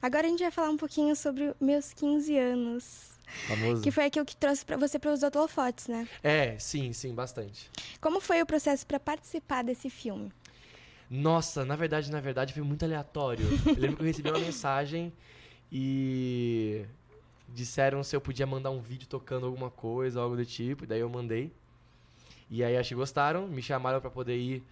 Agora 0.00 0.26
a 0.26 0.30
gente 0.30 0.42
vai 0.42 0.50
falar 0.50 0.70
um 0.70 0.76
pouquinho 0.76 1.14
sobre 1.16 1.54
meus 1.60 1.92
15 1.92 2.36
anos. 2.36 3.18
Famoso. 3.46 3.82
Que 3.82 3.90
foi 3.90 4.06
aquilo 4.06 4.24
que 4.24 4.36
trouxe 4.36 4.64
pra 4.64 4.76
você 4.76 4.98
para 4.98 5.12
os 5.12 5.22
holofotes, 5.22 5.86
né? 5.86 6.08
É, 6.22 6.58
sim, 6.58 6.92
sim, 6.92 7.14
bastante. 7.14 7.70
Como 8.00 8.20
foi 8.20 8.40
o 8.40 8.46
processo 8.46 8.86
pra 8.86 8.98
participar 8.98 9.62
desse 9.62 9.90
filme? 9.90 10.32
Nossa, 11.10 11.64
na 11.64 11.76
verdade, 11.76 12.10
na 12.10 12.20
verdade, 12.20 12.52
foi 12.52 12.62
muito 12.62 12.84
aleatório. 12.84 13.44
Eu 13.66 13.74
lembro 13.74 13.96
que 13.96 14.02
eu 14.02 14.06
recebi 14.06 14.30
uma 14.30 14.38
mensagem 14.38 15.12
e 15.70 16.84
disseram 17.48 18.02
se 18.02 18.14
eu 18.14 18.20
podia 18.20 18.46
mandar 18.46 18.70
um 18.70 18.80
vídeo 18.80 19.06
tocando 19.06 19.46
alguma 19.46 19.70
coisa, 19.70 20.20
algo 20.20 20.36
do 20.36 20.44
tipo, 20.44 20.84
e 20.84 20.86
daí 20.86 21.00
eu 21.00 21.08
mandei. 21.08 21.52
E 22.50 22.64
aí 22.64 22.76
acho 22.76 22.90
que 22.90 22.94
gostaram, 22.94 23.46
me 23.46 23.62
chamaram 23.62 24.00
pra 24.00 24.10
poder 24.10 24.36
ir 24.36 24.62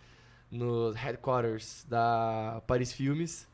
nos 0.50 0.94
headquarters 0.94 1.84
da 1.88 2.62
Paris 2.66 2.92
Filmes. 2.92 3.46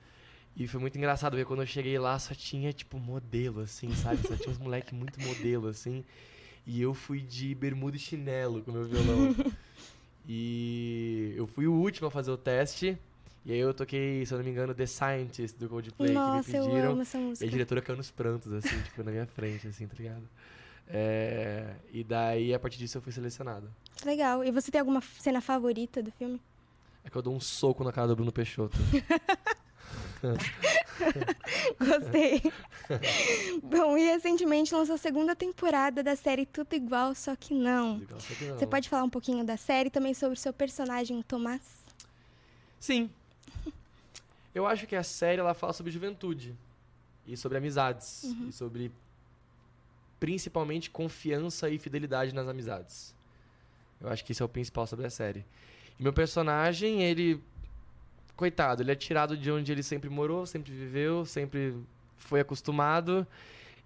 E 0.57 0.67
foi 0.69 0.81
muito 0.81 0.97
engraçado, 0.99 1.33
porque 1.33 1.45
quando 1.47 1.61
eu 1.63 1.67
cheguei 1.67 1.99
lá 1.99 2.19
só 2.19 2.35
tinha, 2.35 2.73
tipo, 2.73 2.99
modelo, 2.99 3.61
assim, 3.63 3.93
sabe? 3.95 4.27
Só 4.27 4.37
tinha 4.37 4.51
uns 4.51 4.59
moleques 4.59 4.93
muito 4.93 5.21
modelo, 5.21 5.69
assim. 5.69 6.05
E 6.67 6.81
eu 6.81 6.93
fui 6.95 7.21
de 7.21 7.55
bermuda 7.55 7.97
e 7.97 7.99
chinelo 8.01 8.63
com 8.63 8.71
meu 8.71 8.85
violão. 8.85 9.35
E 10.29 11.33
eu 11.37 11.47
fui 11.47 11.67
o 11.67 11.73
último 11.73 12.07
a 12.09 12.11
fazer 12.11 12.31
o 12.31 12.37
teste. 12.37 12.97
E 13.45 13.51
aí 13.53 13.59
eu 13.59 13.75
toquei, 13.75 14.25
se 14.25 14.33
eu 14.33 14.39
não 14.39 14.45
me 14.45 14.53
engano, 14.53 14.73
The 14.73 14.87
Scientist 14.87 15.59
do 15.59 15.69
Coldplay 15.69 16.13
Nossa, 16.13 16.49
que 16.49 16.57
eu 16.57 16.63
me 16.65 16.69
pediram. 16.71 16.93
amo 16.93 17.03
essa 17.03 17.19
E 17.19 17.21
música. 17.21 17.45
a 17.47 17.51
diretora 17.51 17.83
caiu 17.83 17.97
nos 17.97 18.11
prantos, 18.11 18.53
assim, 18.53 18.81
tipo, 18.83 19.03
na 19.03 19.11
minha 19.11 19.27
frente, 19.27 19.67
assim, 19.67 19.89
tá 19.89 19.95
ligado? 19.99 20.23
É, 20.89 21.75
e 21.93 22.05
daí, 22.05 22.55
a 22.55 22.59
partir 22.61 22.79
disso, 22.79 22.99
eu 22.99 23.03
fui 23.03 23.11
selecionado. 23.11 23.69
Legal. 24.05 24.45
E 24.45 24.53
você 24.53 24.71
tem 24.71 24.79
alguma 24.81 25.01
cena 25.01 25.41
favorita 25.41 26.01
do 26.01 26.13
filme? 26.13 26.41
É 27.05 27.11
que 27.11 27.17
eu 27.17 27.23
dou 27.23 27.35
um 27.35 27.41
soco 27.41 27.83
na 27.83 27.91
cara 27.91 28.07
do 28.07 28.15
Bruno 28.15 28.31
Peixoto. 28.31 28.79
Gostei. 31.79 32.43
Bom, 33.63 33.97
e 33.99 34.05
recentemente 34.05 34.75
lançou 34.75 34.95
a 34.95 34.99
segunda 34.99 35.35
temporada 35.35 36.03
da 36.03 36.15
série 36.17 36.47
Tudo 36.47 36.75
Igual, 36.75 37.15
Só 37.15 37.35
Que 37.37 37.55
Não. 37.55 37.99
Igual, 37.99 38.21
só 38.21 38.35
que 38.35 38.45
não. 38.45 38.59
Você 38.59 38.67
pode 38.67 38.89
falar 38.89 39.05
um 39.05 39.11
pouquinho 39.11 39.45
da 39.45 39.57
série 39.57 39.91
também 39.91 40.15
sobre 40.15 40.35
o 40.39 40.41
seu 40.41 40.53
personagem, 40.53 41.19
o 41.19 41.23
Tomás? 41.25 41.63
Sim. 42.79 43.11
Eu 44.55 44.67
acho 44.67 44.87
que 44.87 44.95
a 44.95 45.03
série 45.03 45.41
ela 45.41 45.55
fala 45.55 45.73
sobre 45.73 45.91
juventude 45.91 46.55
e 47.27 47.37
sobre 47.37 47.57
amizades 47.59 48.25
Uhum. 48.25 48.49
e 48.49 48.53
sobre 48.53 48.93
principalmente 50.21 50.91
confiança 50.91 51.69
e 51.71 51.79
fidelidade 51.79 52.35
nas 52.35 52.47
amizades. 52.47 53.15
Eu 54.01 54.09
acho 54.11 54.25
que 54.25 54.33
isso 54.33 54.43
é 54.43 54.47
o 54.47 54.49
principal 54.49 54.87
sobre 54.87 55.07
a 55.07 55.11
série. 55.11 55.45
E 55.99 56.03
meu 56.03 56.13
personagem, 56.13 57.03
ele 57.03 57.43
coitado, 58.43 58.83
ele 58.83 58.91
é 58.91 58.97
tirado 58.97 59.37
de 59.37 59.53
onde 59.53 59.71
ele 59.71 59.85
sempre 59.85 60.11
morou, 60.11 60.45
sempre 60.47 60.73
viveu, 60.73 61.25
sempre 61.25 61.77
foi 62.17 62.41
acostumado 62.41 63.25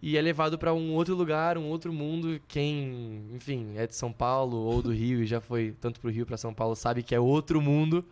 e 0.00 0.16
é 0.16 0.22
levado 0.22 0.58
para 0.58 0.72
um 0.72 0.94
outro 0.94 1.14
lugar, 1.14 1.58
um 1.58 1.66
outro 1.66 1.92
mundo. 1.92 2.40
Quem, 2.48 3.26
enfim, 3.34 3.74
é 3.76 3.86
de 3.86 3.94
São 3.94 4.10
Paulo 4.10 4.56
ou 4.56 4.80
do 4.80 4.90
Rio 4.90 5.22
e 5.22 5.26
já 5.26 5.42
foi 5.42 5.74
tanto 5.78 6.00
pro 6.00 6.10
Rio 6.10 6.24
para 6.24 6.38
São 6.38 6.54
Paulo 6.54 6.74
sabe 6.74 7.02
que 7.02 7.14
é 7.14 7.20
outro 7.20 7.60
mundo. 7.60 8.02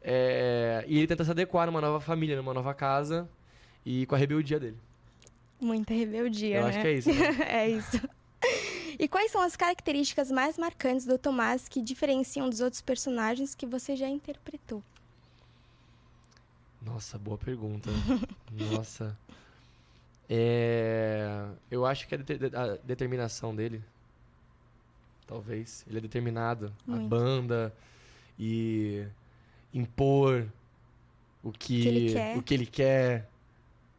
É, 0.00 0.86
e 0.88 0.96
ele 0.96 1.06
tenta 1.06 1.22
se 1.22 1.30
adequar 1.30 1.66
numa 1.66 1.82
nova 1.82 2.00
família, 2.00 2.34
numa 2.34 2.54
nova 2.54 2.72
casa 2.72 3.28
e 3.84 4.06
com 4.06 4.14
a 4.14 4.18
rebeldia 4.18 4.58
dele. 4.58 4.78
Muita 5.60 5.92
rebeldia, 5.92 6.56
Eu 6.56 6.62
né? 6.62 6.68
acho 6.70 6.80
que 6.80 6.86
é 6.86 6.92
isso, 6.94 7.12
né? 7.12 7.36
é 7.46 7.68
isso. 7.68 8.00
E 8.98 9.06
quais 9.06 9.30
são 9.30 9.42
as 9.42 9.54
características 9.54 10.30
mais 10.30 10.56
marcantes 10.56 11.04
do 11.04 11.18
Tomás 11.18 11.68
que 11.68 11.82
diferenciam 11.82 12.48
dos 12.48 12.62
outros 12.62 12.80
personagens 12.80 13.54
que 13.54 13.66
você 13.66 13.94
já 13.94 14.08
interpretou? 14.08 14.82
Nossa, 16.98 17.16
boa 17.16 17.38
pergunta. 17.38 17.88
Nossa. 18.50 19.16
É, 20.28 21.46
eu 21.70 21.86
acho 21.86 22.08
que 22.08 22.14
a, 22.16 22.18
deter- 22.18 22.56
a 22.56 22.74
determinação 22.82 23.54
dele. 23.54 23.80
Talvez. 25.24 25.84
Ele 25.88 25.98
é 25.98 26.00
determinado. 26.00 26.72
A 26.88 26.90
Muito. 26.90 27.06
banda 27.08 27.72
e 28.36 29.06
impor 29.72 30.44
o 31.40 31.52
que, 31.52 31.82
que 31.82 31.88
ele 31.88 32.12
quer. 32.12 32.36
o 32.36 32.42
que 32.42 32.54
ele 32.54 32.66
quer. 32.66 33.28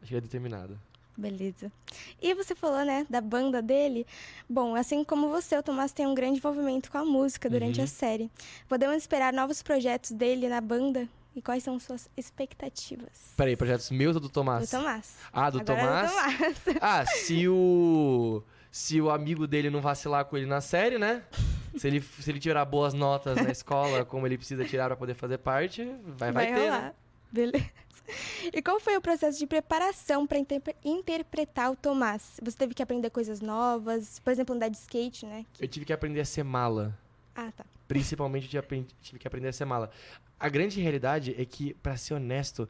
Acho 0.02 0.08
que 0.08 0.14
ele 0.14 0.18
é 0.18 0.20
determinado. 0.20 0.78
Beleza. 1.16 1.72
E 2.20 2.34
você 2.34 2.54
falou, 2.54 2.84
né, 2.84 3.06
da 3.08 3.22
banda 3.22 3.62
dele. 3.62 4.06
Bom, 4.46 4.74
assim 4.74 5.02
como 5.04 5.30
você, 5.30 5.56
o 5.56 5.62
Tomás 5.62 5.90
tem 5.90 6.06
um 6.06 6.14
grande 6.14 6.36
envolvimento 6.36 6.90
com 6.90 6.98
a 6.98 7.04
música 7.06 7.48
durante 7.48 7.78
Uhum. 7.78 7.84
a 7.84 7.86
série. 7.86 8.30
Podemos 8.68 8.96
esperar 8.98 9.32
novos 9.32 9.62
projetos 9.62 10.10
dele 10.10 10.50
na 10.50 10.60
banda? 10.60 11.08
E 11.34 11.40
quais 11.40 11.62
são 11.62 11.78
suas 11.78 12.10
expectativas? 12.16 13.32
Peraí, 13.36 13.56
projetos 13.56 13.90
meus 13.90 14.16
ou 14.16 14.20
do 14.20 14.28
Tomás? 14.28 14.68
Do 14.68 14.78
Tomás. 14.78 15.16
Ah, 15.32 15.48
do 15.48 15.60
Agora 15.60 15.80
é 15.80 15.84
Tomás? 15.84 16.10
do 16.10 16.14
Tomás. 16.64 16.78
Ah, 16.82 17.06
se 17.06 17.48
o. 17.48 18.42
Se 18.72 19.00
o 19.00 19.10
amigo 19.10 19.48
dele 19.48 19.68
não 19.68 19.80
vacilar 19.80 20.24
com 20.26 20.36
ele 20.36 20.46
na 20.46 20.60
série, 20.60 20.96
né? 20.96 21.24
Se 21.76 21.88
ele, 21.88 22.00
se 22.00 22.30
ele 22.30 22.38
tirar 22.38 22.64
boas 22.64 22.94
notas 22.94 23.36
na 23.36 23.50
escola, 23.50 24.04
como 24.06 24.26
ele 24.26 24.36
precisa 24.36 24.64
tirar 24.64 24.86
pra 24.86 24.96
poder 24.96 25.14
fazer 25.14 25.38
parte, 25.38 25.84
vai, 26.04 26.30
vai, 26.30 26.46
ter. 26.46 26.60
rolar. 26.60 26.82
Né? 26.82 26.94
Beleza. 27.32 27.70
E 28.52 28.60
qual 28.62 28.80
foi 28.80 28.96
o 28.96 29.00
processo 29.00 29.38
de 29.38 29.46
preparação 29.46 30.26
para 30.26 30.38
interpretar 30.84 31.70
o 31.70 31.76
Tomás? 31.76 32.40
Você 32.42 32.56
teve 32.56 32.74
que 32.74 32.82
aprender 32.82 33.10
coisas 33.10 33.40
novas, 33.40 34.18
por 34.18 34.32
exemplo, 34.32 34.54
andar 34.54 34.68
de 34.68 34.76
skate, 34.76 35.26
né? 35.26 35.46
Eu 35.58 35.68
tive 35.68 35.84
que 35.86 35.92
aprender 35.92 36.20
a 36.20 36.24
ser 36.24 36.42
mala. 36.42 36.96
Ah, 37.34 37.52
tá. 37.56 37.64
Principalmente 37.86 38.54
eu 38.56 38.62
tive 39.02 39.18
que 39.18 39.26
aprender 39.26 39.48
a 39.48 39.52
ser 39.52 39.64
mala. 39.64 39.90
A 40.40 40.48
grande 40.48 40.80
realidade 40.80 41.34
é 41.38 41.44
que, 41.44 41.74
pra 41.74 41.98
ser 41.98 42.14
honesto, 42.14 42.66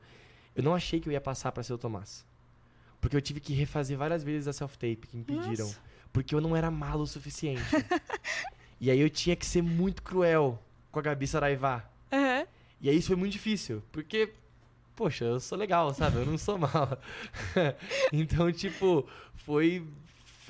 eu 0.57 0.63
não 0.63 0.75
achei 0.75 0.99
que 0.99 1.09
eu 1.09 1.13
ia 1.13 1.21
passar 1.21 1.53
pra 1.53 1.63
ser 1.63 1.73
o 1.73 1.79
Tomás. 1.79 2.27
Porque 3.01 3.17
eu 3.17 3.21
tive 3.23 3.39
que 3.39 3.55
refazer 3.55 3.97
várias 3.97 4.25
vezes 4.25 4.49
a 4.49 4.53
self-tape 4.53 5.07
que 5.09 5.17
me 5.17 5.23
pediram. 5.25 5.67
Nossa. 5.67 5.79
Porque 6.13 6.35
eu 6.35 6.41
não 6.41 6.57
era 6.57 6.69
malo 6.71 7.03
o 7.03 7.07
suficiente. 7.07 7.63
e 8.81 8.91
aí 8.91 8.99
eu 8.99 9.09
tinha 9.09 9.37
que 9.37 9.47
ser 9.47 9.63
muito 9.63 10.03
cruel 10.03 10.61
com 10.91 10.99
a 10.99 11.03
Gabi 11.03 11.27
Saraiva. 11.29 11.89
Aham. 12.13 12.45
E 12.81 12.91
aí 12.91 12.97
isso 12.97 13.07
foi 13.07 13.17
muito 13.17 13.33
difícil. 13.33 13.83
Porque, 13.93 14.33
poxa, 14.97 15.25
eu 15.25 15.39
sou 15.39 15.57
legal, 15.57 15.95
sabe? 15.95 16.17
Eu 16.17 16.27
não 16.27 16.37
sou 16.37 16.59
mal. 16.59 16.99
então, 18.13 18.51
tipo, 18.51 19.09
foi. 19.37 19.87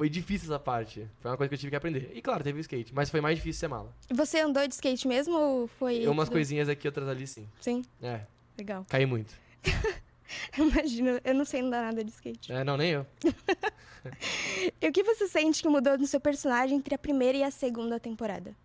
Foi 0.00 0.08
difícil 0.08 0.46
essa 0.48 0.58
parte. 0.58 1.06
Foi 1.20 1.30
uma 1.30 1.36
coisa 1.36 1.50
que 1.50 1.54
eu 1.56 1.58
tive 1.58 1.68
que 1.68 1.76
aprender. 1.76 2.10
E 2.14 2.22
claro, 2.22 2.42
teve 2.42 2.58
o 2.58 2.62
skate, 2.62 2.94
mas 2.94 3.10
foi 3.10 3.20
mais 3.20 3.36
difícil 3.36 3.60
ser 3.60 3.68
mala. 3.68 3.94
Você 4.08 4.40
andou 4.40 4.66
de 4.66 4.72
skate 4.72 5.06
mesmo 5.06 5.36
ou 5.38 5.66
foi. 5.66 6.06
Umas 6.08 6.26
tudo- 6.26 6.36
coisinhas 6.36 6.70
aqui, 6.70 6.88
outras 6.88 7.06
ali, 7.06 7.26
sim. 7.26 7.46
Sim, 7.60 7.82
É. 8.02 8.22
legal. 8.56 8.82
Caí 8.88 9.04
muito. 9.04 9.34
Imagina, 10.56 11.20
eu 11.22 11.34
não 11.34 11.44
sei 11.44 11.60
andar 11.60 11.82
nada 11.82 12.02
de 12.02 12.10
skate. 12.12 12.50
É, 12.50 12.64
não, 12.64 12.78
nem 12.78 12.92
eu. 12.92 13.06
E 14.80 14.88
o 14.88 14.90
que 14.92 15.02
você 15.02 15.28
sente 15.28 15.60
que 15.60 15.68
mudou 15.68 15.98
no 15.98 16.06
seu 16.06 16.18
personagem 16.18 16.78
entre 16.78 16.94
a 16.94 16.98
primeira 16.98 17.36
e 17.36 17.42
a 17.42 17.50
segunda 17.50 18.00
temporada? 18.00 18.56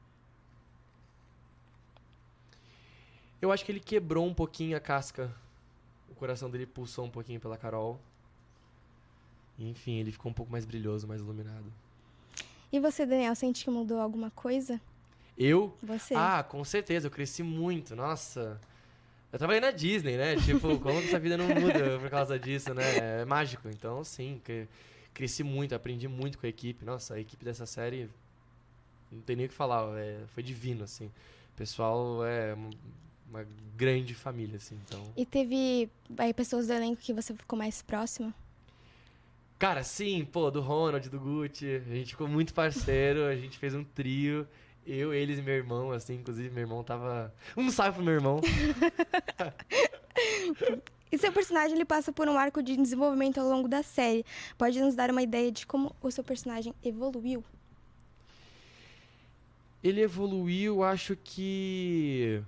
Eu 3.41 3.51
acho 3.51 3.65
que 3.65 3.73
ele 3.73 3.81
quebrou 3.81 4.25
um 4.25 4.33
pouquinho 4.33 4.77
a 4.77 4.79
casca. 4.79 5.36
O 6.09 6.15
coração 6.15 6.49
dele 6.49 6.65
pulsou 6.65 7.03
um 7.03 7.09
pouquinho 7.09 7.41
pela 7.41 7.57
Carol. 7.57 7.99
Enfim, 9.58 9.99
ele 9.99 10.12
ficou 10.12 10.32
um 10.32 10.34
pouco 10.34 10.51
mais 10.51 10.66
brilhoso, 10.66 11.08
mais 11.08 11.22
iluminado. 11.22 11.72
E 12.72 12.80
você, 12.80 13.06
Daniel, 13.06 13.36
sente 13.36 13.64
que 13.64 13.70
mudou 13.70 13.99
alguma 13.99 14.30
coisa? 14.32 14.82
Eu? 15.38 15.74
Você. 15.82 16.14
Ah, 16.16 16.43
com 16.43 16.64
certeza, 16.64 17.08
eu 17.08 17.12
cresci 17.12 17.43
muito, 17.43 17.95
nossa. 17.95 18.60
Eu 19.32 19.38
trabalhei 19.38 19.62
na 19.62 19.72
Disney, 19.72 20.18
né? 20.18 20.36
Tipo, 20.38 20.80
como 20.80 20.99
que 21.01 21.08
essa 21.08 21.20
vida 21.20 21.38
não 21.38 21.47
muda 21.47 21.99
por 21.99 22.10
causa 22.10 22.39
disso, 22.39 22.74
né? 22.74 23.22
É 23.22 23.26
mágico. 23.26 23.68
Então, 23.70 24.03
sim, 24.03 24.41
cre- 24.43 24.68
cresci 25.14 25.43
muito, 25.43 25.76
aprendi 25.76 26.08
muito 26.08 26.38
com 26.38 26.45
a 26.45 26.49
equipe. 26.49 26.86
Nossa, 26.86 27.16
a 27.16 27.20
equipe 27.20 27.43
dessa 27.43 27.66
série, 27.66 28.10
não 29.12 29.22
tem 29.22 29.36
nem 29.36 29.45
o 29.45 29.49
que 29.49 29.56
falar, 29.56 29.97
é, 29.97 30.20
foi 30.28 30.41
divino, 30.43 30.84
assim. 30.84 31.06
O 31.06 31.58
pessoal 31.58 32.26
é 32.26 32.53
uma, 33.30 33.45
grande 33.76 34.14
família, 34.14 34.58
assim, 34.58 34.78
então... 34.86 35.01
E 35.16 35.26
teve 35.26 35.89
aí, 36.18 36.34
pessoas 36.34 36.68
do 36.68 36.74
elenco 36.74 37.01
que 37.01 37.14
você 37.14 37.34
ficou 37.34 37.58
mais 37.58 37.82
próximo? 37.82 38.34
Cara, 39.66 39.82
sim, 39.82 40.24
pô, 40.24 40.51
do 40.51 40.61
Ronald, 40.61 41.09
do 41.09 41.20
Gucci, 41.20 41.82
a 41.88 41.95
gente 41.95 42.11
ficou 42.11 42.28
muito 42.28 42.53
parceiro, 42.53 43.26
a 43.26 43.36
gente 43.36 43.57
fez 43.57 43.74
um 43.74 43.84
trio, 43.84 44.47
eu, 44.86 45.11
eles 45.11 45.39
e 45.39 45.41
meu 45.41 45.55
irmão, 45.55 45.89
assim, 45.89 46.18
inclusive 46.18 46.51
meu 46.51 46.61
irmão 46.61 46.84
tava... 46.84 47.34
Um 47.57 47.72
salve 47.72 47.93
pro 47.95 48.03
meu 48.03 48.13
irmão. 48.13 48.41
E 51.11 51.18
seu 51.18 51.32
personagem 51.32 51.76
ele 51.76 51.86
passa 51.86 52.11
por 52.11 52.28
um 52.28 52.38
arco 52.38 52.61
de 52.61 52.76
desenvolvimento 52.76 53.39
ao 53.39 53.47
longo 53.47 53.68
da 53.68 53.82
série. 53.82 54.26
Pode 54.57 54.80
nos 54.80 54.95
dar 54.95 55.09
uma 55.09 55.22
ideia 55.22 55.51
de 55.51 55.66
como 55.66 55.95
o 56.01 56.11
seu 56.11 56.24
personagem 56.24 56.74
evoluiu? 56.84 57.43
Ele 59.84 60.01
evoluiu, 60.01 60.84
acho 60.84 61.16
que 61.16 62.41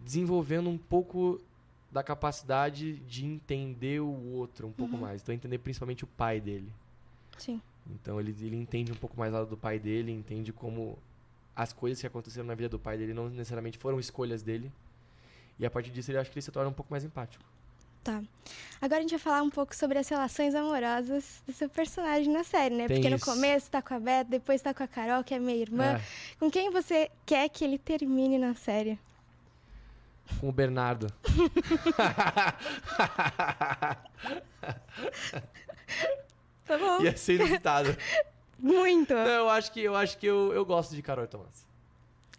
desenvolvendo 0.00 0.70
um 0.70 0.78
pouco 0.78 1.40
da 1.90 2.02
capacidade 2.02 2.96
de 3.00 3.24
entender 3.24 4.00
o 4.00 4.32
outro 4.34 4.66
um 4.68 4.72
pouco 4.72 4.94
Uhum. 4.94 5.00
mais. 5.00 5.22
Então 5.22 5.34
entender 5.34 5.58
principalmente 5.58 6.04
o 6.04 6.06
pai 6.06 6.40
dele. 6.40 6.72
Sim. 7.38 7.60
Então 7.90 8.20
ele, 8.20 8.34
ele 8.44 8.56
entende 8.56 8.92
um 8.92 8.96
pouco 8.96 9.18
mais 9.18 9.32
lá 9.32 9.44
do 9.44 9.56
pai 9.56 9.78
dele, 9.78 10.12
entende 10.12 10.52
como 10.52 10.98
as 11.56 11.72
coisas 11.72 12.00
que 12.00 12.06
aconteceram 12.06 12.46
na 12.46 12.54
vida 12.54 12.68
do 12.68 12.78
pai 12.78 12.98
dele 12.98 13.14
não 13.14 13.28
necessariamente 13.30 13.78
foram 13.78 13.98
escolhas 13.98 14.42
dele. 14.42 14.70
E 15.58 15.64
a 15.66 15.70
partir 15.70 15.90
disso 15.90 16.10
ele 16.10 16.18
acho 16.18 16.30
que 16.30 16.36
ele 16.38 16.42
se 16.44 16.52
torna 16.52 16.68
um 16.68 16.72
pouco 16.74 16.90
mais 16.92 17.04
empático. 17.04 17.42
Tá. 18.04 18.22
Agora 18.80 18.98
a 18.98 19.00
gente 19.02 19.10
vai 19.10 19.18
falar 19.18 19.42
um 19.42 19.50
pouco 19.50 19.74
sobre 19.74 19.98
as 19.98 20.08
relações 20.08 20.54
amorosas 20.54 21.42
do 21.46 21.52
seu 21.52 21.68
personagem 21.68 22.32
na 22.32 22.44
série, 22.44 22.74
né? 22.76 22.86
Tem 22.86 22.96
Porque 22.98 23.10
no 23.10 23.16
isso. 23.16 23.24
começo 23.24 23.70
tá 23.70 23.82
com 23.82 23.92
a 23.94 23.98
Beth, 24.00 24.24
depois 24.24 24.62
tá 24.62 24.72
com 24.72 24.82
a 24.82 24.86
Carol, 24.86 25.24
que 25.24 25.34
é 25.34 25.38
minha 25.38 25.56
irmã. 25.56 25.96
É. 25.96 26.02
Com 26.38 26.50
quem 26.50 26.70
você 26.70 27.10
quer 27.26 27.48
que 27.48 27.64
ele 27.64 27.76
termine 27.76 28.38
na 28.38 28.54
série? 28.54 28.98
Com 30.40 30.48
o 30.48 30.52
Bernardo. 30.52 31.06
Tá 36.66 36.76
bom. 36.76 37.02
Ia 37.02 37.16
ser 37.16 37.36
inusitado. 37.40 37.96
Muito. 38.58 39.14
Não, 39.14 39.26
eu 39.26 39.48
acho 39.48 39.72
que 39.72 39.80
eu 39.80 39.96
acho 39.96 40.18
que 40.18 40.26
eu, 40.26 40.52
eu 40.52 40.64
gosto 40.64 40.94
de 40.94 41.02
Carol 41.02 41.24
e 41.24 41.28
Tomás. 41.28 41.66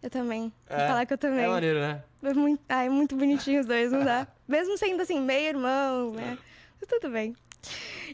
Eu 0.01 0.09
também. 0.09 0.53
Vou 0.69 0.77
É, 0.77 0.87
falar 0.87 1.05
que 1.05 1.13
eu 1.13 1.17
também. 1.17 1.45
É 1.45 1.47
maneiro, 1.47 1.79
né? 1.79 2.03
É 2.23 2.33
muito, 2.33 2.61
ah, 2.69 2.83
é 2.83 2.89
muito 2.89 3.15
bonitinho 3.15 3.59
os 3.61 3.65
dois, 3.65 3.91
não 3.91 4.03
dá? 4.03 4.27
Mesmo 4.47 4.77
sendo 4.77 5.01
assim, 5.01 5.19
meio 5.19 5.47
irmão, 5.49 6.11
né? 6.13 6.37
Mas 6.79 6.89
tudo 6.89 7.09
bem. 7.11 7.35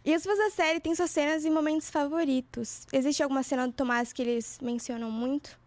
E 0.04 0.16
os 0.16 0.24
fãs 0.24 0.38
da 0.38 0.50
série 0.50 0.80
têm 0.80 0.96
suas 0.96 1.12
cenas 1.12 1.46
e 1.46 1.50
momentos 1.50 1.90
favoritos. 1.90 2.88
Existe 2.92 3.22
alguma 3.22 3.44
cena 3.44 3.68
do 3.68 3.74
Tomás 3.74 4.12
que 4.14 4.22
eles 4.22 4.58
mencionam 4.62 5.12
muito? 5.12 5.58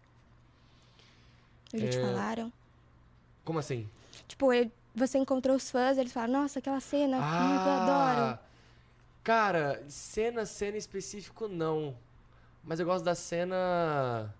Eles 1.71 1.95
te 1.95 2.01
É. 2.01 2.05
falaram? 2.05 2.51
Como 3.45 3.59
assim? 3.59 3.87
Tipo, 4.29 4.53
ele- 4.53 4.71
você 4.95 5.17
encontrou 5.17 5.55
os 5.57 5.69
fãs, 5.69 5.97
eles 5.97 6.13
falam, 6.13 6.41
nossa, 6.43 6.59
aquela 6.59 6.79
cena, 6.79 7.17
muito 7.17 7.65
eu 7.65 7.71
adoro. 7.71 8.21
Ah, 8.21 8.39
Cara, 9.23 9.83
cena, 9.89 10.45
cena 10.45 10.77
específico 10.77 11.47
não. 11.49 11.93
Mas 12.63 12.79
eu 12.79 12.85
gosto 12.85 13.03
da 13.03 13.13
cena. 13.15 14.33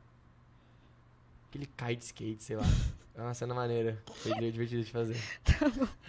Que 1.52 1.58
ele 1.58 1.66
cai 1.76 1.96
de 1.96 2.04
skate, 2.06 2.42
sei 2.44 2.56
lá. 2.56 2.64
É 3.18 3.22
uma 3.22 3.34
cena 3.34 3.54
maneira. 3.54 4.02
Foi 4.24 4.32
divertido 4.50 4.82
de 4.82 4.92
fazer. 4.94 5.18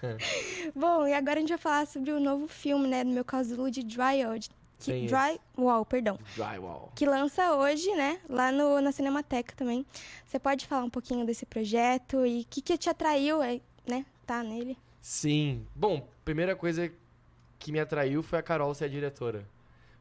Bom, 0.74 1.06
e 1.06 1.12
agora 1.12 1.36
a 1.36 1.40
gente 1.40 1.50
vai 1.50 1.58
falar 1.58 1.86
sobre 1.86 2.10
o 2.10 2.18
novo 2.18 2.48
filme, 2.48 2.88
né, 2.88 3.04
do 3.04 3.10
meu 3.10 3.24
casulo 3.24 3.70
de 3.70 3.82
Drywall. 3.82 4.38
Que, 4.84 5.06
Drywall, 5.06 5.84
perdão. 5.86 6.18
Drywall. 6.36 6.92
que 6.94 7.06
lança 7.06 7.54
hoje, 7.54 7.90
né, 7.94 8.20
lá 8.28 8.52
no, 8.52 8.80
na 8.80 8.92
Cinemateca 8.92 9.54
também. 9.56 9.84
Você 10.26 10.38
pode 10.38 10.66
falar 10.66 10.84
um 10.84 10.90
pouquinho 10.90 11.24
desse 11.24 11.46
projeto 11.46 12.26
e 12.26 12.42
o 12.42 12.44
que, 12.48 12.60
que 12.60 12.76
te 12.76 12.90
atraiu, 12.90 13.42
é, 13.42 13.60
né, 13.86 14.04
tá 14.26 14.42
nele? 14.42 14.76
Sim. 15.00 15.66
Bom, 15.74 16.06
primeira 16.24 16.56
coisa 16.56 16.90
que 17.58 17.72
me 17.72 17.80
atraiu 17.80 18.22
foi 18.22 18.38
a 18.38 18.42
Carol 18.42 18.74
ser 18.74 18.84
a 18.84 18.88
diretora. 18.88 19.46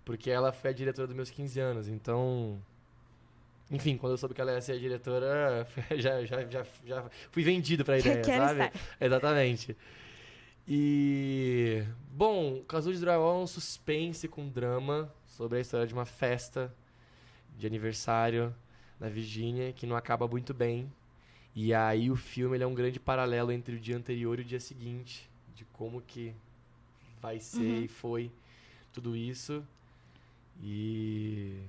Porque 0.06 0.30
ela 0.30 0.52
foi 0.52 0.70
a 0.70 0.74
diretora 0.74 1.08
dos 1.08 1.16
meus 1.16 1.30
15 1.30 1.60
anos, 1.60 1.88
então. 1.88 2.62
Enfim, 3.72 3.98
quando 3.98 4.12
eu 4.12 4.18
soube 4.18 4.36
que 4.36 4.42
ela 4.42 4.52
ia 4.52 4.62
ser 4.62 4.74
a 4.74 4.78
diretora, 4.78 5.68
já, 5.96 6.26
já, 6.26 6.46
já, 6.46 6.66
já 6.86 7.06
fui 7.32 7.44
vendido 7.44 7.86
pra 7.86 7.98
ideia, 8.00 8.24
sabe? 8.24 8.64
estar. 8.64 8.72
Exatamente. 9.00 9.78
E. 10.68 11.84
Bom, 12.12 12.62
Casulo 12.68 12.94
de 12.94 13.02
Drywall 13.02 13.42
é 13.42 13.44
um 13.44 13.48
suspense 13.48 14.28
com 14.28 14.48
drama 14.48 15.12
sobre 15.26 15.58
a 15.58 15.62
história 15.62 15.86
de 15.88 15.94
uma 15.94 16.06
festa 16.06 16.74
de 17.58 17.66
aniversário 17.68 18.54
na 19.00 19.10
Virgínia 19.10 19.74
que 19.74 19.86
não 19.86 19.96
acaba 19.96 20.28
muito 20.28 20.54
bem. 20.54 20.92
E 21.56 21.74
aí 21.74 22.10
o 22.10 22.16
filme 22.16 22.56
ele 22.58 22.64
é 22.64 22.68
um 22.68 22.74
grande 22.74 23.00
paralelo 23.00 23.52
entre 23.52 23.76
o 23.76 23.80
dia 23.80 23.98
anterior 23.98 24.40
e 24.40 24.42
o 24.42 24.46
dia 24.46 24.60
seguinte, 24.60 25.30
de 25.56 25.66
como 25.66 26.02
que 26.02 26.34
vai 27.22 27.40
ser 27.40 27.60
Uhum. 27.62 27.82
e 27.84 27.88
foi 27.88 28.32
tudo 28.92 29.16
isso. 29.16 29.64
E 30.62 31.60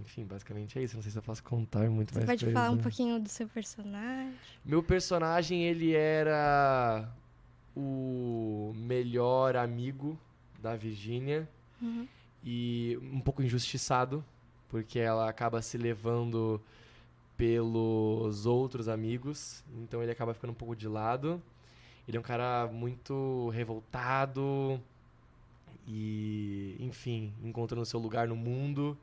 enfim, 0.00 0.24
basicamente 0.24 0.78
é 0.78 0.82
isso. 0.82 0.96
Não 0.96 1.02
sei 1.02 1.12
se 1.12 1.18
eu 1.18 1.22
posso 1.22 1.42
contar 1.42 1.88
muito 1.88 2.12
Você 2.12 2.18
mais 2.20 2.26
pode 2.30 2.44
coisa. 2.44 2.58
falar 2.60 2.70
um 2.70 2.78
pouquinho 2.78 3.20
do 3.20 3.28
seu 3.28 3.46
personagem? 3.48 4.34
Meu 4.64 4.82
personagem, 4.82 5.64
ele 5.64 5.94
era 5.94 7.08
o 7.76 8.72
melhor 8.76 9.56
amigo 9.56 10.18
da 10.62 10.74
Virgínia 10.76 11.48
Uhum. 11.80 12.08
e 12.42 12.98
um 13.12 13.20
pouco 13.20 13.42
injustiçado, 13.42 14.24
porque 14.68 14.98
ela 14.98 15.28
acaba 15.28 15.60
se 15.60 15.76
levando 15.76 16.60
pelos 17.36 18.46
outros 18.46 18.88
amigos, 18.88 19.62
então 19.76 20.02
ele 20.02 20.10
acaba 20.10 20.32
ficando 20.32 20.50
um 20.52 20.54
pouco 20.54 20.74
de 20.74 20.88
lado. 20.88 21.40
Ele 22.08 22.16
é 22.16 22.20
um 22.20 22.22
cara 22.22 22.66
muito 22.72 23.50
revoltado 23.50 24.80
e, 25.86 26.76
enfim, 26.80 27.32
encontrando 27.42 27.84
seu 27.84 28.00
lugar 28.00 28.26
no 28.26 28.36
mundo 28.36 28.96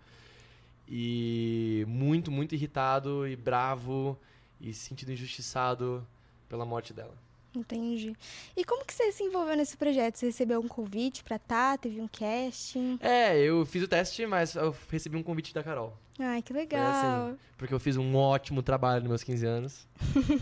e 0.87 1.85
muito, 1.87 2.31
muito 2.31 2.55
irritado 2.55 3.27
e 3.27 3.35
bravo 3.35 4.17
e 4.59 4.73
se 4.73 4.87
sentindo 4.89 5.11
injustiçado 5.11 6.05
pela 6.49 6.65
morte 6.65 6.93
dela. 6.93 7.13
Entendi. 7.55 8.15
E 8.57 8.63
como 8.65 8.85
que 8.85 8.93
você 8.93 9.11
se 9.11 9.23
envolveu 9.23 9.55
nesse 9.55 9.77
projeto? 9.77 10.17
Você 10.17 10.27
recebeu 10.27 10.59
um 10.59 10.67
convite 10.67 11.23
pra 11.23 11.37
tá? 11.37 11.77
Teve 11.77 12.01
um 12.01 12.07
casting? 12.07 12.97
É, 12.99 13.37
eu 13.39 13.65
fiz 13.65 13.83
o 13.83 13.87
teste, 13.87 14.25
mas 14.25 14.55
eu 14.55 14.75
recebi 14.89 15.15
um 15.17 15.23
convite 15.23 15.53
da 15.53 15.63
Carol. 15.63 15.97
Ai, 16.19 16.41
que 16.41 16.53
legal. 16.53 17.27
assim, 17.27 17.37
porque 17.57 17.73
eu 17.73 17.79
fiz 17.79 17.97
um 17.97 18.15
ótimo 18.15 18.61
trabalho 18.61 19.01
nos 19.01 19.09
meus 19.09 19.23
15 19.23 19.45
anos. 19.45 19.87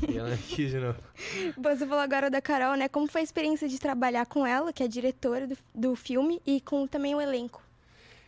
e 0.10 0.18
ela 0.18 0.36
quis 0.50 0.72
de 0.72 0.80
novo. 0.80 1.00
Você 1.58 1.86
falou 1.86 2.00
agora 2.00 2.30
da 2.30 2.42
Carol, 2.42 2.76
né? 2.76 2.90
Como 2.90 3.08
foi 3.08 3.22
a 3.22 3.24
experiência 3.24 3.68
de 3.68 3.80
trabalhar 3.80 4.26
com 4.26 4.46
ela, 4.46 4.74
que 4.74 4.84
é 4.84 4.86
a 4.86 4.90
diretora 4.90 5.48
do, 5.48 5.58
do 5.74 5.96
filme, 5.96 6.42
e 6.46 6.60
com 6.60 6.86
também 6.88 7.16
o 7.16 7.22
elenco? 7.22 7.64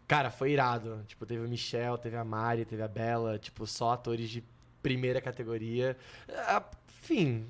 Cara, 0.08 0.30
foi 0.30 0.52
irado. 0.52 1.04
Tipo, 1.08 1.26
teve 1.26 1.46
o 1.46 1.50
Michel, 1.50 1.98
teve 1.98 2.16
a 2.16 2.24
Mari, 2.24 2.66
teve 2.66 2.82
a 2.82 2.88
Bela, 2.88 3.38
tipo, 3.38 3.66
só 3.68 3.92
atores 3.92 4.30
de 4.30 4.44
primeira 4.82 5.22
categoria. 5.22 5.98
Ah, 6.30 6.64
Enfim, 7.04 7.46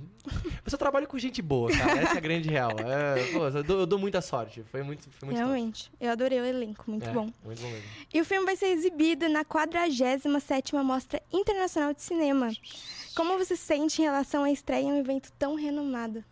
eu 0.66 0.72
só 0.72 0.78
trabalho 0.78 1.08
com 1.08 1.16
gente 1.20 1.40
boa, 1.40 1.70
cara. 1.72 2.02
Essa 2.02 2.16
é 2.16 2.18
a 2.18 2.22
grande 2.22 2.50
real. 2.50 2.72
É, 2.80 3.32
pô, 3.32 3.48
eu, 3.50 3.64
dou, 3.64 3.80
eu 3.82 3.86
dou 3.86 4.00
muita 4.00 4.20
sorte. 4.20 4.64
Foi 4.64 4.82
muito, 4.82 5.08
foi 5.12 5.28
muito 5.28 5.38
top. 5.38 5.48
Realmente. 5.48 5.92
Eu 6.02 6.10
adorei 6.12 6.40
o 6.42 6.44
elenco, 6.46 6.84
muito 6.90 7.08
É, 7.08 7.14
bom. 7.14 7.32
Muito 7.46 7.62
bom 7.62 7.70
mesmo. 7.70 7.88
E 8.12 8.20
o 8.20 8.26
filme 8.26 8.46
vai 8.46 8.56
ser 8.56 8.68
exibido 8.68 9.30
na 9.30 9.46
47ª 9.46 10.84
Mostra 10.84 11.22
Internacional 11.32 11.94
de 11.94 12.02
Cinema. 12.02 12.52
Como 13.16 13.38
você 13.38 13.56
se 13.56 13.62
sente 13.62 14.02
em 14.02 14.06
relação 14.06 14.44
à 14.44 14.50
estreia 14.52 14.82
em 14.82 14.92
um 14.92 14.98
evento 14.98 15.32
tão 15.38 15.54
renomado? 15.54 16.24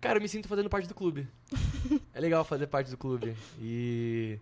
Cara, 0.00 0.18
eu 0.18 0.22
me 0.22 0.28
sinto 0.28 0.46
fazendo 0.46 0.70
parte 0.70 0.86
do 0.86 0.94
clube. 0.94 1.26
é 2.14 2.20
legal 2.20 2.44
fazer 2.44 2.68
parte 2.68 2.92
do 2.92 2.96
clube. 2.96 3.34
E, 3.60 4.38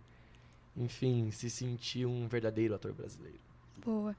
enfim, 0.77 1.31
se 1.31 1.49
sentir 1.49 2.05
um 2.05 2.29
verdadeiro 2.29 2.75
ator 2.75 2.93
brasileiro. 2.93 3.39
Boa. 3.83 4.15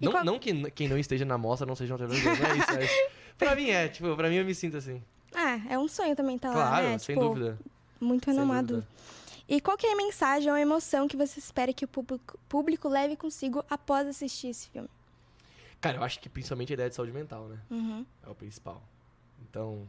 E 0.00 0.04
Não, 0.04 0.12
qual- 0.12 0.24
não 0.24 0.38
que 0.38 0.70
quem 0.72 0.88
não 0.88 0.98
esteja 0.98 1.24
na 1.24 1.38
mostra 1.38 1.66
não 1.66 1.74
seja 1.76 1.94
um 1.94 1.96
brasileiro, 1.98 2.42
não 2.42 2.50
é 2.50 2.56
isso. 2.58 2.66
Mas 2.74 2.90
pra 3.38 3.54
mim 3.56 3.70
é, 3.70 3.88
tipo, 3.88 4.14
pra 4.16 4.28
mim 4.28 4.36
eu 4.36 4.44
me 4.44 4.54
sinto 4.54 4.76
assim. 4.76 5.02
Ah, 5.34 5.60
é 5.68 5.78
um 5.78 5.88
sonho 5.88 6.14
também 6.16 6.36
estar 6.36 6.48
lá, 6.48 6.54
claro, 6.54 6.86
né? 6.88 6.98
sem 6.98 7.14
Tipo, 7.14 7.28
dúvida. 7.28 7.58
Muito 8.00 8.26
renomado. 8.26 8.84
E 9.48 9.60
qual 9.60 9.76
que 9.76 9.86
é 9.86 9.92
a 9.92 9.96
mensagem 9.96 10.48
ou 10.50 10.56
a 10.56 10.60
emoção 10.60 11.06
que 11.08 11.16
você 11.16 11.38
espera 11.38 11.72
que 11.72 11.84
o 11.84 11.88
público, 11.88 12.38
público 12.48 12.88
leve 12.88 13.16
consigo 13.16 13.64
após 13.70 14.06
assistir 14.06 14.48
esse 14.48 14.68
filme? 14.68 14.88
Cara, 15.80 15.96
eu 15.98 16.02
acho 16.04 16.20
que 16.20 16.28
principalmente 16.28 16.72
a 16.72 16.74
ideia 16.74 16.88
de 16.88 16.94
saúde 16.94 17.12
mental, 17.12 17.48
né? 17.48 17.58
Uhum. 17.70 18.06
É 18.26 18.30
o 18.30 18.34
principal. 18.34 18.82
Então, 19.48 19.86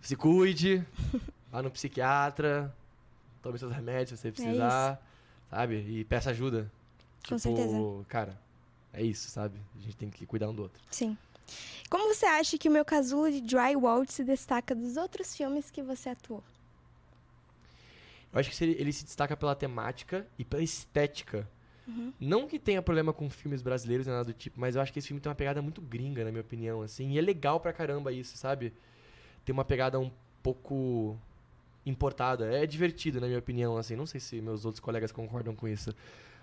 se 0.00 0.16
cuide, 0.16 0.84
vá 1.50 1.62
no 1.62 1.70
psiquiatra, 1.70 2.74
tome 3.42 3.58
seus 3.58 3.72
remédios 3.72 4.18
se 4.20 4.28
você 4.28 4.32
precisar, 4.32 5.00
sabe? 5.50 5.76
E 5.76 6.04
peça 6.04 6.30
ajuda. 6.30 6.70
Com 7.28 7.36
tipo, 7.36 7.38
certeza. 7.38 7.78
cara, 8.08 8.38
é 8.92 9.02
isso, 9.02 9.30
sabe? 9.30 9.58
A 9.76 9.80
gente 9.80 9.96
tem 9.96 10.10
que 10.10 10.26
cuidar 10.26 10.48
um 10.48 10.54
do 10.54 10.62
outro. 10.62 10.82
Sim. 10.90 11.16
Como 11.90 12.12
você 12.12 12.26
acha 12.26 12.56
que 12.56 12.68
o 12.68 12.72
meu 12.72 12.84
casulo 12.84 13.30
de 13.30 13.40
drywall 13.40 14.04
se 14.06 14.24
destaca 14.24 14.74
dos 14.74 14.96
outros 14.96 15.36
filmes 15.36 15.70
que 15.70 15.82
você 15.82 16.10
atuou? 16.10 16.42
Eu 18.32 18.40
acho 18.40 18.50
que 18.50 18.64
ele 18.64 18.92
se 18.92 19.04
destaca 19.04 19.36
pela 19.36 19.54
temática 19.54 20.26
e 20.38 20.44
pela 20.44 20.62
estética. 20.62 21.48
Uhum. 21.86 22.12
Não 22.18 22.48
que 22.48 22.58
tenha 22.58 22.82
problema 22.82 23.12
com 23.12 23.28
filmes 23.30 23.62
brasileiros 23.62 24.06
nem 24.06 24.16
nada 24.16 24.26
do 24.26 24.32
tipo, 24.32 24.58
mas 24.58 24.74
eu 24.74 24.82
acho 24.82 24.92
que 24.92 24.98
esse 24.98 25.08
filme 25.08 25.20
tem 25.20 25.28
uma 25.28 25.36
pegada 25.36 25.60
muito 25.60 25.80
gringa, 25.80 26.24
na 26.24 26.30
minha 26.30 26.40
opinião, 26.40 26.82
assim. 26.82 27.12
E 27.12 27.18
é 27.18 27.20
legal 27.20 27.60
pra 27.60 27.72
caramba 27.72 28.10
isso, 28.10 28.36
sabe? 28.36 28.72
Tem 29.44 29.52
uma 29.52 29.64
pegada 29.64 30.00
um 30.00 30.10
pouco 30.42 31.16
importada. 31.86 32.46
É 32.52 32.66
divertido, 32.66 33.20
na 33.20 33.26
minha 33.26 33.38
opinião, 33.38 33.76
assim. 33.76 33.94
Não 33.94 34.06
sei 34.06 34.18
se 34.18 34.40
meus 34.40 34.64
outros 34.64 34.80
colegas 34.80 35.12
concordam 35.12 35.54
com 35.54 35.68
isso. 35.68 35.94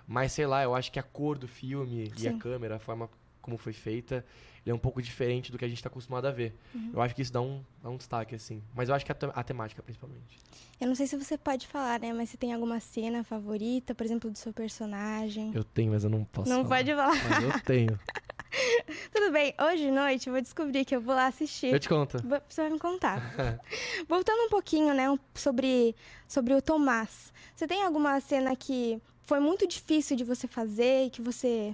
Mas, 0.07 0.31
sei 0.33 0.45
lá, 0.45 0.63
eu 0.63 0.73
acho 0.75 0.91
que 0.91 0.99
a 0.99 1.03
cor 1.03 1.37
do 1.37 1.47
filme 1.47 2.11
e 2.19 2.27
a 2.27 2.31
Sim. 2.31 2.37
câmera, 2.39 2.75
a 2.75 2.79
forma 2.79 3.09
como 3.41 3.57
foi 3.57 3.73
feita, 3.73 4.23
ele 4.63 4.71
é 4.71 4.75
um 4.75 4.77
pouco 4.77 5.01
diferente 5.01 5.51
do 5.51 5.57
que 5.57 5.65
a 5.65 5.67
gente 5.67 5.81
tá 5.81 5.89
acostumado 5.89 6.25
a 6.27 6.31
ver. 6.31 6.55
Uhum. 6.75 6.91
Eu 6.93 7.01
acho 7.01 7.15
que 7.15 7.23
isso 7.23 7.33
dá 7.33 7.41
um, 7.41 7.63
dá 7.81 7.89
um 7.89 7.97
destaque, 7.97 8.35
assim. 8.35 8.61
Mas 8.75 8.87
eu 8.87 8.93
acho 8.93 9.03
que 9.03 9.11
a, 9.11 9.15
a 9.33 9.43
temática, 9.43 9.81
principalmente. 9.81 10.37
Eu 10.79 10.87
não 10.87 10.93
sei 10.93 11.07
se 11.07 11.17
você 11.17 11.37
pode 11.39 11.65
falar, 11.67 11.99
né? 11.99 12.13
Mas 12.13 12.29
você 12.29 12.37
tem 12.37 12.53
alguma 12.53 12.79
cena 12.79 13.23
favorita, 13.23 13.95
por 13.95 14.05
exemplo, 14.05 14.29
do 14.29 14.37
seu 14.37 14.53
personagem? 14.53 15.51
Eu 15.55 15.63
tenho, 15.63 15.91
mas 15.91 16.03
eu 16.03 16.09
não 16.09 16.23
posso 16.23 16.49
Não 16.49 16.63
falar. 16.63 16.77
pode 16.77 16.95
falar. 16.95 17.23
Mas 17.29 17.43
eu 17.43 17.59
tenho. 17.61 17.99
Tudo 19.13 19.31
bem, 19.31 19.53
hoje 19.59 19.83
de 19.85 19.91
noite 19.91 20.27
eu 20.27 20.33
vou 20.33 20.41
descobrir 20.41 20.83
que 20.85 20.95
eu 20.95 21.01
vou 21.01 21.15
lá 21.15 21.27
assistir. 21.27 21.67
Eu 21.73 21.79
te 21.79 21.87
conto. 21.89 22.17
Vo- 22.21 22.41
Você 22.47 22.61
vai 22.61 22.69
me 22.71 22.79
contar. 22.79 23.33
Voltando 24.07 24.43
um 24.45 24.49
pouquinho, 24.49 24.93
né, 24.93 25.05
sobre, 25.33 25.95
sobre 26.27 26.53
o 26.53 26.61
Tomás. 26.61 27.31
Você 27.55 27.65
tem 27.65 27.83
alguma 27.83 28.19
cena 28.19 28.55
que 28.55 29.01
foi 29.31 29.39
muito 29.39 29.65
difícil 29.65 30.17
de 30.17 30.25
você 30.25 30.45
fazer 30.45 31.05
e 31.05 31.09
que 31.09 31.21
você 31.21 31.73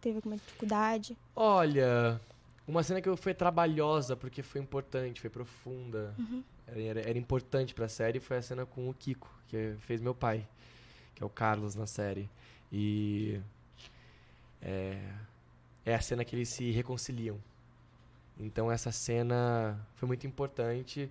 teve 0.00 0.18
alguma 0.18 0.36
dificuldade? 0.36 1.18
Olha, 1.34 2.20
uma 2.64 2.80
cena 2.84 3.02
que 3.02 3.16
foi 3.16 3.34
trabalhosa 3.34 4.14
porque 4.14 4.40
foi 4.40 4.60
importante, 4.60 5.20
foi 5.20 5.28
profunda. 5.28 6.14
Uhum. 6.16 6.44
Era, 6.64 6.80
era, 6.80 7.00
era 7.00 7.18
importante 7.18 7.74
pra 7.74 7.88
série 7.88 8.20
foi 8.20 8.36
a 8.36 8.42
cena 8.42 8.64
com 8.64 8.88
o 8.88 8.94
Kiko, 8.94 9.28
que 9.48 9.74
fez 9.80 10.00
meu 10.00 10.14
pai, 10.14 10.46
que 11.12 11.24
é 11.24 11.26
o 11.26 11.28
Carlos 11.28 11.74
na 11.74 11.88
série. 11.88 12.30
E 12.72 13.40
é, 14.62 14.96
é 15.84 15.96
a 15.96 16.00
cena 16.00 16.24
que 16.24 16.36
eles 16.36 16.50
se 16.50 16.70
reconciliam. 16.70 17.36
Então 18.38 18.70
essa 18.70 18.92
cena 18.92 19.76
foi 19.96 20.06
muito 20.06 20.24
importante, 20.24 21.10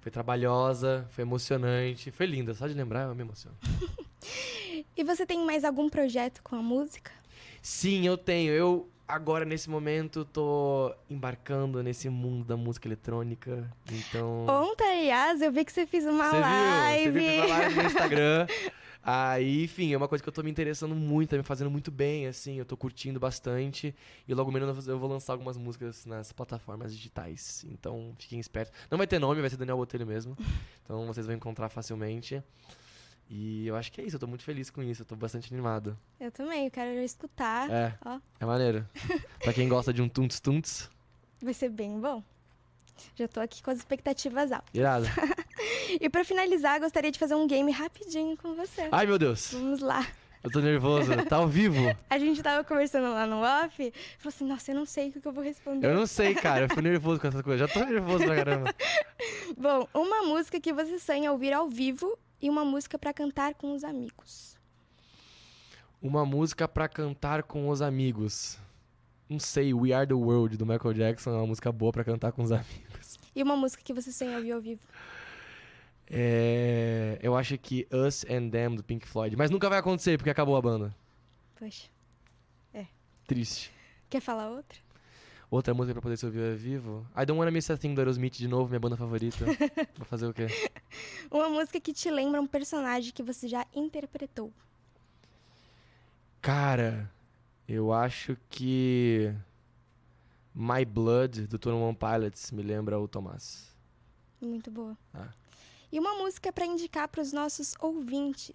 foi 0.00 0.12
trabalhosa, 0.12 1.04
foi 1.10 1.22
emocionante, 1.22 2.12
foi 2.12 2.26
linda. 2.26 2.54
Só 2.54 2.68
de 2.68 2.74
lembrar 2.74 3.08
eu 3.08 3.14
me 3.16 3.22
emociono. 3.22 3.56
E 4.96 5.04
você 5.04 5.26
tem 5.26 5.44
mais 5.44 5.64
algum 5.64 5.88
projeto 5.88 6.42
com 6.42 6.56
a 6.56 6.62
música? 6.62 7.10
Sim, 7.60 8.06
eu 8.06 8.16
tenho. 8.16 8.52
Eu 8.52 8.88
agora 9.06 9.44
nesse 9.44 9.68
momento 9.68 10.24
tô 10.24 10.94
embarcando 11.08 11.82
nesse 11.82 12.08
mundo 12.08 12.44
da 12.44 12.56
música 12.56 12.88
eletrônica. 12.88 13.70
Então. 13.92 14.46
Ontem, 14.46 14.84
aliás, 15.00 15.42
eu 15.42 15.52
vi 15.52 15.64
que 15.64 15.72
você 15.72 15.86
fez 15.86 16.06
uma 16.06 16.24
Você 16.30 16.36
viu? 16.36 16.40
live. 16.40 17.20
Você 17.20 17.20
viu 17.20 17.44
uma 17.44 17.46
live 17.58 17.74
no 17.74 17.82
Instagram. 17.82 18.46
Aí, 19.08 19.62
enfim, 19.62 19.92
é 19.92 19.96
uma 19.96 20.08
coisa 20.08 20.20
que 20.20 20.28
eu 20.28 20.32
tô 20.32 20.42
me 20.42 20.50
interessando 20.50 20.92
muito, 20.92 21.30
tá 21.30 21.36
me 21.36 21.44
fazendo 21.44 21.70
muito 21.70 21.92
bem, 21.92 22.26
assim, 22.26 22.58
eu 22.58 22.64
tô 22.64 22.76
curtindo 22.76 23.20
bastante. 23.20 23.94
E 24.26 24.34
logo 24.34 24.50
menos 24.50 24.88
eu 24.88 24.98
vou 24.98 25.08
lançar 25.08 25.32
algumas 25.32 25.56
músicas 25.56 26.04
nas 26.04 26.32
plataformas 26.32 26.92
digitais. 26.92 27.64
Então, 27.70 28.12
fiquem 28.18 28.40
espertos. 28.40 28.76
Não 28.90 28.98
vai 28.98 29.06
ter 29.06 29.20
nome, 29.20 29.40
vai 29.40 29.48
ser 29.48 29.56
Daniel 29.58 29.76
Botelho 29.76 30.06
mesmo. 30.06 30.36
Então 30.84 31.04
vocês 31.06 31.26
vão 31.26 31.34
encontrar 31.34 31.68
facilmente. 31.68 32.40
E 33.28 33.66
eu 33.66 33.74
acho 33.74 33.90
que 33.90 34.00
é 34.00 34.04
isso, 34.04 34.16
eu 34.16 34.20
tô 34.20 34.26
muito 34.26 34.44
feliz 34.44 34.70
com 34.70 34.82
isso, 34.82 35.02
eu 35.02 35.06
tô 35.06 35.16
bastante 35.16 35.52
animado. 35.52 35.98
Eu 36.20 36.30
também, 36.30 36.66
eu 36.66 36.70
quero 36.70 36.90
escutar. 37.02 37.68
É. 37.70 37.94
Ó, 38.04 38.18
É 38.38 38.44
maneiro. 38.44 38.86
pra 39.42 39.52
quem 39.52 39.68
gosta 39.68 39.92
de 39.92 40.00
um 40.00 40.08
tunts, 40.08 40.88
vai 41.42 41.52
ser 41.54 41.68
bem 41.70 41.98
bom. 42.00 42.22
Já 43.14 43.26
tô 43.28 43.40
aqui 43.40 43.62
com 43.62 43.70
as 43.70 43.78
expectativas 43.78 44.52
altas. 44.52 44.70
irado. 44.72 45.06
E 46.00 46.10
pra 46.10 46.24
finalizar, 46.24 46.78
gostaria 46.80 47.10
de 47.10 47.18
fazer 47.18 47.34
um 47.36 47.46
game 47.46 47.70
rapidinho 47.70 48.36
com 48.36 48.54
você. 48.54 48.88
Ai, 48.90 49.06
meu 49.06 49.18
Deus. 49.18 49.52
Vamos 49.52 49.80
lá. 49.80 50.06
Eu 50.42 50.50
tô 50.50 50.60
nervoso. 50.60 51.10
Tá 51.26 51.36
ao 51.36 51.48
vivo? 51.48 51.80
A 52.10 52.18
gente 52.18 52.42
tava 52.42 52.62
conversando 52.64 53.12
lá 53.12 53.26
no 53.26 53.40
off, 53.40 53.92
falou 54.18 54.28
assim, 54.34 54.44
nossa, 54.44 54.72
eu 54.72 54.74
não 54.74 54.84
sei 54.84 55.08
o 55.08 55.12
que 55.12 55.26
eu 55.26 55.32
vou 55.32 55.42
responder. 55.42 55.86
Eu 55.86 55.94
não 55.94 56.06
sei, 56.06 56.34
cara. 56.34 56.64
Eu 56.64 56.68
fico 56.68 56.80
nervoso 56.82 57.20
com 57.20 57.28
essas 57.28 57.40
coisas. 57.40 57.68
Já 57.68 57.72
tô 57.72 57.84
nervoso 57.88 58.24
pra 58.24 58.34
caramba. 58.36 58.74
Bom, 59.56 59.88
uma 59.94 60.22
música 60.22 60.60
que 60.60 60.72
você 60.72 60.98
sonha 60.98 61.32
ouvir 61.32 61.52
ao 61.52 61.68
vivo 61.68 62.18
e 62.40 62.48
uma 62.50 62.64
música 62.64 62.98
pra 62.98 63.12
cantar 63.12 63.54
com 63.54 63.74
os 63.74 63.84
amigos. 63.84 64.56
Uma 66.00 66.24
música 66.24 66.68
pra 66.68 66.88
cantar 66.88 67.42
com 67.42 67.68
os 67.68 67.80
amigos. 67.82 68.58
Não 69.28 69.38
sei, 69.38 69.74
We 69.74 69.92
Are 69.92 70.06
the 70.06 70.14
World 70.14 70.56
do 70.56 70.64
Michael 70.66 70.94
Jackson 70.94 71.30
é 71.30 71.34
uma 71.34 71.46
música 71.46 71.72
boa 71.72 71.90
pra 71.92 72.04
cantar 72.04 72.32
com 72.32 72.42
os 72.42 72.52
amigos. 72.52 73.18
E 73.34 73.42
uma 73.42 73.56
música 73.56 73.82
que 73.82 73.92
você 73.92 74.12
sonha 74.12 74.36
ouvir 74.36 74.52
ao 74.52 74.60
vivo. 74.60 74.82
É, 76.08 77.18
eu 77.20 77.36
acho 77.36 77.58
que 77.58 77.88
Us 77.90 78.24
and 78.30 78.50
Them 78.50 78.76
do 78.76 78.84
Pink 78.84 79.06
Floyd. 79.06 79.36
Mas 79.36 79.50
nunca 79.50 79.68
vai 79.68 79.78
acontecer 79.78 80.16
porque 80.16 80.30
acabou 80.30 80.56
a 80.56 80.62
banda. 80.62 80.94
Poxa. 81.56 81.88
É. 82.72 82.86
Triste. 83.26 83.72
Quer 84.08 84.20
falar 84.20 84.48
outra? 84.48 84.78
Outra 85.50 85.72
música 85.72 85.94
pra 85.94 86.02
poder 86.02 86.16
se 86.16 86.26
ouvir 86.26 86.50
ao 86.50 86.56
vivo. 86.56 87.06
I 87.16 87.24
Don't 87.24 87.38
Wanna 87.38 87.52
Miss 87.52 87.70
a 87.70 87.76
Thing 87.76 87.94
do 87.94 88.00
Aerosmith 88.00 88.36
de 88.36 88.48
novo, 88.48 88.68
minha 88.68 88.80
banda 88.80 88.96
favorita. 88.96 89.44
Vou 89.96 90.04
fazer 90.04 90.26
o 90.26 90.34
quê? 90.34 90.48
Uma 91.30 91.48
música 91.48 91.80
que 91.80 91.92
te 91.92 92.10
lembra 92.10 92.40
um 92.40 92.46
personagem 92.46 93.12
que 93.12 93.22
você 93.22 93.46
já 93.46 93.64
interpretou. 93.74 94.52
Cara, 96.42 97.10
eu 97.68 97.92
acho 97.92 98.36
que 98.50 99.32
My 100.54 100.84
Blood 100.84 101.46
do 101.46 101.58
Twenty 101.58 101.78
One 101.78 101.96
Pilots 101.96 102.50
me 102.50 102.62
lembra 102.62 102.98
o 102.98 103.06
Tomás. 103.06 103.72
Muito 104.40 104.70
boa. 104.70 104.96
Ah. 105.14 105.28
E 105.92 105.98
uma 105.98 106.14
música 106.14 106.52
pra 106.52 106.66
indicar 106.66 107.08
pros 107.08 107.32
nossos 107.32 107.74
ouvintes. 107.80 108.54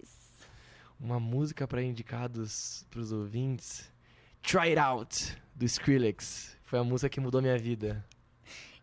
Uma 1.00 1.18
música 1.18 1.66
pra 1.66 1.82
indicados 1.82 2.86
pros 2.90 3.12
ouvintes. 3.12 3.90
Try 4.42 4.70
It 4.70 4.78
Out, 4.78 5.36
do 5.54 5.64
Skrillex. 5.64 6.56
Foi 6.72 6.78
a 6.78 6.84
música 6.84 7.10
que 7.10 7.20
mudou 7.20 7.42
minha 7.42 7.58
vida. 7.58 8.02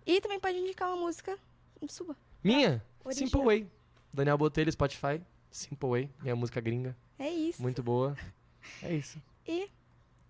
E 0.06 0.22
também 0.22 0.40
pode 0.40 0.56
indicar 0.60 0.90
uma 0.90 0.98
música 1.08 1.40
sua. 1.88 2.16
Minha? 2.44 2.86
Original. 3.04 3.28
Simple 3.28 3.44
Way. 3.44 3.68
Daniel 4.14 4.38
Botelho, 4.38 4.72
Spotify. 4.72 5.20
Simple 5.50 5.90
Way, 5.90 6.10
minha 6.22 6.36
música 6.36 6.62
gringa. 6.62 6.96
É 7.18 7.28
isso. 7.28 7.60
Muito 7.60 7.82
boa. 7.82 8.16
É 8.84 8.94
isso. 8.94 9.20
E 9.48 9.68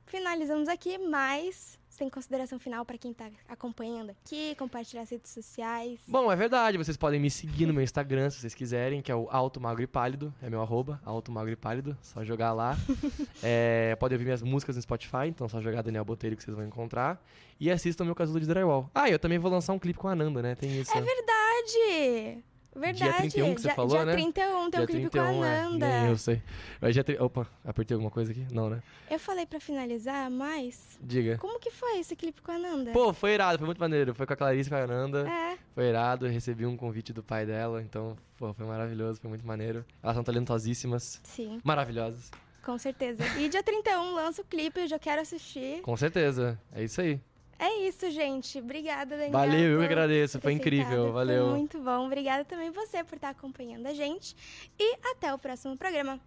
finalizamos 0.09 0.67
aqui, 0.67 0.97
mas 0.97 1.77
sem 1.99 2.09
consideração 2.09 2.57
final 2.57 2.85
pra 2.85 2.97
quem 2.97 3.13
tá 3.13 3.29
acompanhando 3.47 4.11
aqui, 4.11 4.55
compartilhar 4.55 5.01
as 5.01 5.09
redes 5.09 5.31
sociais. 5.31 5.99
Bom, 6.07 6.31
é 6.31 6.35
verdade. 6.35 6.77
Vocês 6.77 6.95
podem 6.95 7.19
me 7.19 7.29
seguir 7.29 7.65
no 7.65 7.73
meu 7.73 7.83
Instagram, 7.83 8.29
se 8.29 8.39
vocês 8.39 8.55
quiserem, 8.55 9.01
que 9.01 9.11
é 9.11 9.15
o 9.15 9.27
Alto 9.29 9.59
Magro 9.59 9.83
e 9.83 9.87
Pálido. 9.87 10.33
É 10.41 10.49
meu 10.49 10.61
arroba, 10.61 11.01
Alto 11.03 11.31
Magro 11.31 11.51
e 11.51 11.57
Pálido. 11.57 11.97
Só 12.01 12.23
jogar 12.23 12.53
lá. 12.53 12.77
é, 13.43 13.95
podem 13.99 14.15
ouvir 14.15 14.25
minhas 14.25 14.41
músicas 14.41 14.77
no 14.77 14.81
Spotify, 14.81 15.27
então 15.27 15.45
é 15.45 15.49
só 15.49 15.61
jogar 15.61 15.81
Daniel 15.81 16.05
Botelho 16.05 16.37
que 16.37 16.43
vocês 16.43 16.55
vão 16.55 16.65
encontrar. 16.65 17.21
E 17.59 17.69
assistam 17.69 18.05
meu 18.05 18.15
casulo 18.15 18.39
de 18.39 18.47
drywall. 18.47 18.89
Ah, 18.95 19.09
eu 19.09 19.19
também 19.19 19.37
vou 19.37 19.51
lançar 19.51 19.73
um 19.73 19.79
clipe 19.79 19.99
com 19.99 20.07
a 20.07 20.13
Ananda, 20.13 20.41
né? 20.41 20.55
Tem 20.55 20.79
isso. 20.79 20.97
É 20.97 21.01
verdade! 21.01 22.43
Verdade. 22.79 23.11
Dia 23.11 23.13
31 23.13 23.55
que 23.55 23.61
você 23.61 23.67
dia, 23.67 23.75
falou, 23.75 23.91
dia 23.97 24.05
né? 24.05 24.11
31 24.13 24.43
tem 24.43 24.55
um 24.55 24.69
Dia 24.69 24.87
clipe 24.87 25.09
31, 25.09 25.23
com 25.23 25.43
a 25.43 25.47
é. 25.47 25.59
Ananda. 25.61 25.87
Nem 26.01 26.09
eu 26.09 26.17
sei. 26.17 26.41
Mas 26.81 26.93
dia 26.93 27.03
tri- 27.03 27.17
Opa, 27.19 27.47
apertei 27.65 27.95
alguma 27.95 28.09
coisa 28.11 28.31
aqui? 28.31 28.45
Não, 28.51 28.69
né? 28.69 28.81
Eu 29.09 29.19
falei 29.19 29.45
pra 29.45 29.59
finalizar, 29.59 30.29
mas. 30.31 30.97
Diga. 31.01 31.37
Como 31.37 31.59
que 31.59 31.69
foi 31.71 31.99
esse 31.99 32.15
clipe 32.15 32.41
com 32.41 32.51
a 32.51 32.55
Ananda? 32.55 32.91
Pô, 32.91 33.13
foi 33.13 33.33
irado, 33.33 33.57
foi 33.57 33.65
muito 33.65 33.79
maneiro. 33.79 34.13
Foi 34.15 34.25
com 34.25 34.33
a 34.33 34.35
Clarice 34.35 34.67
e 34.67 34.71
com 34.71 34.75
a 34.77 34.83
Ananda. 34.83 35.27
É. 35.29 35.57
Foi 35.75 35.83
irado, 35.83 36.25
recebi 36.27 36.65
um 36.65 36.77
convite 36.77 37.11
do 37.13 37.21
pai 37.23 37.45
dela, 37.45 37.81
então, 37.81 38.15
pô, 38.37 38.53
foi 38.53 38.65
maravilhoso, 38.65 39.19
foi 39.19 39.29
muito 39.29 39.45
maneiro. 39.45 39.85
Elas 40.01 40.15
são 40.15 40.23
talentosíssimas. 40.23 41.19
Sim. 41.23 41.59
Maravilhosas. 41.63 42.31
Com 42.63 42.77
certeza. 42.77 43.23
E 43.39 43.49
dia 43.49 43.63
31 43.63 44.13
lança 44.13 44.41
o 44.41 44.45
clipe, 44.45 44.81
eu 44.81 44.87
já 44.87 44.99
quero 44.99 45.21
assistir. 45.21 45.81
Com 45.81 45.95
certeza. 45.97 46.59
É 46.73 46.83
isso 46.83 47.01
aí. 47.01 47.19
É 47.59 47.87
isso, 47.87 48.09
gente. 48.09 48.57
Obrigada, 48.57 49.17
Daniel. 49.17 49.31
Valeu, 49.31 49.71
eu 49.73 49.79
que 49.79 49.85
agradeço. 49.85 50.39
Foi 50.39 50.53
incrível, 50.53 51.11
valeu. 51.11 51.49
Foi 51.49 51.57
muito 51.57 51.77
bom. 51.77 52.05
Obrigada 52.05 52.45
também 52.45 52.71
você 52.71 53.03
por 53.03 53.15
estar 53.15 53.29
acompanhando 53.29 53.85
a 53.85 53.93
gente. 53.93 54.33
E 54.79 54.97
até 55.11 55.33
o 55.33 55.37
próximo 55.37 55.77
programa. 55.77 56.19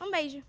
Um 0.00 0.10
beijo. 0.12 0.42